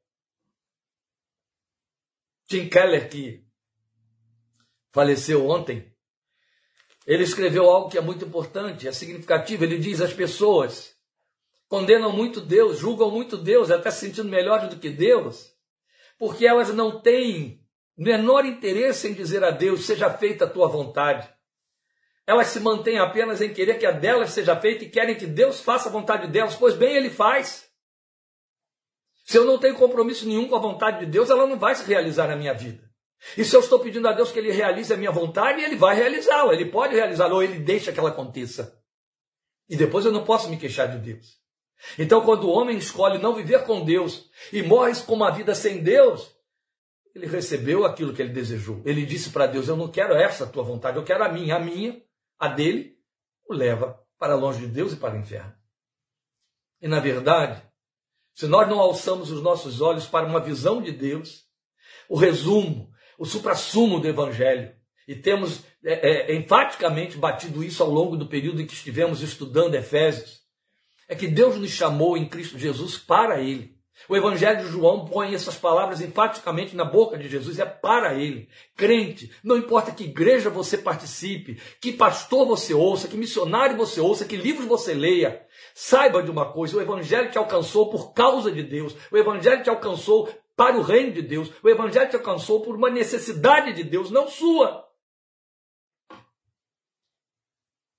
Tim 2.47 2.69
Keller, 2.69 3.09
que 3.09 3.45
faleceu 4.93 5.49
ontem, 5.49 5.93
ele 7.07 7.23
escreveu 7.23 7.71
algo 7.71 7.89
que 7.89 7.99
é 7.99 8.01
muito 8.01 8.25
importante, 8.25 8.89
é 8.89 8.93
significativo. 8.93 9.65
Ele 9.65 9.79
diz: 9.79 10.01
as 10.01 10.13
pessoas 10.13 10.95
condenam 11.69 12.13
muito 12.13 12.41
Deus, 12.41 12.79
julgam 12.79 13.11
muito 13.11 13.37
Deus, 13.37 13.71
até 13.71 13.91
se 13.91 14.07
sentindo 14.07 14.29
melhores 14.29 14.69
do 14.69 14.77
que 14.77 14.91
Deus, 14.91 15.53
porque 16.19 16.47
elas 16.47 16.73
não 16.75 17.01
têm 17.01 17.61
menor 17.97 18.45
interesse 18.45 19.09
em 19.09 19.15
dizer 19.15 19.45
a 19.45 19.51
Deus: 19.51 19.87
seja 19.87 20.11
feita 20.11 20.45
a 20.45 20.51
tua 20.51 20.69
vontade. 20.69 21.29
Elas 22.27 22.49
se 22.49 22.59
mantêm 22.59 22.99
apenas 22.99 23.41
em 23.41 23.53
querer 23.53 23.79
que 23.79 23.87
a 23.87 23.93
delas 23.93 24.31
seja 24.31 24.61
feita 24.61 24.85
e 24.85 24.91
querem 24.91 25.15
que 25.15 25.27
Deus 25.27 25.61
faça 25.61 25.89
a 25.89 25.93
vontade 25.93 26.27
delas, 26.27 26.57
pois 26.57 26.75
bem, 26.75 26.97
Ele 26.97 27.09
faz. 27.09 27.65
Se 29.27 29.37
eu 29.37 29.45
não 29.45 29.59
tenho 29.59 29.75
compromisso 29.75 30.25
nenhum 30.27 30.47
com 30.47 30.55
a 30.55 30.61
vontade 30.61 31.01
de 31.01 31.07
Deus, 31.07 31.29
ela 31.29 31.49
não 31.49 31.59
vai 31.59 31.75
se 31.75 31.85
realizar 31.85 32.29
na 32.29 32.37
minha 32.37 32.55
vida. 32.55 32.89
E 33.37 33.45
se 33.45 33.57
eu 33.57 33.61
estou 33.61 33.81
pedindo 33.81 34.07
a 34.07 34.12
Deus 34.12 34.31
que 34.31 34.39
Ele 34.39 34.53
realize 34.53 34.95
a 34.95 34.97
minha 34.97 35.11
vontade, 35.11 35.61
Ele 35.61 35.75
vai 35.75 35.97
realizá-la. 35.97 36.55
Ele 36.55 36.67
pode 36.67 36.95
realizá-la 36.95 37.35
ou 37.35 37.43
Ele 37.43 37.59
deixa 37.59 37.93
que 37.93 37.99
ela 37.99 38.11
aconteça. 38.11 38.81
E 39.69 39.77
depois 39.77 40.05
eu 40.05 40.12
não 40.12 40.25
posso 40.25 40.49
me 40.49 40.57
queixar 40.57 40.89
de 40.89 40.99
Deus. 40.99 41.41
Então, 41.99 42.25
quando 42.25 42.45
o 42.45 42.53
homem 42.53 42.79
escolhe 42.79 43.19
não 43.19 43.35
viver 43.35 43.65
com 43.65 43.85
Deus 43.85 44.31
e 44.53 44.62
morre 44.62 44.93
com 45.05 45.15
uma 45.15 45.31
vida 45.31 45.57
sem 45.57 45.83
Deus, 45.83 46.33
ele 47.12 47.27
recebeu 47.27 47.85
aquilo 47.85 48.15
que 48.15 48.23
ele 48.23 48.33
desejou. 48.33 48.81
Ele 48.85 49.05
disse 49.05 49.31
para 49.31 49.49
Deus: 49.49 49.67
Eu 49.67 49.77
não 49.77 49.91
quero 49.91 50.15
essa 50.15 50.47
tua 50.47 50.62
vontade, 50.62 50.99
eu 50.99 51.05
quero 51.05 51.25
a 51.25 51.29
minha. 51.29 51.57
A 51.57 51.59
minha, 51.59 52.01
a 52.39 52.47
dele, 52.47 52.97
o 53.49 53.53
leva 53.53 54.01
para 54.19 54.37
longe 54.37 54.61
de 54.61 54.69
Deus 54.69 54.93
e 54.93 54.97
para 54.97 55.15
o 55.15 55.19
inferno. 55.19 55.53
E 56.81 56.87
na 56.87 57.01
verdade, 57.01 57.61
se 58.37 58.46
nós 58.46 58.68
não 58.68 58.79
alçamos 58.79 59.31
os 59.31 59.42
nossos 59.42 59.81
olhos 59.81 60.07
para 60.07 60.27
uma 60.27 60.38
visão 60.38 60.83
de 60.83 60.92
Deus, 60.92 61.44
o 62.07 62.16
resumo, 62.16 62.90
o 63.18 63.25
suprassumo 63.25 63.99
do 63.99 64.07
Evangelho, 64.07 64.75
e 65.09 65.14
temos 65.14 65.64
é, 65.83 66.33
é, 66.33 66.37
enfaticamente 66.37 67.16
batido 67.16 67.64
isso 67.64 67.83
ao 67.83 67.88
longo 67.88 68.14
do 68.14 68.29
período 68.29 68.61
em 68.61 68.66
que 68.66 68.75
estivemos 68.75 69.22
estudando 69.22 69.75
Efésios, 69.75 70.42
é 71.09 71.14
que 71.14 71.27
Deus 71.27 71.57
nos 71.57 71.70
chamou 71.70 72.14
em 72.14 72.29
Cristo 72.29 72.59
Jesus 72.59 72.99
para 72.99 73.40
Ele. 73.40 73.76
O 74.09 74.17
Evangelho 74.17 74.65
de 74.65 74.71
João 74.71 75.05
põe 75.05 75.35
essas 75.35 75.57
palavras 75.57 76.01
enfaticamente 76.01 76.77
na 76.77 76.85
boca 76.85 77.17
de 77.17 77.29
Jesus, 77.29 77.59
é 77.59 77.65
para 77.65 78.15
ele. 78.15 78.49
Crente, 78.77 79.31
não 79.43 79.57
importa 79.57 79.91
que 79.91 80.05
igreja 80.05 80.51
você 80.51 80.79
participe, 80.79 81.61
que 81.81 81.93
pastor 81.93 82.47
você 82.47 82.75
ouça, 82.75 83.09
que 83.09 83.17
missionário 83.17 83.77
você 83.77 84.01
ouça, 84.01 84.25
que 84.25 84.37
livros 84.37 84.67
você 84.67 84.95
leia, 84.95 85.47
Saiba 85.79 86.23
de 86.23 86.31
uma 86.31 86.51
coisa: 86.53 86.79
o 86.79 86.81
Evangelho 86.81 87.31
te 87.31 87.37
alcançou 87.37 87.91
por 87.91 88.15
causa 88.15 88.51
de 88.51 88.63
Deus, 88.63 88.97
o 89.13 89.17
Evangelho 89.19 89.63
te 89.63 89.69
alcançou 89.69 90.27
para 90.57 90.75
o 90.75 90.81
reino 90.81 91.13
de 91.13 91.21
Deus, 91.21 91.53
o 91.63 91.69
Evangelho 91.69 92.09
te 92.09 92.17
alcançou 92.17 92.63
por 92.63 92.75
uma 92.75 92.89
necessidade 92.89 93.75
de 93.75 93.85
Deus, 93.85 94.11
não 94.11 94.27
sua. 94.27 94.86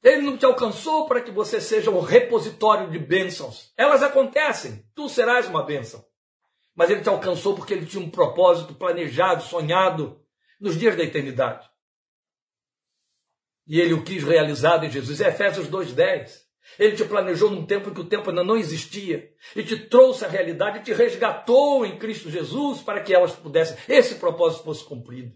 Ele 0.03 0.21
não 0.21 0.37
te 0.37 0.45
alcançou 0.45 1.07
para 1.07 1.21
que 1.21 1.31
você 1.31 1.59
seja 1.59 1.89
um 1.89 1.99
repositório 1.99 2.89
de 2.89 2.99
bênçãos. 2.99 3.73
Elas 3.75 4.03
acontecem, 4.03 4.85
tu 4.95 5.09
serás 5.09 5.47
uma 5.47 5.63
bênção. 5.63 6.05
Mas 6.75 6.91
ele 6.91 7.01
te 7.01 7.09
alcançou 7.09 7.55
porque 7.55 7.73
ele 7.73 7.85
tinha 7.85 8.03
um 8.03 8.09
propósito 8.09 8.75
planejado, 8.75 9.43
sonhado 9.43 10.21
nos 10.61 10.77
dias 10.77 10.95
da 10.95 11.03
eternidade. 11.03 11.67
E 13.65 13.81
ele 13.81 13.93
o 13.93 14.03
quis 14.03 14.23
realizado 14.23 14.85
em 14.85 14.91
Jesus. 14.91 15.19
Efésios 15.19 15.67
2,10. 15.67 16.47
Ele 16.77 16.95
te 16.95 17.03
planejou 17.05 17.49
num 17.49 17.65
tempo 17.65 17.89
em 17.89 17.93
que 17.93 18.01
o 18.01 18.07
tempo 18.07 18.29
ainda 18.29 18.43
não 18.43 18.57
existia. 18.57 19.29
E 19.55 19.63
te 19.63 19.77
trouxe 19.77 20.23
a 20.23 20.29
realidade 20.29 20.79
e 20.79 20.83
te 20.83 20.93
resgatou 20.93 21.85
em 21.85 21.97
Cristo 21.97 22.29
Jesus 22.29 22.81
para 22.81 23.01
que 23.01 23.13
elas 23.13 23.33
pudessem, 23.33 23.77
esse 23.87 24.15
propósito 24.15 24.63
fosse 24.63 24.83
cumprido. 24.83 25.35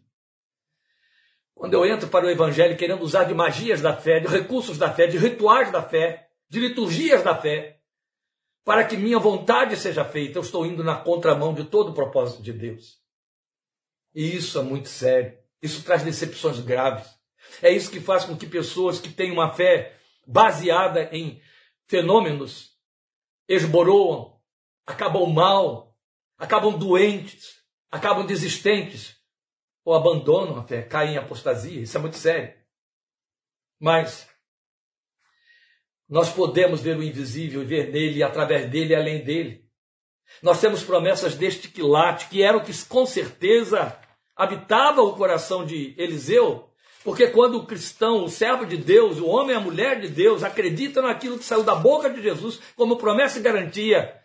Quando 1.62 1.76
eu 1.76 1.86
entro 1.86 2.08
para 2.08 2.26
o 2.26 2.30
Evangelho 2.32 2.76
querendo 2.76 3.04
usar 3.04 3.26
de 3.26 3.36
magias 3.36 3.82
da 3.82 3.96
fé, 3.96 4.20
de 4.20 4.26
recursos 4.26 4.80
da 4.80 4.92
fé, 4.92 5.06
de 5.06 5.20
rituais 5.20 5.72
da 5.72 5.84
fé, 5.84 6.28
de 6.50 6.60
liturgias 6.60 7.24
da 7.24 7.36
fé, 7.36 7.80
para 8.66 8.84
que 8.84 8.98
minha 8.98 9.20
vontade 9.20 9.78
seja 9.78 10.04
feita, 10.04 10.40
eu 10.40 10.42
estou 10.42 10.66
indo 10.66 10.84
na 10.84 10.96
contramão 10.96 11.54
de 11.54 11.64
todo 11.66 11.90
o 11.90 11.94
propósito 11.94 12.42
de 12.42 12.52
Deus. 12.52 13.00
E 14.16 14.36
isso 14.36 14.58
é 14.58 14.64
muito 14.64 14.90
sério. 14.90 15.38
Isso 15.62 15.84
traz 15.84 16.02
decepções 16.02 16.60
graves. 16.60 17.08
É 17.62 17.70
isso 17.70 17.92
que 17.92 18.00
faz 18.00 18.26
com 18.26 18.36
que 18.36 18.48
pessoas 18.48 19.00
que 19.00 19.10
têm 19.10 19.32
uma 19.32 19.54
fé 19.54 19.96
baseada 20.26 21.10
em 21.12 21.40
fenômenos, 21.86 22.72
esboroam, 23.48 24.36
acabam 24.84 25.32
mal, 25.32 25.96
acabam 26.40 26.76
doentes, 26.76 27.62
acabam 27.92 28.26
desistentes, 28.26 29.21
ou 29.84 29.94
abandonam 29.94 30.58
a 30.58 30.64
fé, 30.64 30.82
caem 30.84 31.14
em 31.14 31.18
apostasia. 31.18 31.82
Isso 31.82 31.98
é 31.98 32.02
muito 32.02 32.18
sério. 32.18 32.54
Mas 33.80 34.30
nós 36.08 36.30
podemos 36.32 36.82
ver 36.82 36.98
o 36.98 37.04
invisível 37.04 37.62
e 37.62 37.66
ver 37.66 37.92
nele, 37.92 38.20
e 38.20 38.24
através 38.24 38.70
dele 38.70 38.94
e 38.94 38.96
além 38.96 39.24
dele. 39.24 39.66
Nós 40.42 40.60
temos 40.60 40.84
promessas 40.84 41.36
deste 41.36 41.70
quilate, 41.70 42.28
que 42.28 42.44
era 42.44 42.58
o 42.58 42.64
que 42.64 42.74
com 42.86 43.06
certeza 43.06 43.98
habitava 44.36 45.02
o 45.02 45.16
coração 45.16 45.66
de 45.66 45.94
Eliseu, 45.98 46.70
porque 47.04 47.28
quando 47.28 47.58
o 47.58 47.66
cristão, 47.66 48.24
o 48.24 48.30
servo 48.30 48.66
de 48.66 48.78
Deus, 48.78 49.20
o 49.20 49.28
homem 49.28 49.56
e 49.56 49.58
a 49.58 49.62
mulher 49.62 50.00
de 50.00 50.08
Deus 50.08 50.44
acreditam 50.44 51.04
naquilo 51.04 51.38
que 51.38 51.44
saiu 51.44 51.64
da 51.64 51.76
boca 51.76 52.10
de 52.10 52.22
Jesus 52.22 52.60
como 52.76 52.98
promessa 52.98 53.40
e 53.40 53.42
garantia, 53.42 54.20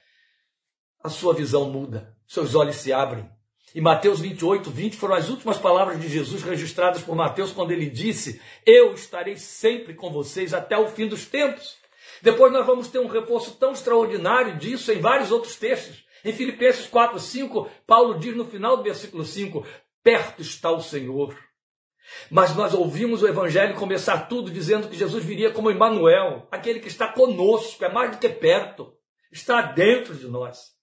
a 1.03 1.09
sua 1.09 1.35
visão 1.35 1.71
muda, 1.71 2.17
seus 2.27 2.55
olhos 2.55 2.77
se 2.77 2.93
abrem. 2.93 3.31
E 3.77 3.81
Mateus 3.83 4.21
28, 4.21 4.71
20 4.71 4.97
foram 4.97 5.17
as 5.17 5.29
últimas 5.29 5.59
palavras 5.59 6.01
de 6.01 6.09
Jesus 6.09 6.43
registradas 6.43 7.03
por 7.03 7.15
Mateus 7.15 7.53
quando 7.53 7.73
ele 7.73 7.91
disse: 7.91 8.41
Eu 8.65 8.95
estarei 8.95 9.37
sempre 9.37 9.93
com 9.93 10.11
vocês 10.11 10.55
até 10.55 10.79
o 10.79 10.89
fim 10.89 11.07
dos 11.07 11.27
tempos. 11.27 11.77
Depois 12.23 12.51
nós 12.51 12.65
vamos 12.65 12.89
ter 12.89 13.01
um 13.01 13.07
reforço 13.07 13.55
tão 13.57 13.73
extraordinário 13.73 14.57
disso 14.57 14.91
em 14.91 14.99
vários 14.99 15.31
outros 15.31 15.57
textos. 15.57 16.07
Em 16.25 16.33
Filipenses 16.33 16.87
4, 16.87 17.21
5, 17.21 17.71
Paulo 17.87 18.19
diz 18.19 18.35
no 18.35 18.47
final 18.47 18.79
do 18.79 18.83
versículo 18.83 19.27
5: 19.27 19.67
Perto 20.03 20.41
está 20.41 20.71
o 20.71 20.81
Senhor. 20.81 21.37
Mas 22.31 22.57
nós 22.57 22.73
ouvimos 22.73 23.23
o 23.23 23.29
Evangelho 23.29 23.75
começar 23.75 24.21
tudo 24.21 24.51
dizendo 24.51 24.89
que 24.89 24.97
Jesus 24.97 25.23
viria 25.23 25.51
como 25.51 25.71
Emmanuel, 25.71 26.49
aquele 26.51 26.81
que 26.81 26.89
está 26.89 27.09
conosco, 27.09 27.85
é 27.85 27.93
mais 27.93 28.13
do 28.13 28.17
que 28.17 28.29
perto, 28.31 28.95
está 29.31 29.61
dentro 29.61 30.15
de 30.15 30.27
nós. 30.29 30.76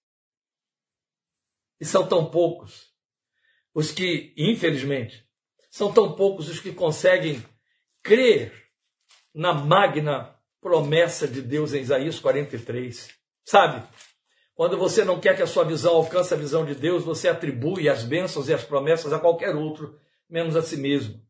E 1.80 1.84
são 1.84 2.06
tão 2.06 2.30
poucos 2.30 2.92
os 3.74 3.90
que, 3.90 4.32
infelizmente, 4.36 5.24
são 5.70 5.92
tão 5.92 6.14
poucos 6.14 6.48
os 6.48 6.60
que 6.60 6.72
conseguem 6.72 7.44
crer 8.02 8.52
na 9.34 9.52
magna 9.52 10.34
promessa 10.60 11.26
de 11.26 11.42
Deus 11.42 11.74
em 11.74 11.80
Isaías 11.80 12.20
43. 12.20 13.10
Sabe? 13.44 13.82
Quando 14.54 14.78
você 14.78 15.04
não 15.04 15.18
quer 15.18 15.34
que 15.34 15.42
a 15.42 15.46
sua 15.46 15.64
visão 15.64 15.96
alcance 15.96 16.32
a 16.32 16.36
visão 16.36 16.64
de 16.64 16.76
Deus, 16.76 17.02
você 17.02 17.28
atribui 17.28 17.88
as 17.88 18.04
bênçãos 18.04 18.48
e 18.48 18.54
as 18.54 18.62
promessas 18.62 19.12
a 19.12 19.18
qualquer 19.18 19.54
outro, 19.56 19.98
menos 20.30 20.54
a 20.54 20.62
si 20.62 20.76
mesmo. 20.76 21.20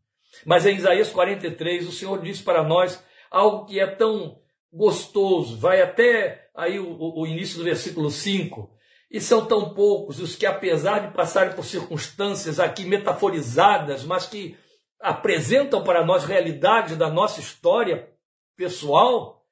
Mas 0.45 0.67
em 0.67 0.77
Isaías 0.77 1.11
43, 1.11 1.89
o 1.89 1.93
Senhor 1.93 2.21
diz 2.21 2.43
para 2.43 2.63
nós 2.63 3.03
algo 3.31 3.65
que 3.65 3.81
é 3.81 3.87
tão 3.87 4.39
gostoso, 4.71 5.57
vai 5.57 5.81
até 5.81 6.51
aí 6.55 6.79
o, 6.79 7.19
o 7.19 7.27
início 7.27 7.59
do 7.59 7.65
versículo 7.65 8.11
5. 8.11 8.71
E 9.15 9.21
são 9.21 9.47
tão 9.47 9.73
poucos 9.73 10.19
os 10.19 10.35
que, 10.35 10.45
apesar 10.45 10.99
de 10.99 11.15
passarem 11.15 11.55
por 11.55 11.65
circunstâncias 11.65 12.59
aqui 12.59 12.85
metaforizadas, 12.85 14.03
mas 14.03 14.27
que 14.27 14.59
apresentam 14.99 15.85
para 15.85 16.05
nós 16.05 16.25
realidade 16.25 16.97
da 16.97 17.09
nossa 17.09 17.39
história 17.39 18.13
pessoal, 18.57 19.47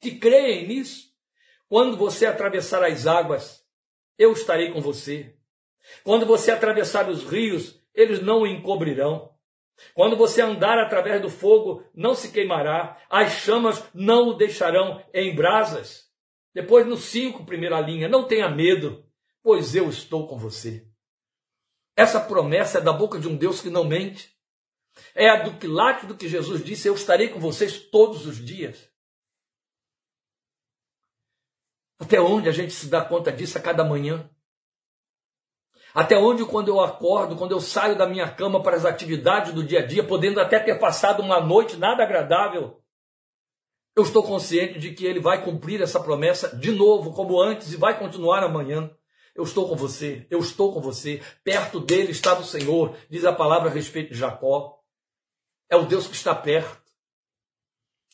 que 0.00 0.12
creem 0.12 0.66
nisso. 0.66 1.10
Quando 1.68 1.94
você 1.94 2.24
atravessar 2.24 2.82
as 2.82 3.06
águas, 3.06 3.62
eu 4.16 4.32
estarei 4.32 4.72
com 4.72 4.80
você. 4.80 5.36
Quando 6.02 6.24
você 6.24 6.50
atravessar 6.50 7.06
os 7.10 7.22
rios, 7.22 7.78
eles 7.94 8.22
não 8.22 8.40
o 8.40 8.46
encobrirão. 8.46 9.30
Quando 9.92 10.16
você 10.16 10.40
andar 10.40 10.78
através 10.78 11.20
do 11.20 11.28
fogo, 11.28 11.84
não 11.94 12.14
se 12.14 12.32
queimará, 12.32 12.96
as 13.10 13.32
chamas 13.32 13.84
não 13.92 14.30
o 14.30 14.34
deixarão 14.34 15.04
em 15.12 15.34
brasas. 15.34 16.10
Depois, 16.54 16.86
no 16.86 16.96
5, 16.96 17.44
primeira 17.44 17.80
linha, 17.80 18.08
não 18.08 18.26
tenha 18.26 18.48
medo, 18.48 19.04
pois 19.42 19.74
eu 19.74 19.88
estou 19.88 20.28
com 20.28 20.38
você. 20.38 20.86
Essa 21.96 22.20
promessa 22.20 22.78
é 22.78 22.80
da 22.80 22.92
boca 22.92 23.18
de 23.18 23.28
um 23.28 23.36
Deus 23.36 23.60
que 23.60 23.70
não 23.70 23.84
mente. 23.84 24.32
É 25.14 25.28
a 25.28 25.42
do 25.42 25.58
quilate 25.58 26.06
do 26.06 26.16
que 26.16 26.28
Jesus 26.28 26.62
disse: 26.62 26.88
Eu 26.88 26.94
estarei 26.94 27.28
com 27.28 27.40
vocês 27.40 27.78
todos 27.78 28.26
os 28.26 28.36
dias. 28.36 28.90
Até 31.98 32.20
onde 32.20 32.48
a 32.48 32.52
gente 32.52 32.72
se 32.72 32.88
dá 32.88 33.04
conta 33.04 33.30
disso 33.30 33.56
a 33.56 33.60
cada 33.60 33.84
manhã? 33.84 34.28
Até 35.94 36.16
onde, 36.16 36.44
quando 36.44 36.68
eu 36.68 36.80
acordo, 36.80 37.36
quando 37.36 37.52
eu 37.52 37.60
saio 37.60 37.96
da 37.96 38.06
minha 38.06 38.30
cama 38.30 38.62
para 38.62 38.76
as 38.76 38.84
atividades 38.84 39.52
do 39.52 39.62
dia 39.62 39.80
a 39.80 39.86
dia, 39.86 40.06
podendo 40.06 40.40
até 40.40 40.58
ter 40.58 40.78
passado 40.78 41.22
uma 41.22 41.40
noite 41.40 41.76
nada 41.76 42.02
agradável, 42.02 42.81
eu 43.94 44.02
estou 44.02 44.22
consciente 44.22 44.78
de 44.78 44.92
que 44.92 45.04
ele 45.04 45.20
vai 45.20 45.44
cumprir 45.44 45.82
essa 45.82 46.00
promessa 46.00 46.56
de 46.56 46.72
novo, 46.72 47.12
como 47.12 47.40
antes, 47.40 47.72
e 47.72 47.76
vai 47.76 47.98
continuar 47.98 48.42
amanhã. 48.42 48.90
Eu 49.34 49.44
estou 49.44 49.68
com 49.68 49.76
você, 49.76 50.26
eu 50.30 50.38
estou 50.40 50.72
com 50.72 50.80
você. 50.80 51.22
Perto 51.44 51.80
dele 51.80 52.10
está 52.10 52.38
o 52.38 52.44
Senhor, 52.44 52.96
diz 53.10 53.24
a 53.24 53.32
palavra 53.32 53.68
a 53.68 53.72
respeito 53.72 54.12
de 54.12 54.18
Jacó. 54.18 54.78
É 55.68 55.76
o 55.76 55.86
Deus 55.86 56.06
que 56.06 56.14
está 56.14 56.34
perto. 56.34 56.82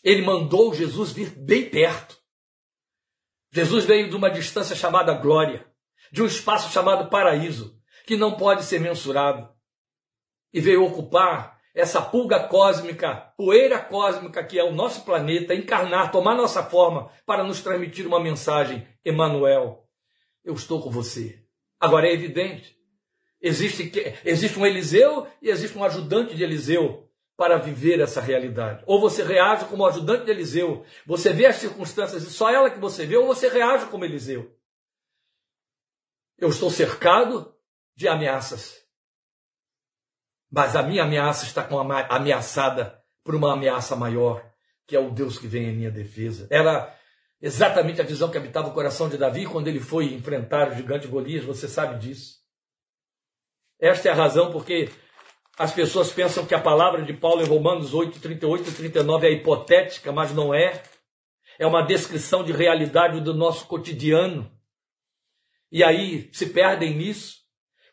Ele 0.02 0.22
mandou 0.22 0.74
Jesus 0.74 1.12
vir 1.12 1.30
bem 1.30 1.68
perto. 1.68 2.18
Jesus 3.50 3.84
veio 3.84 4.10
de 4.10 4.16
uma 4.16 4.30
distância 4.30 4.76
chamada 4.76 5.14
glória, 5.14 5.66
de 6.12 6.22
um 6.22 6.26
espaço 6.26 6.72
chamado 6.72 7.08
paraíso, 7.08 7.80
que 8.06 8.16
não 8.16 8.36
pode 8.36 8.64
ser 8.64 8.80
mensurado. 8.80 9.48
E 10.52 10.60
veio 10.60 10.84
ocupar 10.84 11.58
essa 11.78 12.02
pulga 12.02 12.40
cósmica, 12.40 13.32
poeira 13.36 13.78
cósmica 13.78 14.42
que 14.42 14.58
é 14.58 14.64
o 14.64 14.72
nosso 14.72 15.04
planeta, 15.04 15.54
encarnar, 15.54 16.10
tomar 16.10 16.34
nossa 16.34 16.60
forma 16.60 17.08
para 17.24 17.44
nos 17.44 17.62
transmitir 17.62 18.04
uma 18.04 18.18
mensagem. 18.18 18.84
Emanuel, 19.04 19.86
eu 20.44 20.54
estou 20.54 20.82
com 20.82 20.90
você. 20.90 21.40
Agora 21.78 22.08
é 22.08 22.12
evidente, 22.12 22.76
existe, 23.40 23.92
existe 24.24 24.58
um 24.58 24.66
Eliseu 24.66 25.28
e 25.40 25.50
existe 25.50 25.78
um 25.78 25.84
ajudante 25.84 26.34
de 26.34 26.42
Eliseu 26.42 27.08
para 27.36 27.58
viver 27.58 28.00
essa 28.00 28.20
realidade. 28.20 28.82
Ou 28.84 29.00
você 29.00 29.22
reage 29.22 29.66
como 29.66 29.86
ajudante 29.86 30.24
de 30.24 30.32
Eliseu, 30.32 30.84
você 31.06 31.32
vê 31.32 31.46
as 31.46 31.56
circunstâncias 31.56 32.24
e 32.24 32.30
só 32.30 32.50
ela 32.50 32.70
que 32.70 32.80
você 32.80 33.06
vê, 33.06 33.16
ou 33.16 33.28
você 33.28 33.48
reage 33.48 33.86
como 33.86 34.04
Eliseu. 34.04 34.52
Eu 36.36 36.48
estou 36.48 36.72
cercado 36.72 37.54
de 37.94 38.08
ameaças. 38.08 38.77
Mas 40.50 40.74
a 40.74 40.82
minha 40.82 41.02
ameaça 41.02 41.44
está 41.44 41.62
com 41.62 41.78
ameaçada 41.78 42.98
por 43.22 43.34
uma 43.34 43.52
ameaça 43.52 43.94
maior, 43.94 44.42
que 44.87 44.96
é 44.96 45.00
o 45.00 45.11
Deus 45.11 45.38
que 45.38 45.46
vem 45.46 45.68
em 45.68 45.76
minha 45.76 45.90
defesa. 45.90 46.48
Era 46.50 46.94
exatamente 47.40 48.00
a 48.00 48.04
visão 48.04 48.30
que 48.30 48.38
habitava 48.38 48.68
o 48.68 48.72
coração 48.72 49.08
de 49.08 49.18
Davi 49.18 49.46
quando 49.46 49.68
ele 49.68 49.80
foi 49.80 50.14
enfrentar 50.14 50.70
o 50.70 50.74
gigante 50.74 51.06
Golias, 51.06 51.44
você 51.44 51.68
sabe 51.68 51.98
disso. 51.98 52.38
Esta 53.78 54.08
é 54.08 54.12
a 54.12 54.14
razão 54.14 54.50
porque 54.50 54.90
as 55.58 55.72
pessoas 55.72 56.11
pensam 56.11 56.46
que 56.46 56.54
a 56.54 56.61
palavra 56.61 57.02
de 57.02 57.12
Paulo 57.12 57.42
em 57.42 57.48
Romanos 57.48 57.92
8, 57.92 58.20
38 58.20 58.70
e 58.70 58.72
39 58.72 59.26
é 59.26 59.32
hipotética, 59.32 60.11
mas 60.11 60.32
não 60.32 60.54
é. 60.54 60.82
É 61.58 61.66
uma 61.66 61.82
descrição 61.82 62.44
de 62.44 62.52
realidade 62.52 63.20
do 63.20 63.34
nosso 63.34 63.66
cotidiano. 63.66 64.50
E 65.70 65.84
aí 65.84 66.30
se 66.32 66.46
perdem 66.46 66.96
nisso 66.96 67.38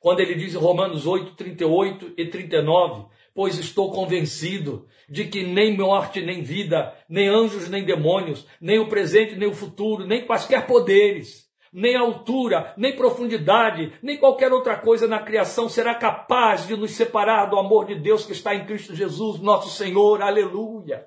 quando 0.06 0.20
ele 0.20 0.36
diz 0.36 0.54
em 0.54 0.60
Romanos 0.60 1.08
8, 1.08 1.32
38 1.32 2.14
e 2.16 2.28
39, 2.28 3.06
pois 3.34 3.58
estou 3.58 3.92
convencido 3.92 4.86
de 5.10 5.26
que 5.26 5.42
nem 5.42 5.76
morte, 5.76 6.22
nem 6.22 6.44
vida, 6.44 6.94
nem 7.10 7.28
anjos, 7.28 7.68
nem 7.68 7.84
demônios, 7.84 8.46
nem 8.62 8.78
o 8.78 8.88
presente, 8.88 9.36
nem 9.36 9.50
o 9.50 9.54
futuro, 9.56 10.06
nem 10.06 10.24
quaisquer 10.24 10.68
poderes, 10.68 11.50
nem 11.74 11.96
altura, 11.96 12.72
nem 12.78 12.96
profundidade, 12.96 13.94
nem 14.00 14.16
qualquer 14.16 14.54
outra 14.54 14.78
coisa 14.78 15.08
na 15.08 15.18
criação 15.18 15.68
será 15.68 15.96
capaz 15.96 16.68
de 16.68 16.78
nos 16.78 16.92
separar 16.92 17.48
do 17.48 17.58
amor 17.58 17.88
de 17.88 17.96
Deus 17.96 18.28
que 18.28 18.32
está 18.32 18.54
em 18.54 18.64
Cristo 18.64 18.94
Jesus, 18.94 19.42
nosso 19.42 19.76
Senhor. 19.76 20.22
Aleluia. 20.22 21.04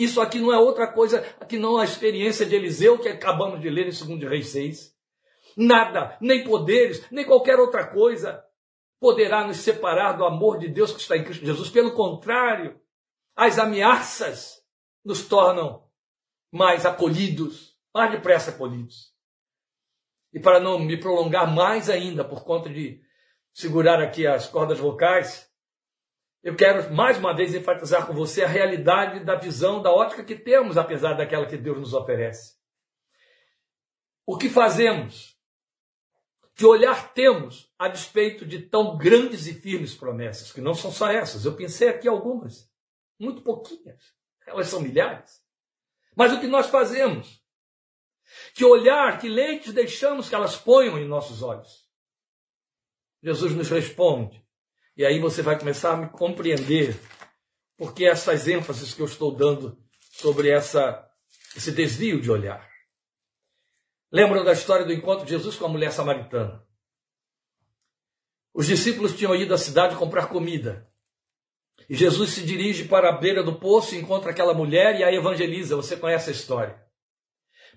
Isso 0.00 0.22
aqui 0.22 0.38
não 0.38 0.54
é 0.54 0.58
outra 0.58 0.86
coisa 0.86 1.20
que 1.46 1.58
não 1.58 1.76
a 1.76 1.84
experiência 1.84 2.46
de 2.46 2.56
Eliseu 2.56 2.98
que 2.98 3.10
acabamos 3.10 3.60
de 3.60 3.68
ler 3.68 3.88
em 3.88 4.16
2 4.16 4.22
Reis 4.22 4.48
6. 4.48 4.97
Nada, 5.60 6.16
nem 6.20 6.44
poderes, 6.44 7.04
nem 7.10 7.24
qualquer 7.24 7.58
outra 7.58 7.84
coisa 7.84 8.44
poderá 9.00 9.44
nos 9.44 9.56
separar 9.56 10.12
do 10.12 10.24
amor 10.24 10.56
de 10.56 10.68
Deus 10.68 10.92
que 10.92 11.00
está 11.00 11.16
em 11.16 11.24
Cristo 11.24 11.44
Jesus. 11.44 11.68
Pelo 11.68 11.96
contrário, 11.96 12.80
as 13.34 13.58
ameaças 13.58 14.62
nos 15.04 15.26
tornam 15.26 15.84
mais 16.52 16.86
acolhidos, 16.86 17.76
mais 17.92 18.12
depressa 18.12 18.52
acolhidos. 18.52 19.12
E 20.32 20.38
para 20.38 20.60
não 20.60 20.78
me 20.78 20.96
prolongar 20.96 21.52
mais 21.52 21.90
ainda, 21.90 22.24
por 22.24 22.44
conta 22.44 22.70
de 22.70 23.02
segurar 23.52 24.00
aqui 24.00 24.28
as 24.28 24.46
cordas 24.46 24.78
vocais, 24.78 25.50
eu 26.40 26.54
quero 26.54 26.94
mais 26.94 27.18
uma 27.18 27.34
vez 27.34 27.52
enfatizar 27.52 28.06
com 28.06 28.12
você 28.12 28.44
a 28.44 28.48
realidade 28.48 29.24
da 29.24 29.34
visão, 29.34 29.82
da 29.82 29.90
ótica 29.90 30.22
que 30.22 30.36
temos, 30.36 30.78
apesar 30.78 31.14
daquela 31.14 31.46
que 31.46 31.56
Deus 31.56 31.78
nos 31.78 31.94
oferece. 31.94 32.56
O 34.24 34.38
que 34.38 34.48
fazemos 34.48 35.36
que 36.58 36.66
olhar 36.66 37.14
temos 37.14 37.72
a 37.78 37.86
despeito 37.86 38.44
de 38.44 38.58
tão 38.58 38.98
grandes 38.98 39.46
e 39.46 39.54
firmes 39.54 39.94
promessas, 39.94 40.50
que 40.50 40.60
não 40.60 40.74
são 40.74 40.90
só 40.90 41.08
essas. 41.08 41.44
Eu 41.44 41.54
pensei 41.54 41.88
aqui 41.88 42.08
algumas, 42.08 42.68
muito 43.16 43.42
pouquinhas, 43.42 44.12
elas 44.44 44.66
são 44.66 44.80
milhares. 44.80 45.40
Mas 46.16 46.32
o 46.32 46.40
que 46.40 46.48
nós 46.48 46.66
fazemos? 46.66 47.40
Que 48.54 48.64
olhar, 48.64 49.20
que 49.20 49.28
leites 49.28 49.72
deixamos 49.72 50.28
que 50.28 50.34
elas 50.34 50.56
ponham 50.56 50.98
em 50.98 51.06
nossos 51.06 51.42
olhos? 51.42 51.88
Jesus 53.22 53.54
nos 53.54 53.68
responde 53.70 54.44
E 54.96 55.04
aí 55.04 55.20
você 55.20 55.42
vai 55.42 55.56
começar 55.56 55.92
a 55.92 55.96
me 55.96 56.08
compreender 56.08 56.98
porque 57.76 58.04
essas 58.04 58.48
ênfases 58.48 58.92
que 58.92 59.00
eu 59.00 59.06
estou 59.06 59.32
dando 59.32 59.80
sobre 60.10 60.50
essa, 60.50 61.08
esse 61.56 61.70
desvio 61.70 62.20
de 62.20 62.32
olhar. 62.32 62.67
Lembram 64.10 64.44
da 64.44 64.52
história 64.52 64.86
do 64.86 64.92
encontro 64.92 65.24
de 65.24 65.32
Jesus 65.32 65.56
com 65.56 65.66
a 65.66 65.68
mulher 65.68 65.92
samaritana? 65.92 66.64
Os 68.54 68.66
discípulos 68.66 69.14
tinham 69.14 69.34
ido 69.34 69.52
à 69.52 69.58
cidade 69.58 69.96
comprar 69.96 70.28
comida. 70.28 70.88
E 71.88 71.94
Jesus 71.94 72.30
se 72.30 72.44
dirige 72.44 72.88
para 72.88 73.10
a 73.10 73.16
beira 73.16 73.42
do 73.42 73.54
poço, 73.54 73.94
encontra 73.94 74.30
aquela 74.30 74.54
mulher 74.54 74.98
e 74.98 75.04
a 75.04 75.12
evangeliza. 75.12 75.76
Você 75.76 75.96
conhece 75.96 76.30
a 76.30 76.32
história. 76.32 76.82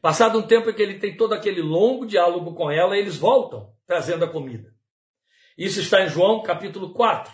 Passado 0.01 0.39
um 0.39 0.41
tempo 0.41 0.69
em 0.69 0.73
que 0.73 0.81
ele 0.81 0.97
tem 0.97 1.15
todo 1.15 1.33
aquele 1.33 1.61
longo 1.61 2.05
diálogo 2.05 2.55
com 2.55 2.71
ela, 2.71 2.97
eles 2.97 3.17
voltam 3.17 3.71
trazendo 3.85 4.25
a 4.25 4.27
comida. 4.27 4.73
Isso 5.57 5.79
está 5.79 6.01
em 6.01 6.09
João 6.09 6.41
capítulo 6.41 6.93
4. 6.93 7.31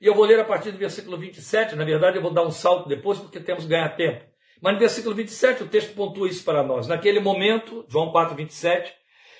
E 0.00 0.06
eu 0.06 0.14
vou 0.14 0.24
ler 0.24 0.38
a 0.38 0.44
partir 0.44 0.70
do 0.70 0.78
versículo 0.78 1.16
27, 1.16 1.74
na 1.74 1.84
verdade 1.84 2.18
eu 2.18 2.22
vou 2.22 2.32
dar 2.32 2.44
um 2.44 2.50
salto 2.50 2.88
depois 2.88 3.18
porque 3.18 3.40
temos 3.40 3.64
que 3.64 3.70
ganhar 3.70 3.96
tempo. 3.96 4.27
Mas 4.60 4.74
no 4.74 4.78
versículo 4.78 5.14
27 5.14 5.62
o 5.62 5.68
texto 5.68 5.94
pontua 5.94 6.28
isso 6.28 6.44
para 6.44 6.62
nós. 6.62 6.86
Naquele 6.86 7.20
momento, 7.20 7.84
João 7.88 8.10
4, 8.10 8.34
27, 8.34 8.92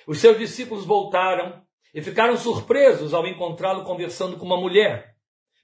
os 0.07 0.19
seus 0.19 0.37
discípulos 0.37 0.85
voltaram 0.85 1.61
e 1.93 2.01
ficaram 2.01 2.37
surpresos 2.37 3.13
ao 3.13 3.27
encontrá-lo 3.27 3.83
conversando 3.83 4.37
com 4.37 4.45
uma 4.45 4.59
mulher. 4.59 5.15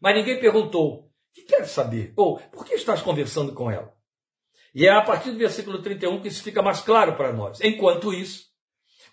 Mas 0.01 0.15
ninguém 0.15 0.39
perguntou: 0.39 1.09
que 1.33 1.43
queres 1.43 1.69
saber? 1.69 2.13
Ou 2.15 2.39
por 2.39 2.65
que 2.65 2.73
estás 2.73 3.01
conversando 3.01 3.53
com 3.53 3.69
ela? 3.69 3.93
E 4.73 4.87
é 4.87 4.91
a 4.91 5.01
partir 5.01 5.31
do 5.31 5.37
versículo 5.37 5.81
31 5.81 6.21
que 6.21 6.27
isso 6.27 6.43
fica 6.43 6.61
mais 6.61 6.81
claro 6.81 7.15
para 7.15 7.33
nós. 7.33 7.59
Enquanto 7.61 8.13
isso, 8.13 8.45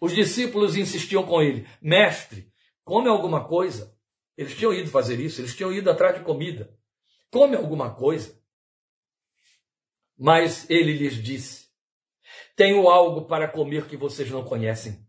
os 0.01 0.13
discípulos 0.13 0.77
insistiam 0.77 1.25
com 1.25 1.43
ele: 1.43 1.67
Mestre, 1.81 2.49
come 2.85 3.09
alguma 3.09 3.45
coisa. 3.45 3.93
Eles 4.37 4.57
tinham 4.57 4.73
ido 4.73 4.89
fazer 4.89 5.21
isso, 5.21 5.41
eles 5.41 5.55
tinham 5.55 5.73
ido 5.73 5.91
atrás 5.91 6.17
de 6.17 6.25
comida. 6.25 6.73
Come 7.31 7.57
alguma 7.57 7.95
coisa. 7.95 8.41
Mas 10.23 10.71
ele 10.71 10.93
lhes 10.93 11.21
disse: 11.21 11.67
Tenho 12.55 12.89
algo 12.89 13.23
para 13.23 13.49
comer 13.49 13.89
que 13.89 13.97
vocês 13.97 14.31
não 14.31 14.45
conhecem. 14.45 15.05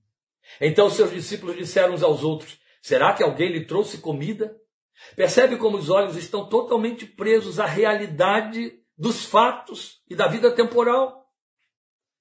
Então 0.60 0.89
seus 0.89 1.12
discípulos 1.12 1.56
disseram 1.56 1.93
uns 1.93 2.02
aos 2.02 2.23
outros: 2.23 2.58
Será 2.82 3.13
que 3.13 3.21
alguém 3.21 3.52
lhe 3.52 3.63
trouxe 3.63 3.99
comida? 3.99 4.60
Percebe 5.15 5.58
como 5.58 5.78
os 5.78 5.91
olhos 5.91 6.17
estão 6.17 6.49
totalmente 6.49 7.06
presos 7.06 7.60
à 7.60 7.65
realidade 7.67 8.73
dos 8.97 9.23
fatos 9.23 10.02
e 10.10 10.15
da 10.15 10.26
vida 10.26 10.49
temporal. 10.49 11.30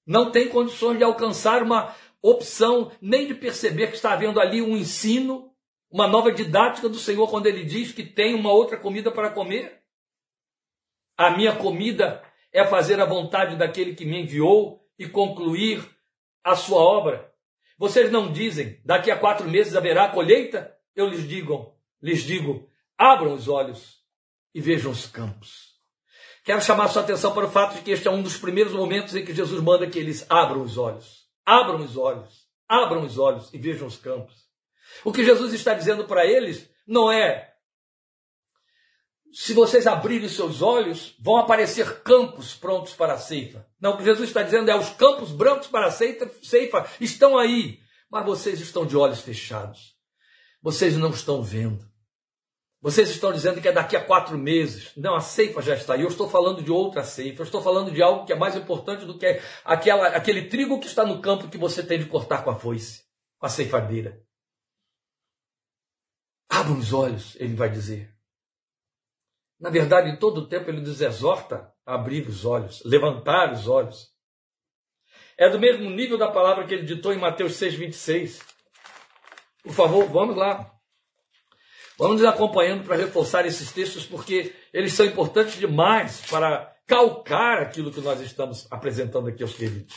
Não 0.05 0.29
tem 0.29 0.47
condições 0.47 0.99
de 0.99 1.03
alcançar 1.03 1.63
uma 1.63 1.95
opção, 2.21 2.91
nem 3.01 3.25
de 3.25 3.33
perceber 3.33 3.87
que 3.87 3.95
está 3.95 4.13
havendo 4.13 4.39
ali 4.39 4.61
um 4.61 4.77
ensino, 4.77 5.51
uma 5.89 6.07
nova 6.07 6.31
didática 6.31 6.87
do 6.87 6.99
Senhor 6.99 7.27
quando 7.27 7.47
ele 7.47 7.65
diz 7.65 7.91
que 7.91 8.03
tem 8.03 8.35
uma 8.35 8.51
outra 8.51 8.77
comida 8.77 9.09
para 9.09 9.31
comer. 9.31 9.81
A 11.17 11.35
minha 11.35 11.55
comida 11.55 12.23
é 12.53 12.63
fazer 12.63 13.01
a 13.01 13.05
vontade 13.05 13.55
daquele 13.55 13.95
que 13.95 14.05
me 14.05 14.21
enviou 14.21 14.79
e 14.97 15.07
concluir 15.07 15.83
a 16.43 16.55
sua 16.55 16.79
obra. 16.79 17.33
Vocês 17.77 18.11
não 18.11 18.31
dizem, 18.31 18.79
daqui 18.85 19.09
a 19.09 19.17
quatro 19.17 19.49
meses 19.49 19.75
haverá 19.75 20.07
colheita? 20.09 20.73
Eu 20.95 21.07
lhes 21.07 21.27
digo, 21.27 21.75
lhes 22.01 22.23
digo, 22.23 22.69
abram 22.97 23.33
os 23.33 23.47
olhos 23.47 23.97
e 24.53 24.61
vejam 24.61 24.91
os 24.91 25.07
campos. 25.07 25.73
Quero 26.43 26.61
chamar 26.61 26.89
sua 26.89 27.01
atenção 27.01 27.33
para 27.33 27.45
o 27.45 27.51
fato 27.51 27.75
de 27.75 27.81
que 27.81 27.91
este 27.91 28.07
é 28.07 28.11
um 28.11 28.21
dos 28.21 28.37
primeiros 28.37 28.73
momentos 28.73 29.15
em 29.15 29.25
que 29.25 29.33
Jesus 29.33 29.61
manda 29.61 29.87
que 29.87 29.97
eles 29.97 30.25
abram 30.29 30.61
os 30.61 30.77
olhos. 30.77 31.23
Abram 31.45 31.79
os 31.79 31.97
olhos, 31.97 32.47
abram 32.67 33.03
os 33.03 33.17
olhos 33.17 33.51
e 33.53 33.57
vejam 33.57 33.87
os 33.87 33.97
campos. 33.97 34.43
O 35.03 35.11
que 35.11 35.25
Jesus 35.25 35.53
está 35.53 35.73
dizendo 35.73 36.05
para 36.05 36.25
eles 36.25 36.69
não 36.85 37.11
é 37.11 37.52
se 39.33 39.51
vocês 39.51 39.87
abrirem 39.87 40.29
seus 40.29 40.61
olhos, 40.61 41.15
vão 41.19 41.37
aparecer 41.37 42.01
campos 42.03 42.53
prontos 42.53 42.93
para 42.93 43.13
a 43.13 43.17
ceifa. 43.17 43.67
Não, 43.81 43.93
o 43.93 43.97
que 43.97 44.03
Jesus 44.03 44.29
está 44.29 44.43
dizendo 44.43 44.69
é 44.69 44.75
os 44.75 44.91
campos 44.91 45.31
brancos 45.31 45.67
para 45.67 45.87
a 45.87 45.91
ceifa 45.91 46.85
estão 47.01 47.35
aí, 47.35 47.79
mas 48.11 48.23
vocês 48.23 48.61
estão 48.61 48.85
de 48.85 48.95
olhos 48.95 49.21
fechados. 49.21 49.95
Vocês 50.61 50.95
não 50.95 51.09
estão 51.09 51.41
vendo. 51.41 51.83
Vocês 52.79 53.09
estão 53.09 53.33
dizendo 53.33 53.59
que 53.59 53.67
é 53.67 53.71
daqui 53.71 53.95
a 53.95 54.05
quatro 54.05 54.37
meses. 54.37 54.91
Não, 54.95 55.15
a 55.15 55.21
ceifa 55.21 55.63
já 55.63 55.73
está 55.73 55.95
aí. 55.95 56.01
Eu 56.01 56.09
estou 56.09 56.29
falando 56.29 56.61
de 56.61 56.71
outra 56.71 57.03
ceifa. 57.03 57.41
Eu 57.41 57.45
estou 57.45 57.61
falando 57.61 57.91
de 57.91 58.03
algo 58.03 58.25
que 58.25 58.33
é 58.33 58.35
mais 58.35 58.55
importante 58.55 59.03
do 59.03 59.17
que 59.17 59.41
aquela, 59.65 60.09
aquele 60.09 60.47
trigo 60.47 60.79
que 60.79 60.85
está 60.85 61.03
no 61.03 61.21
campo 61.21 61.47
que 61.47 61.57
você 61.57 61.81
tem 61.81 61.97
de 61.97 62.05
cortar 62.05 62.43
com 62.43 62.51
a 62.51 62.55
foice, 62.55 63.01
com 63.39 63.47
a 63.47 63.49
ceifadeira. 63.49 64.21
Abra 66.49 66.73
os 66.73 66.93
olhos, 66.93 67.35
ele 67.39 67.55
vai 67.55 67.69
dizer. 67.69 68.12
Na 69.63 69.69
verdade, 69.69 70.09
em 70.09 70.17
todo 70.17 70.39
o 70.39 70.45
tempo 70.45 70.69
ele 70.69 70.81
nos 70.81 70.99
exorta 70.99 71.71
a 71.85 71.95
abrir 71.95 72.27
os 72.27 72.43
olhos, 72.43 72.83
levantar 72.83 73.53
os 73.53 73.65
olhos. 73.65 74.09
É 75.37 75.49
do 75.49 75.57
mesmo 75.57 75.89
nível 75.89 76.17
da 76.17 76.29
palavra 76.29 76.67
que 76.67 76.73
ele 76.73 76.85
ditou 76.85 77.13
em 77.13 77.17
Mateus 77.17 77.53
6,26. 77.53 78.41
Por 79.63 79.71
favor, 79.71 80.05
vamos 80.09 80.35
lá. 80.35 80.69
Vamos 81.97 82.19
nos 82.19 82.25
acompanhando 82.25 82.83
para 82.83 82.97
reforçar 82.97 83.45
esses 83.45 83.71
textos, 83.71 84.05
porque 84.05 84.53
eles 84.73 84.91
são 84.91 85.05
importantes 85.05 85.57
demais 85.57 86.19
para 86.29 86.75
calcar 86.85 87.61
aquilo 87.61 87.89
que 87.89 88.01
nós 88.01 88.19
estamos 88.19 88.69
apresentando 88.69 89.29
aqui 89.29 89.43
aos 89.43 89.53
queridos. 89.53 89.95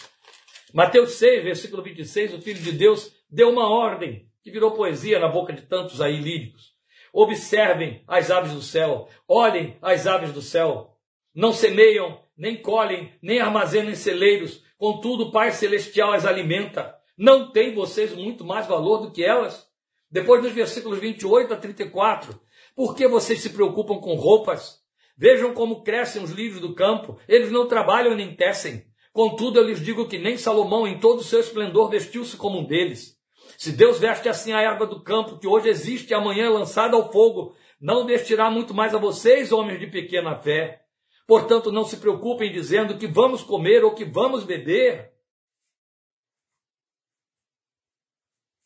Mateus 0.72 1.14
6, 1.14 1.42
versículo 1.42 1.82
26, 1.82 2.34
o 2.34 2.40
Filho 2.40 2.62
de 2.62 2.70
Deus 2.70 3.12
deu 3.28 3.50
uma 3.50 3.68
ordem 3.68 4.30
que 4.44 4.50
virou 4.52 4.70
poesia 4.70 5.18
na 5.18 5.26
boca 5.26 5.52
de 5.52 5.62
tantos 5.62 6.00
aí 6.00 6.20
líricos. 6.20 6.75
Observem 7.18 8.02
as 8.06 8.30
aves 8.30 8.52
do 8.52 8.60
céu, 8.60 9.08
olhem 9.26 9.78
as 9.80 10.06
aves 10.06 10.34
do 10.34 10.42
céu. 10.42 10.98
Não 11.34 11.50
semeiam, 11.50 12.20
nem 12.36 12.60
colhem, 12.60 13.10
nem 13.22 13.40
armazenam 13.40 13.90
em 13.90 13.94
celeiros, 13.94 14.62
contudo 14.76 15.24
o 15.24 15.32
Pai 15.32 15.50
Celestial 15.50 16.12
as 16.12 16.26
alimenta. 16.26 16.94
Não 17.16 17.50
tem 17.50 17.74
vocês 17.74 18.14
muito 18.14 18.44
mais 18.44 18.66
valor 18.66 18.98
do 18.98 19.10
que 19.10 19.24
elas? 19.24 19.66
Depois 20.10 20.42
dos 20.42 20.52
versículos 20.52 20.98
28 20.98 21.54
a 21.54 21.56
34, 21.56 22.38
por 22.74 22.94
que 22.94 23.08
vocês 23.08 23.40
se 23.40 23.48
preocupam 23.48 23.98
com 23.98 24.14
roupas? 24.16 24.82
Vejam 25.16 25.54
como 25.54 25.82
crescem 25.82 26.22
os 26.22 26.32
lírios 26.32 26.60
do 26.60 26.74
campo, 26.74 27.18
eles 27.26 27.50
não 27.50 27.66
trabalham 27.66 28.14
nem 28.14 28.36
tecem. 28.36 28.84
Contudo, 29.14 29.58
eu 29.58 29.64
lhes 29.64 29.82
digo 29.82 30.06
que 30.06 30.18
nem 30.18 30.36
Salomão, 30.36 30.86
em 30.86 31.00
todo 31.00 31.20
o 31.20 31.24
seu 31.24 31.40
esplendor, 31.40 31.88
vestiu-se 31.88 32.36
como 32.36 32.58
um 32.58 32.66
deles. 32.66 33.15
Se 33.56 33.72
Deus 33.72 33.98
veste 33.98 34.28
assim 34.28 34.52
a 34.52 34.60
erva 34.60 34.86
do 34.86 35.02
campo, 35.02 35.38
que 35.38 35.46
hoje 35.46 35.68
existe 35.68 36.10
e 36.10 36.14
amanhã 36.14 36.46
é 36.46 36.50
lançada 36.50 36.96
ao 36.96 37.10
fogo, 37.10 37.56
não 37.80 38.06
vestirá 38.06 38.50
muito 38.50 38.74
mais 38.74 38.94
a 38.94 38.98
vocês, 38.98 39.52
homens 39.52 39.80
de 39.80 39.86
pequena 39.86 40.36
fé. 40.36 40.84
Portanto, 41.26 41.72
não 41.72 41.84
se 41.84 41.96
preocupem 41.96 42.52
dizendo 42.52 42.98
que 42.98 43.06
vamos 43.06 43.42
comer 43.42 43.82
ou 43.84 43.94
que 43.94 44.04
vamos 44.04 44.44
beber, 44.44 45.12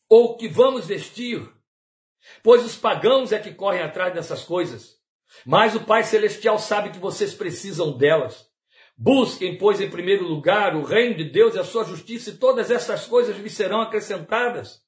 ou 0.09 0.35
que 0.35 0.47
vamos 0.47 0.85
vestir, 0.85 1.41
pois 2.43 2.65
os 2.65 2.75
pagãos 2.75 3.31
é 3.31 3.39
que 3.39 3.53
correm 3.53 3.81
atrás 3.81 4.13
dessas 4.13 4.43
coisas. 4.43 4.99
Mas 5.45 5.73
o 5.73 5.85
Pai 5.85 6.03
Celestial 6.03 6.59
sabe 6.59 6.91
que 6.91 6.99
vocês 6.99 7.33
precisam 7.33 7.97
delas. 7.97 8.51
Busquem, 8.97 9.57
pois, 9.57 9.79
em 9.79 9.89
primeiro 9.89 10.27
lugar 10.27 10.75
o 10.75 10.83
reino 10.83 11.15
de 11.15 11.23
Deus 11.23 11.55
e 11.55 11.59
a 11.59 11.63
sua 11.63 11.85
justiça, 11.85 12.29
e 12.29 12.37
todas 12.37 12.69
essas 12.69 13.07
coisas 13.07 13.37
lhes 13.37 13.53
serão 13.53 13.81
acrescentadas. 13.81 14.80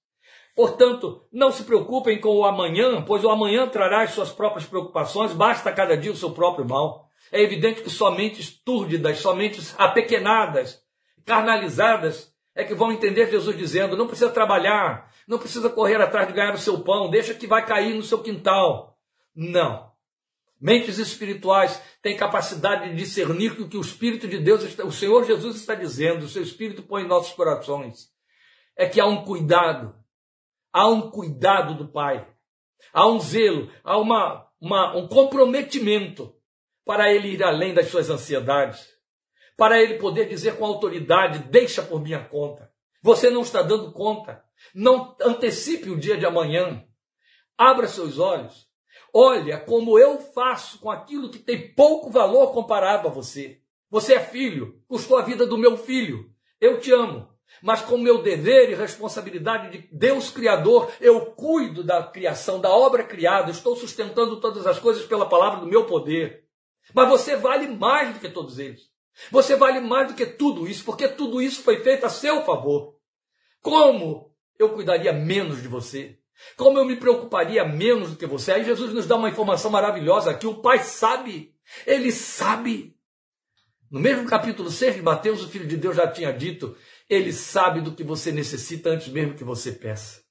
Portanto, 0.56 1.26
não 1.32 1.52
se 1.52 1.63
preocupem 1.63 2.22
com 2.22 2.36
o 2.36 2.46
amanhã, 2.46 3.02
pois 3.02 3.24
o 3.24 3.30
amanhã 3.30 3.68
trará 3.68 4.04
as 4.04 4.12
suas 4.12 4.30
próprias 4.30 4.66
preocupações, 4.66 5.34
basta 5.34 5.72
cada 5.72 5.98
dia 5.98 6.12
o 6.12 6.16
seu 6.16 6.32
próprio 6.32 6.68
mal. 6.68 7.10
É 7.32 7.42
evidente 7.42 7.82
que 7.82 7.89
somente 7.89 8.62
túrdidas, 8.63 9.18
somente 9.18 9.60
apequenadas, 9.78 10.80
carnalizadas, 11.26 12.32
é 12.54 12.63
que 12.63 12.76
vão 12.76 12.92
entender 12.92 13.32
Jesus 13.32 13.58
dizendo: 13.58 13.98
não 13.98 14.08
precisa 14.08 14.30
trabalhar, 14.30 15.12
não 15.28 15.39
precisa 15.39 15.70
correr 15.70 16.00
atrás 16.00 16.28
de 16.28 16.34
ganhar 16.34 16.54
o 16.54 16.60
seu 16.60 16.82
pão, 16.82 17.10
deixa 17.10 17.34
que 17.34 17.48
vai 17.48 17.66
cair 17.66 17.96
no 17.96 18.04
seu 18.04 18.20
quintal. 18.20 18.98
Não. 19.36 19.92
Mentes 20.62 20.98
espirituais 20.98 21.82
têm 22.02 22.15
capacidade 22.15 22.90
de 22.90 22.96
discernir 22.96 23.52
o 23.60 23.67
que 23.67 23.75
o 23.75 23.82
Espírito 23.82 24.27
de 24.27 24.38
Deus, 24.38 24.63
o 24.80 24.92
Senhor 24.92 25.25
Jesus 25.25 25.58
está 25.58 25.75
dizendo, 25.75 26.23
o 26.23 26.30
seu 26.30 26.42
Espírito 26.42 26.84
põe 26.84 27.04
em 27.04 27.08
nossos 27.08 27.34
corações. 27.34 28.10
É 28.75 28.88
que 28.88 29.02
há 29.02 29.06
um 29.06 29.25
cuidado, 29.25 29.94
há 30.74 30.88
um 30.88 31.12
cuidado 31.12 31.76
do 31.76 31.88
Pai, 31.88 32.28
há 32.92 33.08
um 33.08 33.19
zelo, 33.19 33.71
há 33.84 33.98
uma, 33.98 34.48
uma, 34.60 34.98
um 34.98 35.08
comprometimento 35.08 36.36
para 36.84 37.13
ele 37.13 37.30
ir 37.30 37.44
além 37.44 37.74
das 37.74 37.88
suas 37.88 38.10
ansiedades, 38.10 38.86
para 39.56 39.82
ele 39.82 40.00
poder 40.00 40.28
dizer 40.28 40.58
com 40.58 40.65
autoridade: 40.65 41.40
deixa 41.40 41.82
por 41.82 42.02
minha 42.02 42.26
conta. 42.26 42.69
Você 43.02 43.30
não 43.30 43.42
está 43.42 43.62
dando 43.62 43.92
conta. 43.92 44.44
Não 44.74 45.15
antecipe 45.21 45.90
o 45.90 46.00
dia 46.00 46.17
de 46.17 46.26
amanhã. 46.26 46.84
Abra 47.58 47.88
seus 47.88 48.17
olhos 48.17 48.67
Olha 49.15 49.60
como 49.60 50.00
eu 50.00 50.19
faço 50.19 50.80
com 50.80 50.90
aquilo 50.90 51.30
que 51.30 51.38
tem 51.38 51.71
pouco 51.76 52.10
valor 52.10 52.52
comparado 52.52 53.08
a 53.08 53.12
você. 53.12 53.62
Você 53.92 54.15
é 54.15 54.19
filho, 54.19 54.82
custou 54.88 55.19
a 55.19 55.21
vida 55.21 55.46
do 55.46 55.56
meu 55.56 55.78
filho. 55.78 56.32
Eu 56.60 56.80
te 56.80 56.92
amo. 56.92 57.30
Mas 57.62 57.81
com 57.81 57.97
meu 57.97 58.21
dever 58.21 58.69
e 58.69 58.75
responsabilidade 58.75 59.77
de 59.77 59.89
Deus 59.91 60.29
Criador, 60.29 60.91
eu 60.99 61.27
cuido 61.27 61.83
da 61.83 62.04
criação, 62.04 62.60
da 62.60 62.69
obra 62.69 63.04
criada, 63.04 63.51
estou 63.51 63.75
sustentando 63.75 64.39
todas 64.39 64.65
as 64.67 64.79
coisas 64.79 65.06
pela 65.06 65.27
palavra 65.27 65.60
do 65.60 65.67
meu 65.67 65.85
poder. 65.85 66.43
Mas 66.93 67.10
você 67.10 67.35
vale 67.35 67.67
mais 67.67 68.13
do 68.13 68.19
que 68.19 68.29
todos 68.29 68.60
eles. 68.60 68.81
Você 69.31 69.56
vale 69.56 69.79
mais 69.79 70.08
do 70.08 70.15
que 70.15 70.25
tudo 70.25 70.67
isso, 70.67 70.83
porque 70.83 71.08
tudo 71.08 71.41
isso 71.41 71.62
foi 71.62 71.79
feito 71.83 72.06
a 72.06 72.10
seu 72.10 72.43
favor. 72.43 72.95
Como 73.62 74.33
eu 74.58 74.69
cuidaria 74.69 75.13
menos 75.13 75.62
de 75.62 75.67
você? 75.67 76.17
Como 76.58 76.77
eu 76.77 76.85
me 76.85 76.95
preocuparia 76.95 77.63
menos 77.63 78.12
do 78.12 78.17
que 78.17 78.25
você? 78.25 78.51
Aí 78.51 78.65
Jesus 78.65 78.93
nos 78.93 79.08
dá 79.08 79.15
uma 79.15 79.29
informação 79.29 79.71
maravilhosa 79.71 80.31
aqui. 80.31 80.45
O 80.47 80.62
Pai 80.62 80.79
sabe, 80.79 81.56
ele 81.85 82.12
sabe. 82.12 82.95
No 83.89 83.99
mesmo 83.99 84.27
capítulo 84.27 84.71
6 84.71 84.95
de 84.95 85.01
Mateus, 85.01 85.43
o 85.43 85.47
Filho 85.47 85.67
de 85.67 85.77
Deus 85.77 85.95
já 85.95 86.08
tinha 86.08 86.33
dito: 86.33 86.75
Ele 87.14 87.32
sabe 87.32 87.80
do 87.80 87.94
que 87.94 88.04
você 88.04 88.32
necessita 88.32 88.90
antes 88.90 89.08
mesmo 89.10 89.36
que 89.36 89.44
você 89.44 89.72
peça. 89.72 90.24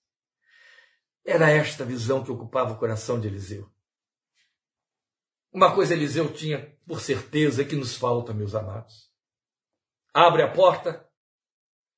Era 1.25 1.49
esta 1.49 1.85
visão 1.85 2.25
que 2.25 2.33
ocupava 2.33 2.73
o 2.73 2.77
coração 2.77 3.21
de 3.21 3.29
Eliseu. 3.29 3.71
Uma 5.53 5.73
coisa 5.73 5.95
Eliseu 5.95 6.33
tinha 6.33 6.77
por 6.85 7.01
certeza 7.01 7.65
que 7.65 7.77
nos 7.77 7.97
falta, 7.97 8.35
meus 8.35 8.57
amados. 8.57 9.09
Abre 10.13 10.43
a 10.43 10.51
porta 10.51 11.09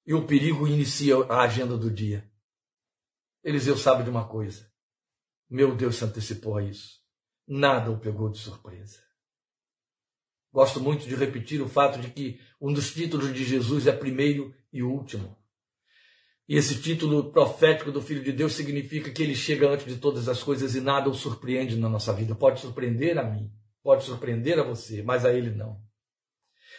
e 0.05 0.13
o 0.13 0.27
perigo 0.27 0.69
inicia 0.69 1.17
a 1.31 1.41
agenda 1.41 1.79
do 1.79 1.91
dia. 1.91 2.31
Eliseu 3.43 3.79
sabe 3.79 4.05
de 4.05 4.11
uma 4.11 4.29
coisa. 4.29 4.71
Meu 5.49 5.75
Deus 5.75 5.97
se 5.97 6.05
antecipou 6.05 6.59
a 6.59 6.63
isso. 6.63 7.01
Nada 7.49 7.91
o 7.91 7.99
pegou 7.99 8.29
de 8.29 8.39
surpresa. 8.39 9.03
Gosto 10.55 10.79
muito 10.79 11.05
de 11.09 11.17
repetir 11.17 11.61
o 11.61 11.69
fato 11.69 11.99
de 11.99 12.11
que 12.11 12.39
um 12.61 12.73
dos 12.73 12.95
títulos 12.95 13.35
de 13.35 13.45
Jesus 13.45 13.89
é 13.89 13.93
primeiro 13.93 14.55
e 14.73 14.85
último. 14.85 15.37
E 16.49 16.57
esse 16.57 16.81
título 16.81 17.33
profético 17.33 17.91
do 17.91 18.01
Filho 18.01 18.23
de 18.23 18.31
Deus 18.31 18.53
significa 18.53 19.11
que 19.11 19.21
ele 19.21 19.35
chega 19.35 19.69
antes 19.69 19.85
de 19.85 19.97
todas 19.97 20.29
as 20.29 20.45
coisas 20.45 20.77
e 20.77 20.81
nada 20.81 21.11
o 21.11 21.15
surpreende 21.15 21.75
na 21.75 21.89
nossa 21.89 22.13
vida. 22.13 22.37
Pode 22.37 22.61
surpreender 22.61 23.19
a 23.19 23.25
mim, 23.25 23.51
pode 23.83 24.05
surpreender 24.05 24.61
a 24.61 24.63
você, 24.63 25.03
mas 25.03 25.25
a 25.25 25.33
ele 25.33 25.51
não. 25.51 25.83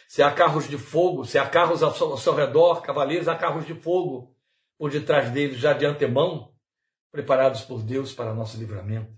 Se 0.08 0.22
há 0.22 0.32
carros 0.32 0.66
de 0.66 0.78
fogo, 0.78 1.26
se 1.26 1.36
há 1.36 1.46
carros 1.46 1.82
ao 1.82 2.16
seu, 2.16 2.34
redor, 2.34 2.80
cavaleiros, 2.80 3.28
há 3.28 3.34
carros 3.34 3.66
de 3.66 3.74
fogo 3.74 4.34
por 4.78 4.90
detrás 4.90 5.30
deles 5.30 5.58
já 5.58 5.74
de 5.74 5.84
antemão, 5.84 6.54
preparados 7.12 7.60
por 7.60 7.82
Deus 7.82 8.14
para 8.14 8.32
nosso 8.32 8.56
livramento. 8.56 9.14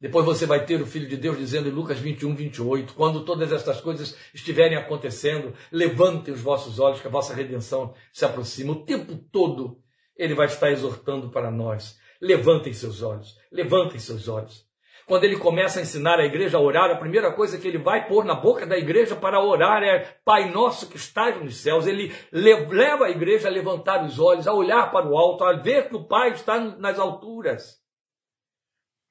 Depois 0.00 0.26
você 0.26 0.44
vai 0.44 0.64
ter 0.66 0.82
o 0.82 0.86
Filho 0.86 1.08
de 1.08 1.16
Deus 1.16 1.38
dizendo 1.38 1.68
em 1.68 1.72
Lucas 1.72 1.98
21, 1.98 2.34
28, 2.34 2.94
quando 2.94 3.24
todas 3.24 3.52
estas 3.52 3.80
coisas 3.80 4.16
estiverem 4.34 4.76
acontecendo, 4.76 5.54
levantem 5.70 6.34
os 6.34 6.40
vossos 6.40 6.78
olhos, 6.78 7.00
que 7.00 7.06
a 7.06 7.10
vossa 7.10 7.32
redenção 7.32 7.94
se 8.12 8.24
aproxima. 8.24 8.72
O 8.72 8.84
tempo 8.84 9.16
todo 9.32 9.78
ele 10.16 10.34
vai 10.34 10.46
estar 10.46 10.70
exortando 10.70 11.30
para 11.30 11.50
nós. 11.50 11.98
Levantem 12.20 12.72
seus 12.72 13.02
olhos, 13.02 13.36
levantem 13.50 13.98
seus 13.98 14.28
olhos. 14.28 14.66
Quando 15.06 15.24
ele 15.24 15.36
começa 15.36 15.78
a 15.78 15.82
ensinar 15.82 16.18
a 16.18 16.24
igreja 16.24 16.56
a 16.56 16.60
orar, 16.60 16.90
a 16.90 16.96
primeira 16.96 17.30
coisa 17.30 17.58
que 17.58 17.68
ele 17.68 17.76
vai 17.76 18.08
pôr 18.08 18.24
na 18.24 18.34
boca 18.34 18.66
da 18.66 18.78
igreja 18.78 19.14
para 19.14 19.42
orar 19.42 19.82
é 19.82 20.16
Pai 20.24 20.50
nosso 20.50 20.88
que 20.88 20.96
estás 20.96 21.38
nos 21.42 21.56
céus. 21.56 21.86
Ele 21.86 22.12
leva 22.32 23.06
a 23.06 23.10
igreja 23.10 23.48
a 23.48 23.50
levantar 23.50 24.02
os 24.04 24.18
olhos, 24.18 24.46
a 24.46 24.54
olhar 24.54 24.90
para 24.90 25.06
o 25.06 25.16
alto, 25.16 25.44
a 25.44 25.52
ver 25.52 25.88
que 25.88 25.96
o 25.96 26.04
Pai 26.04 26.30
está 26.30 26.58
nas 26.58 26.98
alturas 26.98 27.83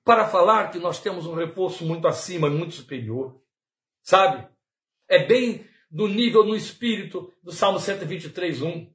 para 0.04 0.28
falar 0.28 0.70
que 0.72 0.80
nós 0.80 1.00
temos 1.00 1.26
um 1.26 1.34
reforço 1.34 1.86
muito 1.86 2.08
acima, 2.08 2.50
muito 2.50 2.74
superior. 2.74 3.40
Sabe? 4.02 4.48
É 5.08 5.26
bem 5.26 5.66
do 5.90 6.08
nível 6.08 6.44
no 6.44 6.56
espírito 6.56 7.32
do 7.42 7.52
Salmo 7.52 7.80
123, 7.80 8.62
1. 8.62 8.92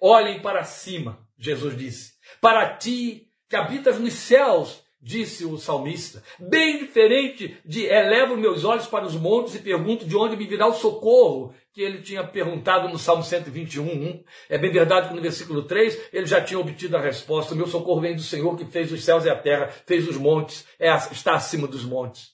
Olhem 0.00 0.40
para 0.40 0.64
cima, 0.64 1.26
Jesus 1.38 1.76
disse. 1.76 2.14
Para 2.40 2.76
ti 2.76 3.28
que 3.48 3.56
habitas 3.56 3.98
nos 3.98 4.14
céus, 4.14 4.82
disse 5.00 5.44
o 5.44 5.58
salmista. 5.58 6.22
Bem 6.38 6.78
diferente 6.78 7.58
de 7.64 7.86
elevo 7.86 8.36
meus 8.36 8.64
olhos 8.64 8.86
para 8.86 9.04
os 9.04 9.14
montes 9.14 9.56
e 9.56 9.58
pergunto 9.58 10.06
de 10.06 10.16
onde 10.16 10.36
me 10.36 10.46
virá 10.46 10.66
o 10.68 10.74
socorro, 10.74 11.52
que 11.72 11.80
ele 11.80 12.02
tinha 12.02 12.22
perguntado 12.26 12.88
no 12.88 12.98
Salmo 12.98 13.22
121, 13.22 13.84
1. 13.84 14.24
É 14.48 14.58
bem 14.58 14.70
verdade 14.70 15.08
que 15.08 15.14
no 15.14 15.22
versículo 15.22 15.62
3 15.62 16.10
ele 16.12 16.26
já 16.26 16.42
tinha 16.42 16.60
obtido 16.60 16.96
a 16.96 17.00
resposta: 17.00 17.54
meu 17.54 17.66
socorro 17.66 18.00
vem 18.00 18.14
do 18.14 18.22
Senhor 18.22 18.56
que 18.56 18.64
fez 18.64 18.92
os 18.92 19.04
céus 19.04 19.24
e 19.24 19.30
a 19.30 19.36
terra, 19.36 19.68
fez 19.86 20.06
os 20.06 20.16
montes, 20.16 20.66
é, 20.78 20.88
está 21.10 21.34
acima 21.34 21.66
dos 21.66 21.84
montes. 21.84 22.32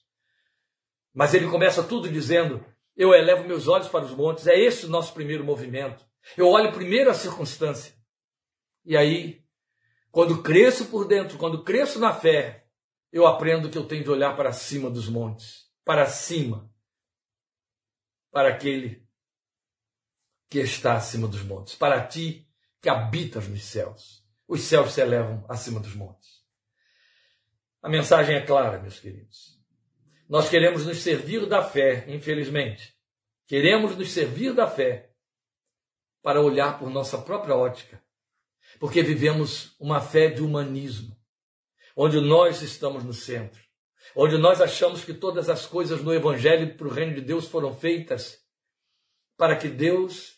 Mas 1.15 1.35
ele 1.35 1.49
começa 1.49 1.83
tudo 1.83 2.09
dizendo: 2.09 2.65
eu 2.97 3.15
elevo 3.15 3.47
meus 3.47 3.69
olhos 3.69 3.89
para 3.89 4.05
os 4.05 4.11
montes. 4.11 4.47
É 4.47 4.59
esse 4.59 4.87
o 4.87 4.91
nosso 4.91 5.15
primeiro 5.15 5.45
movimento. 5.45 6.05
Eu 6.37 6.49
olho 6.49 6.73
primeiro 6.73 7.11
a 7.11 7.15
circunstância. 7.15 7.95
E 8.85 8.97
aí 8.97 9.43
quando 10.11 10.43
cresço 10.43 10.87
por 10.87 11.07
dentro, 11.07 11.39
quando 11.39 11.63
cresço 11.63 11.99
na 11.99 12.13
fé, 12.13 12.67
eu 13.13 13.27
aprendo 13.27 13.71
que 13.71 13.79
eu 13.79 13.87
tenho 13.87 14.03
de 14.03 14.11
olhar 14.11 14.37
para 14.37 14.53
cima 14.53 14.91
dos 14.91 15.09
montes, 15.09 15.71
para 15.85 16.07
cima, 16.07 16.71
para 18.31 18.49
aquele 18.49 19.07
que 20.49 20.59
está 20.59 20.95
acima 20.95 21.29
dos 21.29 21.43
montes, 21.43 21.75
para 21.75 22.07
ti 22.07 22.49
que 22.81 22.89
habitas 22.89 23.49
nos 23.49 23.63
céus. 23.65 24.25
Os 24.47 24.63
céus 24.63 24.93
se 24.93 25.01
elevam 25.01 25.45
acima 25.49 25.81
dos 25.81 25.95
montes. 25.95 26.43
A 27.83 27.89
mensagem 27.89 28.37
é 28.37 28.41
clara, 28.41 28.81
meus 28.81 28.99
queridos. 28.99 29.59
Nós 30.29 30.49
queremos 30.49 30.87
nos 30.87 30.99
servir 30.99 31.47
da 31.47 31.63
fé, 31.63 32.05
infelizmente. 32.09 32.95
Queremos 33.47 33.97
nos 33.97 34.11
servir 34.11 34.55
da 34.55 34.67
fé 34.67 35.11
para 36.23 36.41
olhar 36.41 36.79
por 36.79 36.91
nossa 36.91 37.19
própria 37.19 37.55
ótica 37.55 38.03
porque 38.79 39.03
vivemos 39.03 39.75
uma 39.79 40.01
fé 40.01 40.29
de 40.29 40.43
humanismo, 40.43 41.17
onde 41.97 42.21
nós 42.21 42.63
estamos 42.63 43.03
no 43.03 43.13
centro, 43.13 43.61
onde 44.15 44.37
nós 44.39 44.61
achamos 44.61 45.05
que 45.05 45.15
todas 45.15 45.49
as 45.49 45.67
coisas 45.67 46.03
no 46.03 46.13
Evangelho 46.13 46.77
para 46.77 46.87
o 46.87 46.91
reino 46.91 47.15
de 47.15 47.21
Deus 47.21 47.47
foram 47.47 47.75
feitas 47.75 48.39
para 49.37 49.57
que 49.57 49.69
Deus 49.69 50.38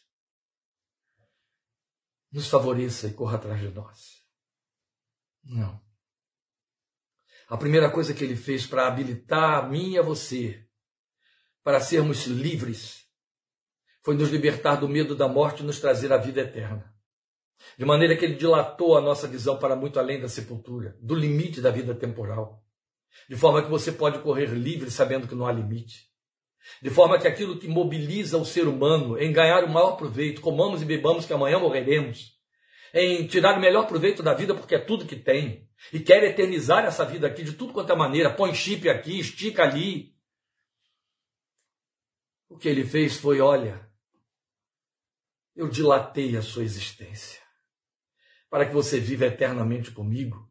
nos 2.33 2.49
favoreça 2.49 3.09
e 3.09 3.13
corra 3.13 3.37
atrás 3.37 3.61
de 3.61 3.69
nós. 3.69 4.25
Não. 5.45 5.81
A 7.49 7.57
primeira 7.57 7.91
coisa 7.91 8.15
que 8.15 8.23
ele 8.23 8.37
fez 8.37 8.67
para 8.67 8.87
habilitar 8.87 9.65
a 9.65 9.69
mim 9.69 9.93
e 9.93 9.99
a 9.99 10.03
você, 10.03 10.65
para 11.65 11.81
sermos 11.81 12.27
livres, 12.27 13.07
foi 14.03 14.15
nos 14.15 14.31
libertar 14.31 14.77
do 14.77 14.89
medo 14.89 15.17
da 15.17 15.29
morte 15.29 15.63
e 15.63 15.67
nos 15.67 15.81
trazer 15.81 16.13
a 16.13 16.17
vida 16.17 16.41
eterna. 16.41 16.95
De 17.77 17.85
maneira 17.85 18.17
que 18.17 18.25
ele 18.25 18.37
dilatou 18.37 18.97
a 18.97 19.01
nossa 19.01 19.29
visão 19.29 19.59
para 19.59 19.77
muito 19.77 19.99
além 19.99 20.21
da 20.21 20.29
sepultura, 20.29 20.97
do 21.01 21.15
limite 21.15 21.61
da 21.61 21.71
vida 21.71 21.95
temporal. 21.95 22.65
De 23.29 23.37
forma 23.37 23.63
que 23.63 23.69
você 23.69 23.93
pode 23.93 24.21
correr 24.21 24.47
livre 24.47 24.91
sabendo 24.91 25.29
que 25.29 25.35
não 25.35 25.47
há 25.47 25.53
limite. 25.53 26.10
De 26.83 26.91
forma 26.91 27.19
que 27.19 27.27
aquilo 27.27 27.59
que 27.59 27.69
mobiliza 27.69 28.39
o 28.39 28.45
ser 28.45 28.67
humano 28.67 29.19
em 29.19 29.33
ganhar 29.33 29.65
o 29.65 29.69
maior 29.69 29.97
proveito, 29.97 30.41
comamos 30.41 30.83
e 30.83 30.85
bebamos 30.85 31.27
que 31.27 31.33
amanhã 31.33 31.59
morreremos, 31.59 32.39
em 32.93 33.27
tirar 33.27 33.57
o 33.57 33.61
melhor 33.61 33.87
proveito 33.87 34.23
da 34.23 34.35
vida 34.35 34.55
porque 34.55 34.75
é 34.75 34.79
tudo 34.79 35.07
que 35.07 35.17
tem, 35.17 35.69
e 35.93 36.01
quer 36.01 36.23
eternizar 36.25 36.85
essa 36.85 37.05
vida 37.05 37.27
aqui 37.27 37.43
de 37.43 37.55
tudo 37.55 37.73
quanto 37.73 37.93
é 37.93 37.97
maneira, 37.97 38.35
põe 38.35 38.55
chip 38.55 38.89
aqui, 38.89 39.19
estica 39.19 39.63
ali. 39.63 40.15
O 42.49 42.59
que 42.59 42.69
ele 42.69 42.85
fez 42.85 43.17
foi: 43.17 43.41
olha, 43.41 43.89
eu 45.57 45.69
dilatei 45.69 46.37
a 46.37 46.43
sua 46.43 46.65
existência 46.65 47.41
para 48.51 48.67
que 48.67 48.75
você 48.75 48.99
viva 48.99 49.27
eternamente 49.27 49.93
comigo. 49.93 50.51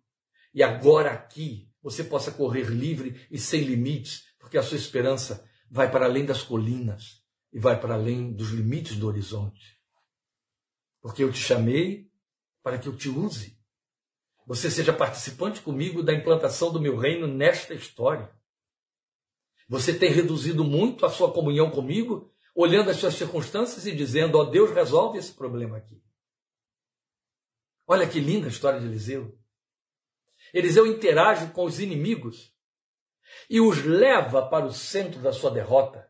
E 0.53 0.63
agora 0.63 1.11
aqui 1.11 1.69
você 1.81 2.03
possa 2.03 2.31
correr 2.31 2.63
livre 2.63 3.27
e 3.29 3.37
sem 3.37 3.61
limites, 3.61 4.23
porque 4.39 4.57
a 4.57 4.63
sua 4.63 4.77
esperança 4.77 5.48
vai 5.69 5.91
para 5.91 6.05
além 6.05 6.25
das 6.25 6.41
colinas 6.41 7.23
e 7.51 7.59
vai 7.59 7.79
para 7.79 7.93
além 7.93 8.31
dos 8.31 8.49
limites 8.49 8.95
do 8.95 9.07
horizonte. 9.07 9.79
Porque 11.01 11.23
eu 11.23 11.31
te 11.31 11.39
chamei 11.39 12.09
para 12.61 12.77
que 12.77 12.87
eu 12.87 12.95
te 12.95 13.09
use. 13.09 13.57
Você 14.45 14.69
seja 14.69 14.91
participante 14.91 15.61
comigo 15.61 16.01
da 16.01 16.13
implantação 16.13 16.71
do 16.71 16.81
meu 16.81 16.97
reino 16.97 17.27
nesta 17.27 17.73
história. 17.73 18.31
Você 19.67 19.97
tem 19.97 20.11
reduzido 20.11 20.63
muito 20.63 21.05
a 21.05 21.09
sua 21.09 21.31
comunhão 21.31 21.69
comigo, 21.69 22.33
olhando 22.55 22.89
as 22.89 22.97
suas 22.97 23.13
circunstâncias 23.13 23.85
e 23.85 23.95
dizendo: 23.95 24.37
Ó 24.37 24.41
oh, 24.41 24.45
Deus, 24.45 24.71
resolve 24.71 25.19
esse 25.19 25.31
problema 25.31 25.77
aqui. 25.77 26.01
Olha 27.85 28.07
que 28.07 28.19
linda 28.19 28.47
a 28.47 28.49
história 28.49 28.79
de 28.79 28.87
Eliseu. 28.87 29.37
Eliseu 30.53 30.87
interage 30.87 31.51
com 31.51 31.65
os 31.65 31.79
inimigos 31.79 32.51
e 33.49 33.59
os 33.59 33.83
leva 33.83 34.47
para 34.47 34.65
o 34.65 34.73
centro 34.73 35.19
da 35.19 35.31
sua 35.31 35.51
derrota. 35.51 36.09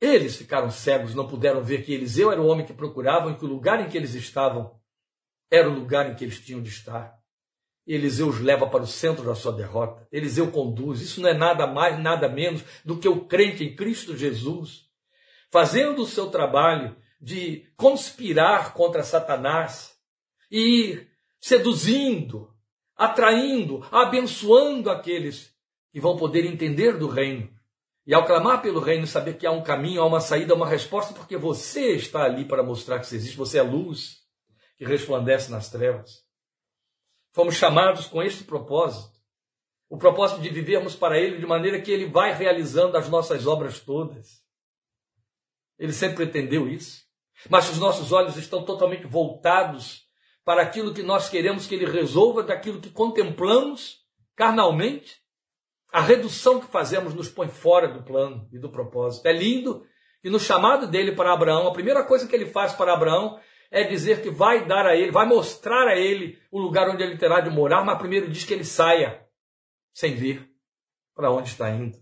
Eles 0.00 0.36
ficaram 0.36 0.70
cegos, 0.70 1.14
não 1.14 1.26
puderam 1.26 1.62
ver 1.62 1.84
que 1.84 1.92
Eliseu 1.92 2.30
era 2.30 2.40
o 2.40 2.46
homem 2.46 2.64
que 2.64 2.72
procuravam 2.72 3.32
e 3.32 3.36
que 3.36 3.44
o 3.44 3.48
lugar 3.48 3.80
em 3.80 3.88
que 3.88 3.96
eles 3.96 4.14
estavam 4.14 4.78
era 5.50 5.68
o 5.68 5.74
lugar 5.74 6.10
em 6.10 6.14
que 6.14 6.24
eles 6.24 6.40
tinham 6.40 6.62
de 6.62 6.68
estar. 6.68 7.18
Eliseu 7.86 8.28
os 8.28 8.38
leva 8.38 8.66
para 8.68 8.82
o 8.82 8.86
centro 8.86 9.24
da 9.24 9.34
sua 9.34 9.52
derrota. 9.52 10.06
Eliseu 10.12 10.52
conduz. 10.52 11.00
Isso 11.00 11.22
não 11.22 11.30
é 11.30 11.34
nada 11.34 11.66
mais, 11.66 11.98
nada 11.98 12.28
menos 12.28 12.62
do 12.84 12.98
que 12.98 13.08
o 13.08 13.24
crente 13.24 13.64
em 13.64 13.74
Cristo 13.74 14.14
Jesus, 14.14 14.84
fazendo 15.50 16.02
o 16.02 16.06
seu 16.06 16.30
trabalho 16.30 16.94
de 17.18 17.66
conspirar 17.76 18.74
contra 18.74 19.02
Satanás 19.02 19.98
e 20.50 21.06
seduzindo, 21.40 22.54
atraindo, 22.98 23.86
abençoando 23.92 24.90
aqueles 24.90 25.54
que 25.92 26.00
vão 26.00 26.16
poder 26.16 26.44
entender 26.44 26.98
do 26.98 27.06
reino. 27.06 27.48
E 28.04 28.12
ao 28.12 28.26
clamar 28.26 28.60
pelo 28.60 28.80
reino, 28.80 29.06
saber 29.06 29.34
que 29.34 29.46
há 29.46 29.52
um 29.52 29.62
caminho, 29.62 30.02
há 30.02 30.06
uma 30.06 30.20
saída, 30.20 30.54
uma 30.54 30.66
resposta, 30.66 31.14
porque 31.14 31.36
você 31.36 31.92
está 31.92 32.24
ali 32.24 32.44
para 32.44 32.62
mostrar 32.62 32.98
que 32.98 33.06
você 33.06 33.16
existe, 33.16 33.36
você 33.36 33.58
é 33.58 33.62
luz 33.62 34.18
que 34.76 34.84
resplandece 34.84 35.50
nas 35.50 35.70
trevas. 35.70 36.24
Fomos 37.32 37.54
chamados 37.54 38.06
com 38.06 38.22
este 38.22 38.42
propósito. 38.42 39.16
O 39.88 39.96
propósito 39.96 40.40
de 40.40 40.48
vivermos 40.48 40.96
para 40.96 41.18
Ele 41.18 41.38
de 41.38 41.46
maneira 41.46 41.80
que 41.80 41.90
Ele 41.90 42.06
vai 42.06 42.32
realizando 42.34 42.96
as 42.96 43.08
nossas 43.08 43.46
obras 43.46 43.78
todas. 43.80 44.42
Ele 45.78 45.92
sempre 45.92 46.16
pretendeu 46.16 46.68
isso. 46.68 47.06
Mas 47.48 47.70
os 47.70 47.78
nossos 47.78 48.10
olhos 48.10 48.36
estão 48.36 48.64
totalmente 48.64 49.06
voltados 49.06 50.07
para 50.48 50.62
aquilo 50.62 50.94
que 50.94 51.02
nós 51.02 51.28
queremos 51.28 51.66
que 51.66 51.74
Ele 51.74 51.84
resolva, 51.84 52.42
daquilo 52.42 52.80
que 52.80 52.88
contemplamos 52.88 53.98
carnalmente. 54.34 55.20
A 55.92 56.00
redução 56.00 56.58
que 56.58 56.66
fazemos 56.66 57.12
nos 57.12 57.28
põe 57.28 57.48
fora 57.48 57.86
do 57.86 58.02
plano 58.02 58.48
e 58.50 58.58
do 58.58 58.70
propósito. 58.70 59.26
É 59.26 59.32
lindo 59.34 59.86
que 60.22 60.30
no 60.30 60.40
chamado 60.40 60.86
dele 60.86 61.12
para 61.12 61.34
Abraão, 61.34 61.68
a 61.68 61.72
primeira 61.74 62.02
coisa 62.02 62.26
que 62.26 62.34
ele 62.34 62.46
faz 62.46 62.72
para 62.72 62.94
Abraão 62.94 63.38
é 63.70 63.84
dizer 63.84 64.22
que 64.22 64.30
vai 64.30 64.66
dar 64.66 64.86
a 64.86 64.96
ele, 64.96 65.10
vai 65.10 65.26
mostrar 65.26 65.86
a 65.86 65.96
ele 65.96 66.38
o 66.50 66.58
lugar 66.58 66.88
onde 66.88 67.02
ele 67.02 67.18
terá 67.18 67.40
de 67.40 67.50
morar, 67.50 67.84
mas 67.84 67.98
primeiro 67.98 68.30
diz 68.30 68.44
que 68.44 68.54
ele 68.54 68.64
saia 68.64 69.28
sem 69.92 70.14
ver 70.14 70.50
para 71.14 71.30
onde 71.30 71.50
está 71.50 71.68
indo. 71.68 71.98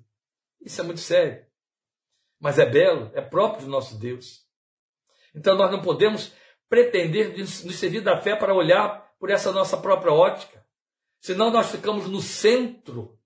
Isso 0.65 0.81
é 0.81 0.85
muito 0.85 1.01
sério. 1.01 1.45
Mas 2.39 2.61
é 2.61 2.65
belo, 2.65 3.11
é 3.13 3.21
próprio 3.21 3.65
do 3.65 3.73
nosso 3.73 3.99
Deus. 3.99 4.47
Então 5.35 5.57
nós 5.57 5.69
não 5.69 5.83
podemos 5.83 6.33
pretender 6.69 7.37
nos 7.39 7.77
servir 7.77 8.01
da 8.01 8.21
fé 8.21 8.35
para 8.37 8.55
olhar 8.55 9.13
por 9.19 9.31
essa 9.31 9.53
nossa 9.53 9.77
própria 9.77 10.13
ótica. 10.13 10.65
Senão 11.21 11.51
nós 11.51 11.71
ficamos 11.71 12.09
no 12.09 12.21
centro 12.21 13.19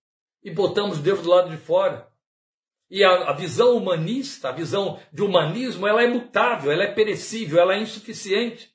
e 0.43 0.51
botamos 0.51 0.99
Deus 0.99 1.21
do 1.21 1.31
lado 1.31 1.51
de 1.51 1.57
fora. 1.57 2.09
E 2.91 3.05
a, 3.05 3.31
a, 3.31 3.33
visão 3.33 3.77
humanista, 3.77 4.49
a 4.49 4.53
visão 4.53 4.99
de 5.13 5.23
humanismo, 5.23 5.87
ela 5.87 6.03
é 6.03 6.09
mutável, 6.09 6.73
ela 6.73 6.83
é 6.83 6.93
perecível, 6.93 7.61
ela 7.61 7.75
é 7.75 7.79
insuficiente. 7.79 8.75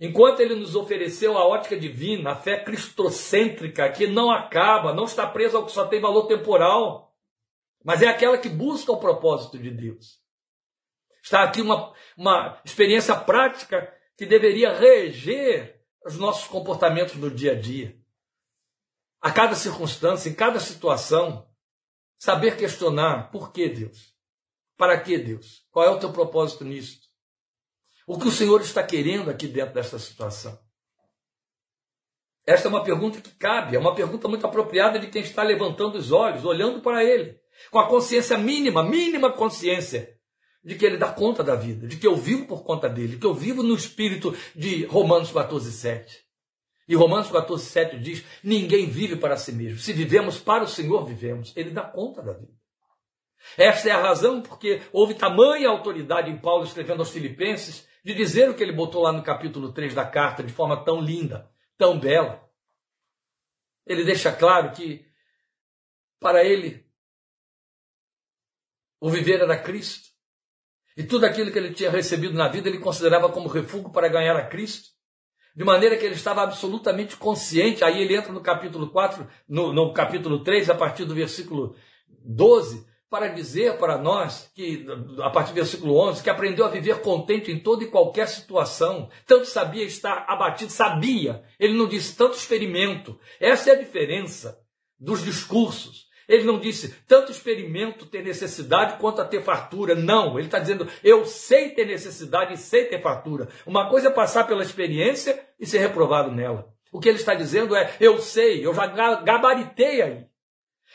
Enquanto 0.00 0.40
ele 0.40 0.54
nos 0.54 0.74
ofereceu 0.74 1.36
a 1.36 1.46
ótica 1.46 1.78
divina, 1.78 2.30
a 2.30 2.36
fé 2.36 2.64
cristocêntrica, 2.64 3.90
que 3.90 4.06
não 4.06 4.30
acaba, 4.30 4.94
não 4.94 5.04
está 5.04 5.26
presa 5.26 5.58
ao 5.58 5.66
que 5.66 5.72
só 5.72 5.86
tem 5.86 6.00
valor 6.00 6.26
temporal, 6.26 7.14
mas 7.84 8.00
é 8.00 8.08
aquela 8.08 8.38
que 8.38 8.48
busca 8.48 8.90
o 8.90 9.00
propósito 9.00 9.58
de 9.58 9.70
Deus. 9.70 10.19
Está 11.22 11.42
aqui 11.42 11.60
uma, 11.60 11.92
uma 12.16 12.60
experiência 12.64 13.14
prática 13.14 13.92
que 14.16 14.26
deveria 14.26 14.72
reger 14.72 15.80
os 16.04 16.16
nossos 16.16 16.48
comportamentos 16.48 17.14
no 17.14 17.30
dia 17.30 17.52
a 17.52 17.54
dia. 17.54 17.98
A 19.20 19.30
cada 19.30 19.54
circunstância, 19.54 20.28
em 20.30 20.34
cada 20.34 20.58
situação, 20.58 21.50
Saber 22.20 22.54
questionar 22.58 23.30
por 23.30 23.50
que 23.50 23.66
Deus? 23.66 24.14
Para 24.76 25.00
que 25.00 25.16
Deus? 25.16 25.64
Qual 25.70 25.86
é 25.86 25.88
o 25.88 25.98
teu 25.98 26.12
propósito 26.12 26.64
nisso? 26.64 27.00
O 28.06 28.18
que 28.18 28.28
o 28.28 28.30
Senhor 28.30 28.60
está 28.60 28.82
querendo 28.82 29.30
aqui 29.30 29.48
dentro 29.48 29.72
desta 29.72 29.98
situação? 29.98 30.60
Esta 32.46 32.68
é 32.68 32.70
uma 32.70 32.84
pergunta 32.84 33.22
que 33.22 33.30
cabe, 33.30 33.74
é 33.74 33.78
uma 33.78 33.94
pergunta 33.94 34.28
muito 34.28 34.46
apropriada 34.46 34.98
de 34.98 35.06
quem 35.06 35.22
está 35.22 35.42
levantando 35.42 35.96
os 35.96 36.12
olhos, 36.12 36.44
olhando 36.44 36.82
para 36.82 37.02
Ele, 37.02 37.40
com 37.70 37.78
a 37.78 37.88
consciência 37.88 38.36
mínima, 38.36 38.82
mínima 38.82 39.32
consciência 39.32 40.19
de 40.62 40.74
que 40.74 40.84
Ele 40.84 40.96
dá 40.96 41.12
conta 41.12 41.42
da 41.42 41.54
vida, 41.54 41.86
de 41.86 41.96
que 41.96 42.06
eu 42.06 42.16
vivo 42.16 42.46
por 42.46 42.62
conta 42.62 42.88
dele, 42.88 43.14
de 43.14 43.18
que 43.18 43.26
eu 43.26 43.34
vivo 43.34 43.62
no 43.62 43.74
espírito 43.74 44.36
de 44.54 44.84
Romanos 44.84 45.32
14, 45.32 45.72
7. 45.72 46.30
E 46.88 46.94
Romanos 46.96 47.30
14, 47.30 47.64
7 47.66 47.98
diz: 47.98 48.24
ninguém 48.42 48.90
vive 48.90 49.16
para 49.16 49.36
si 49.36 49.52
mesmo. 49.52 49.78
Se 49.78 49.92
vivemos 49.92 50.38
para 50.38 50.64
o 50.64 50.68
Senhor, 50.68 51.06
vivemos. 51.06 51.52
Ele 51.56 51.70
dá 51.70 51.82
conta 51.82 52.20
da 52.20 52.32
vida. 52.32 52.52
Esta 53.56 53.88
é 53.88 53.92
a 53.92 54.02
razão 54.02 54.42
porque 54.42 54.82
houve 54.92 55.14
tamanha 55.14 55.68
autoridade 55.68 56.30
em 56.30 56.38
Paulo 56.38 56.64
escrevendo 56.64 57.00
aos 57.00 57.10
Filipenses 57.10 57.88
de 58.04 58.14
dizer 58.14 58.50
o 58.50 58.54
que 58.54 58.62
ele 58.62 58.72
botou 58.72 59.02
lá 59.02 59.12
no 59.12 59.22
capítulo 59.22 59.72
3 59.72 59.94
da 59.94 60.04
carta 60.04 60.42
de 60.42 60.52
forma 60.52 60.84
tão 60.84 61.00
linda, 61.00 61.50
tão 61.78 61.98
bela. 61.98 62.48
Ele 63.86 64.04
deixa 64.04 64.32
claro 64.32 64.72
que 64.72 65.06
para 66.18 66.44
ele 66.44 66.86
o 69.00 69.08
viver 69.08 69.40
era 69.40 69.58
Cristo. 69.58 70.09
E 70.96 71.02
tudo 71.02 71.24
aquilo 71.24 71.50
que 71.50 71.58
ele 71.58 71.72
tinha 71.72 71.90
recebido 71.90 72.34
na 72.34 72.48
vida 72.48 72.68
ele 72.68 72.78
considerava 72.78 73.28
como 73.28 73.48
refúgio 73.48 73.90
para 73.90 74.08
ganhar 74.08 74.36
a 74.36 74.46
Cristo 74.46 74.90
de 75.54 75.64
maneira 75.64 75.96
que 75.96 76.04
ele 76.04 76.14
estava 76.14 76.42
absolutamente 76.42 77.16
consciente. 77.16 77.84
Aí 77.84 78.00
ele 78.00 78.16
entra 78.16 78.32
no 78.32 78.40
capítulo 78.40 78.90
4, 78.90 79.26
no, 79.48 79.72
no 79.72 79.92
capítulo 79.92 80.42
3, 80.42 80.70
a 80.70 80.74
partir 80.74 81.04
do 81.04 81.14
versículo 81.14 81.74
12, 82.24 82.86
para 83.08 83.28
dizer 83.28 83.76
para 83.76 83.98
nós 83.98 84.50
que, 84.54 84.86
a 85.20 85.30
partir 85.30 85.50
do 85.50 85.56
versículo 85.56 85.96
11, 85.96 86.22
que 86.22 86.30
aprendeu 86.30 86.64
a 86.64 86.70
viver 86.70 87.00
contente 87.00 87.50
em 87.50 87.58
toda 87.58 87.82
e 87.82 87.88
qualquer 87.88 88.28
situação. 88.28 89.10
Tanto 89.26 89.46
sabia 89.46 89.84
estar 89.84 90.24
abatido, 90.28 90.70
sabia. 90.70 91.42
Ele 91.58 91.76
não 91.76 91.88
disse 91.88 92.16
tanto 92.16 92.36
experimento. 92.36 93.18
Essa 93.40 93.70
é 93.70 93.72
a 93.74 93.78
diferença 93.78 94.58
dos 94.98 95.24
discursos. 95.24 96.08
Ele 96.30 96.44
não 96.44 96.60
disse 96.60 96.94
tanto 97.08 97.32
experimento 97.32 98.06
ter 98.06 98.22
necessidade 98.22 99.00
quanto 99.00 99.20
a 99.20 99.24
ter 99.24 99.42
fartura. 99.42 99.96
Não, 99.96 100.38
ele 100.38 100.46
está 100.46 100.60
dizendo 100.60 100.88
eu 101.02 101.26
sei 101.26 101.70
ter 101.70 101.84
necessidade 101.84 102.54
e 102.54 102.56
sei 102.56 102.84
ter 102.84 103.02
fartura. 103.02 103.48
Uma 103.66 103.90
coisa 103.90 104.06
é 104.06 104.12
passar 104.12 104.44
pela 104.44 104.62
experiência 104.62 105.44
e 105.58 105.66
ser 105.66 105.78
reprovado 105.78 106.30
nela. 106.30 106.72
O 106.92 107.00
que 107.00 107.08
ele 107.08 107.18
está 107.18 107.34
dizendo 107.34 107.74
é 107.74 107.96
eu 107.98 108.20
sei, 108.20 108.64
eu 108.64 108.72
já 108.72 108.86
gabaritei 108.86 110.02
aí. 110.02 110.26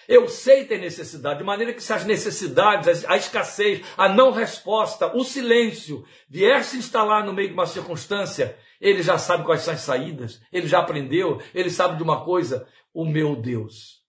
Eu 0.08 0.30
sei 0.30 0.64
ter 0.64 0.78
necessidade, 0.78 1.40
de 1.40 1.44
maneira 1.44 1.74
que 1.74 1.84
se 1.84 1.92
as 1.92 2.06
necessidades, 2.06 3.04
a 3.06 3.18
escassez, 3.18 3.82
a 3.98 4.08
não 4.08 4.32
resposta, 4.32 5.14
o 5.18 5.24
silêncio 5.26 6.06
vier 6.30 6.64
se 6.64 6.78
instalar 6.78 7.26
no 7.26 7.34
meio 7.34 7.50
de 7.50 7.54
uma 7.54 7.66
circunstância, 7.66 8.58
ele 8.80 9.02
já 9.02 9.18
sabe 9.18 9.44
quais 9.44 9.62
são 9.62 9.74
as 9.74 9.82
saídas, 9.82 10.42
ele 10.54 10.68
já 10.68 10.80
aprendeu, 10.80 11.42
ele 11.54 11.70
sabe 11.70 11.98
de 11.98 12.04
uma 12.04 12.24
coisa: 12.24 12.66
o 12.94 13.04
meu 13.06 13.36
Deus 13.36 14.05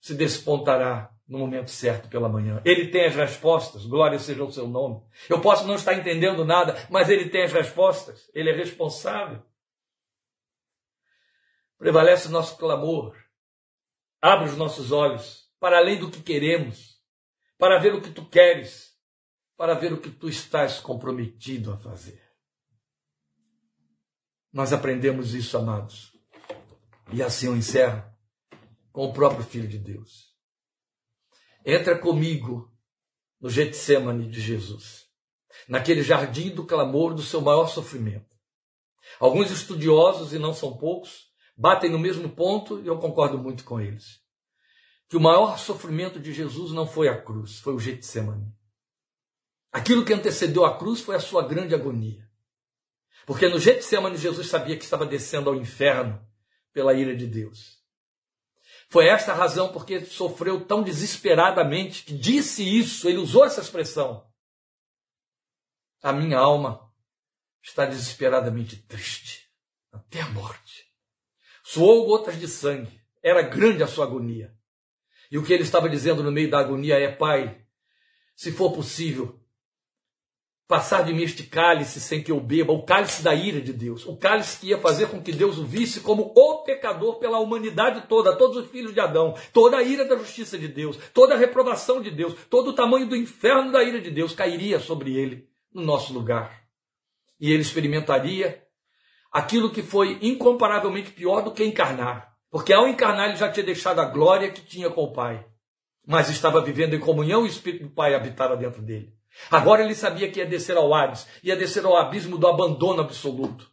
se 0.00 0.14
despontará 0.14 1.12
no 1.26 1.38
momento 1.38 1.70
certo 1.70 2.08
pela 2.08 2.28
manhã. 2.28 2.62
Ele 2.64 2.88
tem 2.88 3.04
as 3.04 3.14
respostas, 3.14 3.84
glória 3.84 4.18
seja 4.18 4.42
o 4.42 4.50
seu 4.50 4.66
nome. 4.66 5.02
Eu 5.28 5.40
posso 5.40 5.66
não 5.66 5.74
estar 5.74 5.94
entendendo 5.94 6.44
nada, 6.44 6.74
mas 6.88 7.08
ele 7.10 7.28
tem 7.28 7.42
as 7.42 7.52
respostas, 7.52 8.30
ele 8.34 8.50
é 8.50 8.56
responsável. 8.56 9.42
Prevalece 11.76 12.28
o 12.28 12.30
nosso 12.30 12.56
clamor, 12.56 13.14
abre 14.20 14.48
os 14.48 14.56
nossos 14.56 14.90
olhos 14.90 15.48
para 15.60 15.76
além 15.76 15.98
do 15.98 16.10
que 16.10 16.22
queremos, 16.22 16.98
para 17.58 17.78
ver 17.78 17.94
o 17.94 18.00
que 18.00 18.10
tu 18.10 18.24
queres, 18.24 18.96
para 19.56 19.74
ver 19.74 19.92
o 19.92 20.00
que 20.00 20.10
tu 20.10 20.28
estás 20.28 20.80
comprometido 20.80 21.72
a 21.72 21.76
fazer. 21.76 22.22
Nós 24.52 24.72
aprendemos 24.72 25.34
isso, 25.34 25.58
amados. 25.58 26.12
E 27.12 27.22
assim 27.22 27.46
eu 27.46 27.56
encerro 27.56 28.02
com 28.98 29.04
o 29.04 29.12
próprio 29.12 29.44
Filho 29.44 29.68
de 29.68 29.78
Deus. 29.78 30.34
Entra 31.64 31.96
comigo 31.96 32.68
no 33.40 33.48
Getsemane 33.48 34.28
de 34.28 34.40
Jesus, 34.40 35.06
naquele 35.68 36.02
jardim 36.02 36.50
do 36.50 36.66
clamor 36.66 37.14
do 37.14 37.22
seu 37.22 37.40
maior 37.40 37.68
sofrimento. 37.68 38.36
Alguns 39.20 39.52
estudiosos, 39.52 40.32
e 40.32 40.38
não 40.40 40.52
são 40.52 40.76
poucos, 40.76 41.28
batem 41.56 41.88
no 41.88 41.98
mesmo 42.00 42.28
ponto 42.28 42.82
e 42.82 42.88
eu 42.88 42.98
concordo 42.98 43.38
muito 43.38 43.62
com 43.62 43.80
eles. 43.80 44.20
Que 45.08 45.16
o 45.16 45.20
maior 45.20 45.60
sofrimento 45.60 46.18
de 46.18 46.32
Jesus 46.32 46.72
não 46.72 46.84
foi 46.84 47.06
a 47.06 47.22
cruz, 47.22 47.60
foi 47.60 47.74
o 47.74 47.78
Getsemane. 47.78 48.52
Aquilo 49.70 50.04
que 50.04 50.12
antecedeu 50.12 50.64
a 50.64 50.76
cruz 50.76 51.00
foi 51.02 51.14
a 51.14 51.20
sua 51.20 51.46
grande 51.46 51.72
agonia. 51.72 52.28
Porque 53.24 53.48
no 53.48 53.60
Getsemane 53.60 54.16
Jesus 54.16 54.48
sabia 54.48 54.76
que 54.76 54.82
estava 54.82 55.06
descendo 55.06 55.50
ao 55.50 55.54
inferno 55.54 56.20
pela 56.72 56.94
ira 56.94 57.14
de 57.14 57.28
Deus. 57.28 57.77
Foi 58.88 59.06
esta 59.06 59.32
a 59.32 59.34
razão 59.34 59.70
porque 59.70 60.04
sofreu 60.04 60.64
tão 60.64 60.82
desesperadamente 60.82 62.04
que 62.04 62.14
disse 62.14 62.62
isso, 62.62 63.08
ele 63.08 63.18
usou 63.18 63.44
essa 63.44 63.60
expressão. 63.60 64.26
A 66.02 66.12
minha 66.12 66.38
alma 66.38 66.90
está 67.62 67.84
desesperadamente 67.84 68.76
triste, 68.76 69.50
até 69.92 70.22
a 70.22 70.28
morte. 70.30 70.86
Suou 71.62 72.06
gotas 72.06 72.38
de 72.38 72.48
sangue, 72.48 72.98
era 73.22 73.42
grande 73.42 73.82
a 73.82 73.86
sua 73.86 74.06
agonia. 74.06 74.56
E 75.30 75.36
o 75.36 75.44
que 75.44 75.52
ele 75.52 75.64
estava 75.64 75.88
dizendo 75.88 76.22
no 76.22 76.32
meio 76.32 76.50
da 76.50 76.58
agonia 76.58 76.98
é: 76.98 77.14
Pai, 77.14 77.62
se 78.34 78.52
for 78.52 78.72
possível, 78.72 79.38
passar 80.68 81.02
de 81.02 81.14
mim 81.14 81.22
este 81.22 81.44
cálice 81.44 81.98
sem 81.98 82.22
que 82.22 82.30
eu 82.30 82.38
beba, 82.38 82.74
o 82.74 82.82
cálice 82.82 83.22
da 83.22 83.34
ira 83.34 83.58
de 83.58 83.72
Deus, 83.72 84.04
o 84.04 84.14
cálice 84.14 84.60
que 84.60 84.68
ia 84.68 84.78
fazer 84.78 85.08
com 85.08 85.22
que 85.22 85.32
Deus 85.32 85.56
o 85.56 85.64
visse 85.64 86.00
como 86.00 86.30
o 86.36 86.62
pecador 86.62 87.18
pela 87.18 87.38
humanidade 87.38 88.06
toda, 88.06 88.36
todos 88.36 88.58
os 88.58 88.70
filhos 88.70 88.92
de 88.92 89.00
Adão, 89.00 89.34
toda 89.50 89.78
a 89.78 89.82
ira 89.82 90.04
da 90.04 90.16
justiça 90.16 90.58
de 90.58 90.68
Deus, 90.68 90.98
toda 91.14 91.34
a 91.34 91.38
reprovação 91.38 92.02
de 92.02 92.10
Deus, 92.10 92.34
todo 92.50 92.68
o 92.68 92.72
tamanho 92.74 93.06
do 93.06 93.16
inferno 93.16 93.72
da 93.72 93.82
ira 93.82 93.98
de 93.98 94.10
Deus 94.10 94.34
cairia 94.34 94.78
sobre 94.78 95.16
ele 95.16 95.48
no 95.72 95.82
nosso 95.82 96.12
lugar. 96.12 96.64
E 97.40 97.50
ele 97.50 97.62
experimentaria 97.62 98.62
aquilo 99.32 99.70
que 99.70 99.82
foi 99.82 100.18
incomparavelmente 100.20 101.12
pior 101.12 101.40
do 101.40 101.52
que 101.52 101.64
encarnar. 101.64 102.34
Porque 102.50 102.74
ao 102.74 102.86
encarnar 102.86 103.28
ele 103.28 103.36
já 103.36 103.50
tinha 103.50 103.64
deixado 103.64 104.00
a 104.00 104.04
glória 104.04 104.50
que 104.50 104.60
tinha 104.60 104.90
com 104.90 105.02
o 105.02 105.12
Pai. 105.12 105.46
Mas 106.06 106.28
estava 106.28 106.60
vivendo 106.60 106.94
em 106.94 107.00
comunhão 107.00 107.42
e 107.42 107.48
o 107.48 107.50
Espírito 107.50 107.84
do 107.84 107.90
Pai 107.90 108.14
habitava 108.14 108.56
dentro 108.56 108.82
dele. 108.82 109.17
Agora 109.50 109.84
ele 109.84 109.94
sabia 109.94 110.30
que 110.30 110.40
ia 110.40 110.46
descer 110.46 110.76
ao 110.76 110.92
Hades, 110.92 111.26
ia 111.42 111.56
descer 111.56 111.84
ao 111.84 111.96
abismo 111.96 112.36
do 112.36 112.46
abandono 112.46 113.00
absoluto. 113.00 113.70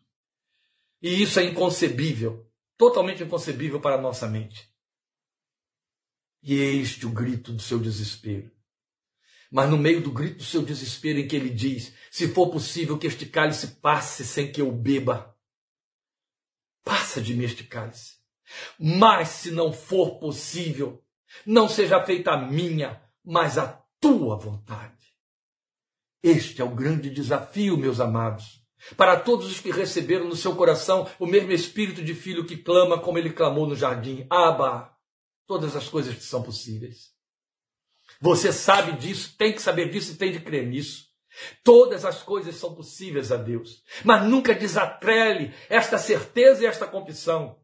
E 1.01 1.21
isso 1.21 1.39
é 1.39 1.43
inconcebível, 1.43 2.49
totalmente 2.77 3.23
inconcebível 3.23 3.79
para 3.79 3.95
a 3.95 4.01
nossa 4.01 4.27
mente. 4.27 4.69
E 6.41 6.55
este 6.55 7.05
o 7.05 7.09
grito 7.09 7.51
do 7.51 7.61
seu 7.61 7.79
desespero. 7.79 8.51
Mas 9.51 9.69
no 9.69 9.77
meio 9.77 10.01
do 10.01 10.11
grito 10.11 10.37
do 10.37 10.43
seu 10.43 10.61
desespero, 10.61 11.19
em 11.19 11.27
que 11.27 11.35
ele 11.35 11.49
diz: 11.49 11.93
Se 12.11 12.27
for 12.27 12.49
possível 12.49 12.97
que 12.97 13.07
este 13.07 13.25
cálice 13.25 13.67
passe 13.81 14.25
sem 14.25 14.51
que 14.51 14.61
eu 14.61 14.71
beba, 14.71 15.35
passa 16.83 17.21
de 17.21 17.33
mim 17.33 17.45
este 17.45 17.63
cálice. 17.63 18.15
Mas 18.79 19.29
se 19.29 19.51
não 19.51 19.73
for 19.73 20.19
possível, 20.19 21.03
não 21.45 21.67
seja 21.67 22.03
feita 22.03 22.31
a 22.31 22.37
minha, 22.37 23.01
mas 23.23 23.57
a 23.57 23.67
tua 23.99 24.37
vontade. 24.37 24.94
Este 26.25 26.59
é 26.59 26.65
o 26.65 26.69
grande 26.69 27.07
desafio, 27.07 27.77
meus 27.77 27.99
amados, 27.99 28.59
para 28.97 29.19
todos 29.19 29.45
os 29.45 29.59
que 29.59 29.69
receberam 29.69 30.25
no 30.25 30.35
seu 30.35 30.55
coração 30.55 31.07
o 31.19 31.27
mesmo 31.27 31.51
espírito 31.51 32.03
de 32.03 32.15
filho 32.15 32.47
que 32.47 32.57
clama 32.57 32.99
como 32.99 33.19
ele 33.19 33.29
clamou 33.29 33.67
no 33.67 33.75
jardim: 33.75 34.25
Abba, 34.27 34.91
todas 35.45 35.75
as 35.75 35.87
coisas 35.87 36.15
que 36.15 36.23
são 36.23 36.41
possíveis. 36.41 37.11
Você 38.19 38.51
sabe 38.51 38.93
disso, 38.93 39.35
tem 39.37 39.53
que 39.53 39.61
saber 39.61 39.91
disso 39.91 40.13
e 40.13 40.15
tem 40.15 40.31
de 40.31 40.39
crer 40.39 40.65
nisso. 40.65 41.05
Todas 41.63 42.03
as 42.03 42.23
coisas 42.23 42.55
são 42.55 42.73
possíveis 42.73 43.31
a 43.31 43.37
Deus, 43.37 43.83
mas 44.03 44.27
nunca 44.27 44.55
desatrele 44.55 45.53
esta 45.69 45.99
certeza 45.99 46.63
e 46.63 46.65
esta 46.65 46.87
confissão 46.87 47.55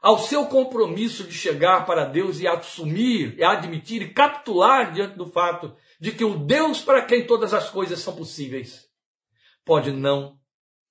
ao 0.00 0.18
seu 0.18 0.46
compromisso 0.46 1.24
de 1.24 1.34
chegar 1.34 1.84
para 1.84 2.04
Deus 2.04 2.40
e 2.40 2.46
assumir, 2.46 3.36
e 3.36 3.44
admitir 3.44 4.00
e 4.00 4.12
capitular 4.14 4.92
diante 4.92 5.16
do 5.16 5.26
fato 5.26 5.76
de 5.98 6.12
que 6.12 6.24
o 6.24 6.38
Deus 6.38 6.80
para 6.80 7.02
quem 7.02 7.26
todas 7.26 7.52
as 7.52 7.70
coisas 7.70 7.98
são 8.00 8.14
possíveis 8.14 8.88
pode 9.64 9.92
não 9.92 10.38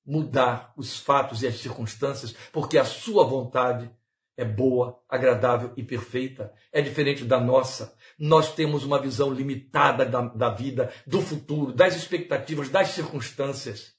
mudar 0.05 0.73
os 0.77 0.97
fatos 0.97 1.43
e 1.43 1.47
as 1.47 1.55
circunstâncias, 1.55 2.33
porque 2.51 2.77
a 2.77 2.85
sua 2.85 3.25
vontade 3.25 3.91
é 4.37 4.45
boa, 4.45 5.01
agradável 5.09 5.73
e 5.75 5.83
perfeita. 5.83 6.53
É 6.71 6.79
diferente 6.79 7.25
da 7.25 7.39
nossa. 7.39 7.97
Nós 8.19 8.53
temos 8.53 8.83
uma 8.83 9.01
visão 9.01 9.33
limitada 9.33 10.05
da, 10.05 10.21
da 10.21 10.49
vida, 10.49 10.93
do 11.07 11.21
futuro, 11.21 11.73
das 11.73 11.95
expectativas, 11.95 12.69
das 12.69 12.89
circunstâncias. 12.89 13.93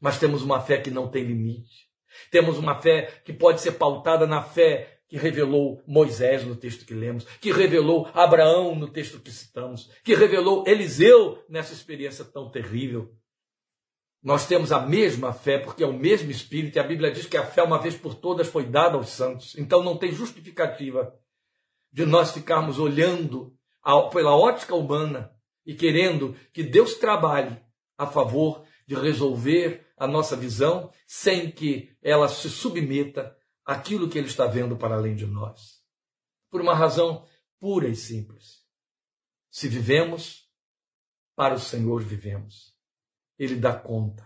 Mas 0.00 0.18
temos 0.18 0.42
uma 0.42 0.60
fé 0.60 0.78
que 0.78 0.90
não 0.90 1.08
tem 1.08 1.22
limite. 1.22 1.84
Temos 2.30 2.56
uma 2.58 2.80
fé 2.80 3.22
que 3.24 3.32
pode 3.32 3.60
ser 3.60 3.72
pautada 3.72 4.26
na 4.26 4.42
fé 4.42 4.93
que 5.14 5.18
revelou 5.18 5.80
Moisés 5.86 6.42
no 6.42 6.56
texto 6.56 6.84
que 6.84 6.92
lemos, 6.92 7.24
que 7.40 7.52
revelou 7.52 8.08
Abraão 8.12 8.74
no 8.74 8.88
texto 8.88 9.20
que 9.20 9.30
citamos, 9.30 9.88
que 10.02 10.12
revelou 10.12 10.64
Eliseu 10.66 11.40
nessa 11.48 11.72
experiência 11.72 12.24
tão 12.24 12.50
terrível. 12.50 13.14
Nós 14.20 14.48
temos 14.48 14.72
a 14.72 14.80
mesma 14.80 15.32
fé, 15.32 15.56
porque 15.56 15.84
é 15.84 15.86
o 15.86 15.92
mesmo 15.92 16.32
Espírito, 16.32 16.74
e 16.74 16.80
a 16.80 16.82
Bíblia 16.82 17.12
diz 17.12 17.26
que 17.26 17.36
a 17.36 17.46
fé, 17.46 17.62
uma 17.62 17.78
vez 17.78 17.94
por 17.94 18.16
todas, 18.16 18.48
foi 18.48 18.64
dada 18.64 18.96
aos 18.96 19.10
santos. 19.10 19.54
Então 19.56 19.84
não 19.84 19.96
tem 19.96 20.10
justificativa 20.10 21.16
de 21.92 22.04
nós 22.04 22.32
ficarmos 22.32 22.80
olhando 22.80 23.56
pela 24.10 24.36
ótica 24.36 24.74
humana 24.74 25.30
e 25.64 25.74
querendo 25.74 26.34
que 26.52 26.64
Deus 26.64 26.94
trabalhe 26.94 27.56
a 27.96 28.04
favor 28.04 28.64
de 28.84 28.96
resolver 28.96 29.86
a 29.96 30.08
nossa 30.08 30.34
visão 30.34 30.90
sem 31.06 31.52
que 31.52 31.92
ela 32.02 32.26
se 32.26 32.50
submeta 32.50 33.32
àquilo 33.64 34.08
que 34.08 34.18
Ele 34.18 34.26
está 34.26 34.46
vendo 34.46 34.76
para 34.76 34.94
além 34.94 35.14
de 35.14 35.26
nós. 35.26 35.82
Por 36.50 36.60
uma 36.60 36.74
razão 36.74 37.26
pura 37.58 37.88
e 37.88 37.96
simples. 37.96 38.62
Se 39.50 39.68
vivemos, 39.68 40.48
para 41.34 41.54
o 41.54 41.60
Senhor 41.60 42.02
vivemos. 42.02 42.76
Ele 43.38 43.56
dá 43.56 43.72
conta. 43.72 44.24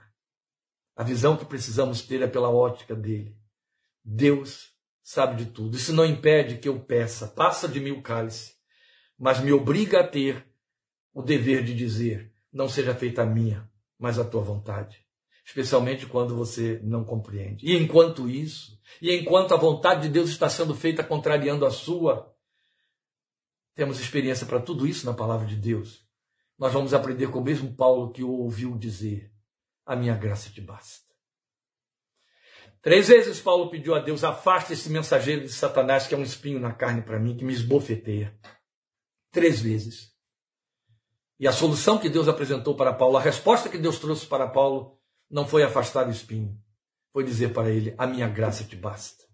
A 0.96 1.02
visão 1.02 1.36
que 1.36 1.44
precisamos 1.44 2.02
ter 2.02 2.20
é 2.22 2.26
pela 2.26 2.50
ótica 2.50 2.94
dele. 2.94 3.38
Deus 4.04 4.74
sabe 5.02 5.44
de 5.44 5.50
tudo. 5.50 5.76
Isso 5.76 5.92
não 5.92 6.04
impede 6.04 6.58
que 6.58 6.68
eu 6.68 6.80
peça, 6.84 7.28
passa 7.28 7.68
de 7.68 7.80
mim 7.80 7.92
o 7.92 8.02
cálice, 8.02 8.54
mas 9.18 9.40
me 9.40 9.52
obriga 9.52 10.00
a 10.00 10.06
ter 10.06 10.46
o 11.14 11.22
dever 11.22 11.64
de 11.64 11.74
dizer: 11.74 12.34
não 12.52 12.68
seja 12.68 12.94
feita 12.94 13.22
a 13.22 13.26
minha, 13.26 13.70
mas 13.98 14.18
a 14.18 14.24
tua 14.24 14.42
vontade 14.42 15.07
especialmente 15.48 16.04
quando 16.04 16.36
você 16.36 16.78
não 16.84 17.02
compreende. 17.02 17.64
E 17.66 17.74
enquanto 17.74 18.28
isso, 18.28 18.78
e 19.00 19.10
enquanto 19.16 19.54
a 19.54 19.56
vontade 19.56 20.02
de 20.02 20.10
Deus 20.10 20.28
está 20.28 20.46
sendo 20.46 20.74
feita 20.74 21.02
contrariando 21.02 21.64
a 21.64 21.70
sua, 21.70 22.30
temos 23.74 23.98
experiência 23.98 24.44
para 24.44 24.60
tudo 24.60 24.86
isso 24.86 25.06
na 25.06 25.14
palavra 25.14 25.46
de 25.46 25.56
Deus. 25.56 26.06
Nós 26.58 26.70
vamos 26.70 26.92
aprender 26.92 27.30
com 27.30 27.38
o 27.38 27.44
mesmo 27.44 27.74
Paulo 27.74 28.12
que 28.12 28.22
o 28.22 28.30
ouviu 28.30 28.76
dizer: 28.76 29.32
A 29.86 29.96
minha 29.96 30.14
graça 30.14 30.50
te 30.50 30.60
basta. 30.60 31.08
Três 32.82 33.08
vezes 33.08 33.40
Paulo 33.40 33.70
pediu 33.70 33.94
a 33.94 34.00
Deus: 34.00 34.24
Afaste 34.24 34.74
esse 34.74 34.90
mensageiro 34.90 35.46
de 35.46 35.52
Satanás 35.52 36.06
que 36.06 36.14
é 36.14 36.18
um 36.18 36.22
espinho 36.22 36.60
na 36.60 36.74
carne 36.74 37.00
para 37.00 37.18
mim, 37.18 37.34
que 37.34 37.44
me 37.44 37.54
esbofeteia. 37.54 38.38
Três 39.30 39.62
vezes. 39.62 40.12
E 41.40 41.48
a 41.48 41.52
solução 41.52 41.96
que 41.96 42.10
Deus 42.10 42.28
apresentou 42.28 42.74
para 42.76 42.92
Paulo, 42.92 43.16
a 43.16 43.20
resposta 43.20 43.70
que 43.70 43.78
Deus 43.78 43.98
trouxe 43.98 44.26
para 44.26 44.46
Paulo, 44.46 44.97
não 45.30 45.46
foi 45.46 45.62
afastar 45.62 46.06
o 46.06 46.10
espinho, 46.10 46.58
foi 47.12 47.24
dizer 47.24 47.52
para 47.52 47.70
ele: 47.70 47.94
A 47.98 48.06
minha 48.06 48.28
graça 48.28 48.64
te 48.64 48.76
basta. 48.76 49.24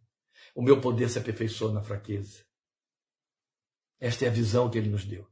O 0.55 0.63
meu 0.63 0.81
poder 0.81 1.09
se 1.09 1.19
aperfeiçoa 1.19 1.73
na 1.73 1.83
fraqueza. 1.83 2.45
Esta 4.01 4.25
é 4.25 4.29
a 4.29 4.33
visão 4.33 4.71
que 4.71 4.79
ele 4.79 4.91
nos 4.91 5.05
deu. 5.05 5.27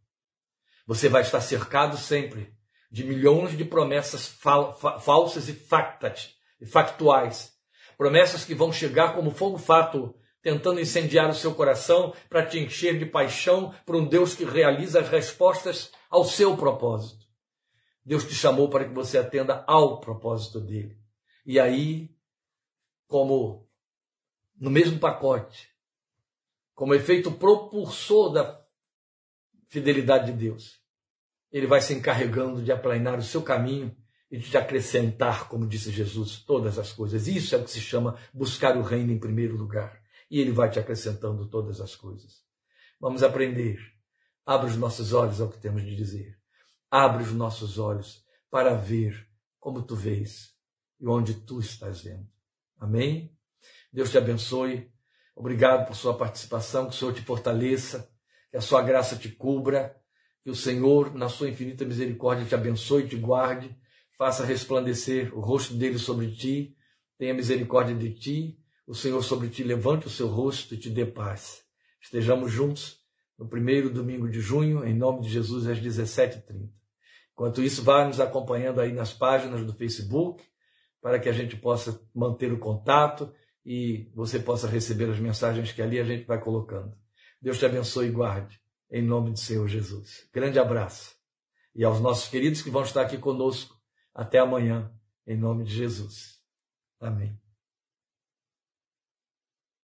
Você 0.86 1.08
vai 1.08 1.22
estar 1.22 1.40
cercado 1.40 1.96
sempre 1.96 2.52
de 2.90 3.04
milhões 3.04 3.56
de 3.56 3.64
promessas 3.64 4.26
fal 4.26 4.76
falsas 5.00 5.48
e, 5.48 5.52
factas, 5.52 6.34
e 6.60 6.66
factuais. 6.66 7.52
Promessas 7.96 8.44
que 8.44 8.54
vão 8.54 8.72
chegar 8.72 9.14
como 9.14 9.30
fogo 9.30 9.58
fato, 9.58 10.14
tentando 10.42 10.80
incendiar 10.80 11.30
o 11.30 11.34
seu 11.34 11.54
coração 11.54 12.12
para 12.28 12.44
te 12.44 12.58
encher 12.58 12.98
de 12.98 13.06
paixão 13.06 13.74
por 13.86 13.94
um 13.94 14.04
Deus 14.04 14.34
que 14.34 14.44
realiza 14.44 15.00
as 15.00 15.08
respostas 15.08 15.92
ao 16.10 16.24
seu 16.24 16.56
propósito. 16.56 17.24
Deus 18.04 18.24
te 18.24 18.34
chamou 18.34 18.68
para 18.68 18.84
que 18.84 18.94
você 18.94 19.18
atenda 19.18 19.64
ao 19.66 20.00
propósito 20.00 20.60
dele. 20.60 20.98
E 21.46 21.58
aí, 21.58 22.14
como 23.06 23.68
no 24.58 24.70
mesmo 24.70 24.98
pacote, 24.98 25.68
como 26.74 26.94
efeito 26.94 27.30
propulsor 27.30 28.32
da 28.32 28.64
fidelidade 29.68 30.32
de 30.32 30.38
Deus, 30.38 30.80
ele 31.50 31.66
vai 31.66 31.80
se 31.80 31.94
encarregando 31.94 32.62
de 32.62 32.72
aplanar 32.72 33.18
o 33.18 33.22
seu 33.22 33.42
caminho 33.42 33.94
e 34.30 34.38
de 34.38 34.56
acrescentar, 34.56 35.48
como 35.48 35.68
disse 35.68 35.90
Jesus, 35.90 36.38
todas 36.38 36.78
as 36.78 36.92
coisas. 36.92 37.28
Isso 37.28 37.54
é 37.54 37.58
o 37.58 37.64
que 37.64 37.70
se 37.70 37.80
chama 37.80 38.18
buscar 38.32 38.76
o 38.76 38.82
reino 38.82 39.12
em 39.12 39.18
primeiro 39.18 39.56
lugar. 39.56 40.00
E 40.30 40.40
ele 40.40 40.50
vai 40.50 40.70
te 40.70 40.78
acrescentando 40.78 41.46
todas 41.48 41.80
as 41.80 41.94
coisas. 41.94 42.42
Vamos 42.98 43.22
aprender. 43.22 43.78
Abra 44.46 44.66
os 44.66 44.76
nossos 44.76 45.12
olhos 45.12 45.40
ao 45.40 45.50
que 45.50 45.60
temos 45.60 45.82
de 45.82 45.94
dizer. 45.94 46.41
Abre 46.94 47.22
os 47.22 47.32
nossos 47.32 47.78
olhos 47.78 48.22
para 48.50 48.74
ver 48.74 49.26
como 49.58 49.82
tu 49.82 49.96
vês 49.96 50.54
e 51.00 51.08
onde 51.08 51.32
tu 51.32 51.58
estás 51.58 52.02
vendo. 52.02 52.28
Amém? 52.78 53.34
Deus 53.90 54.10
te 54.10 54.18
abençoe. 54.18 54.92
Obrigado 55.34 55.86
por 55.86 55.96
sua 55.96 56.14
participação, 56.14 56.84
que 56.84 56.94
o 56.94 56.98
Senhor 56.98 57.14
te 57.14 57.22
fortaleça, 57.22 58.12
que 58.50 58.58
a 58.58 58.60
sua 58.60 58.82
graça 58.82 59.16
te 59.16 59.30
cubra, 59.30 59.98
que 60.44 60.50
o 60.50 60.54
Senhor, 60.54 61.14
na 61.14 61.30
sua 61.30 61.48
infinita 61.48 61.82
misericórdia, 61.86 62.44
te 62.44 62.54
abençoe 62.54 63.04
e 63.04 63.08
te 63.08 63.16
guarde, 63.16 63.74
faça 64.18 64.44
resplandecer 64.44 65.34
o 65.34 65.40
rosto 65.40 65.72
dele 65.72 65.98
sobre 65.98 66.30
ti, 66.30 66.76
tenha 67.16 67.32
misericórdia 67.32 67.96
de 67.96 68.12
ti, 68.12 68.60
o 68.86 68.94
Senhor 68.94 69.22
sobre 69.22 69.48
ti 69.48 69.64
levante 69.64 70.08
o 70.08 70.10
seu 70.10 70.26
rosto 70.26 70.74
e 70.74 70.76
te 70.76 70.90
dê 70.90 71.06
paz. 71.06 71.64
Estejamos 72.02 72.52
juntos 72.52 73.00
no 73.38 73.48
primeiro 73.48 73.88
domingo 73.88 74.28
de 74.28 74.42
junho, 74.42 74.84
em 74.84 74.94
nome 74.94 75.22
de 75.22 75.30
Jesus, 75.30 75.66
às 75.66 75.78
17h30. 75.78 76.81
Enquanto 77.32 77.62
isso, 77.62 77.82
vá 77.82 78.04
nos 78.04 78.20
acompanhando 78.20 78.80
aí 78.80 78.92
nas 78.92 79.12
páginas 79.12 79.64
do 79.64 79.72
Facebook, 79.72 80.44
para 81.00 81.18
que 81.18 81.28
a 81.28 81.32
gente 81.32 81.56
possa 81.56 82.00
manter 82.14 82.52
o 82.52 82.58
contato 82.58 83.32
e 83.64 84.10
você 84.14 84.38
possa 84.38 84.68
receber 84.68 85.10
as 85.10 85.18
mensagens 85.18 85.72
que 85.72 85.82
ali 85.82 85.98
a 85.98 86.04
gente 86.04 86.26
vai 86.26 86.40
colocando. 86.40 86.96
Deus 87.40 87.58
te 87.58 87.66
abençoe 87.66 88.08
e 88.08 88.12
guarde, 88.12 88.60
em 88.90 89.02
nome 89.02 89.32
do 89.32 89.38
Senhor 89.38 89.66
Jesus. 89.66 90.28
Grande 90.32 90.58
abraço. 90.58 91.14
E 91.74 91.84
aos 91.84 92.00
nossos 92.00 92.28
queridos 92.28 92.62
que 92.62 92.70
vão 92.70 92.82
estar 92.82 93.02
aqui 93.02 93.18
conosco, 93.18 93.76
até 94.14 94.38
amanhã, 94.38 94.92
em 95.26 95.36
nome 95.36 95.64
de 95.64 95.74
Jesus. 95.74 96.40
Amém. 97.00 97.41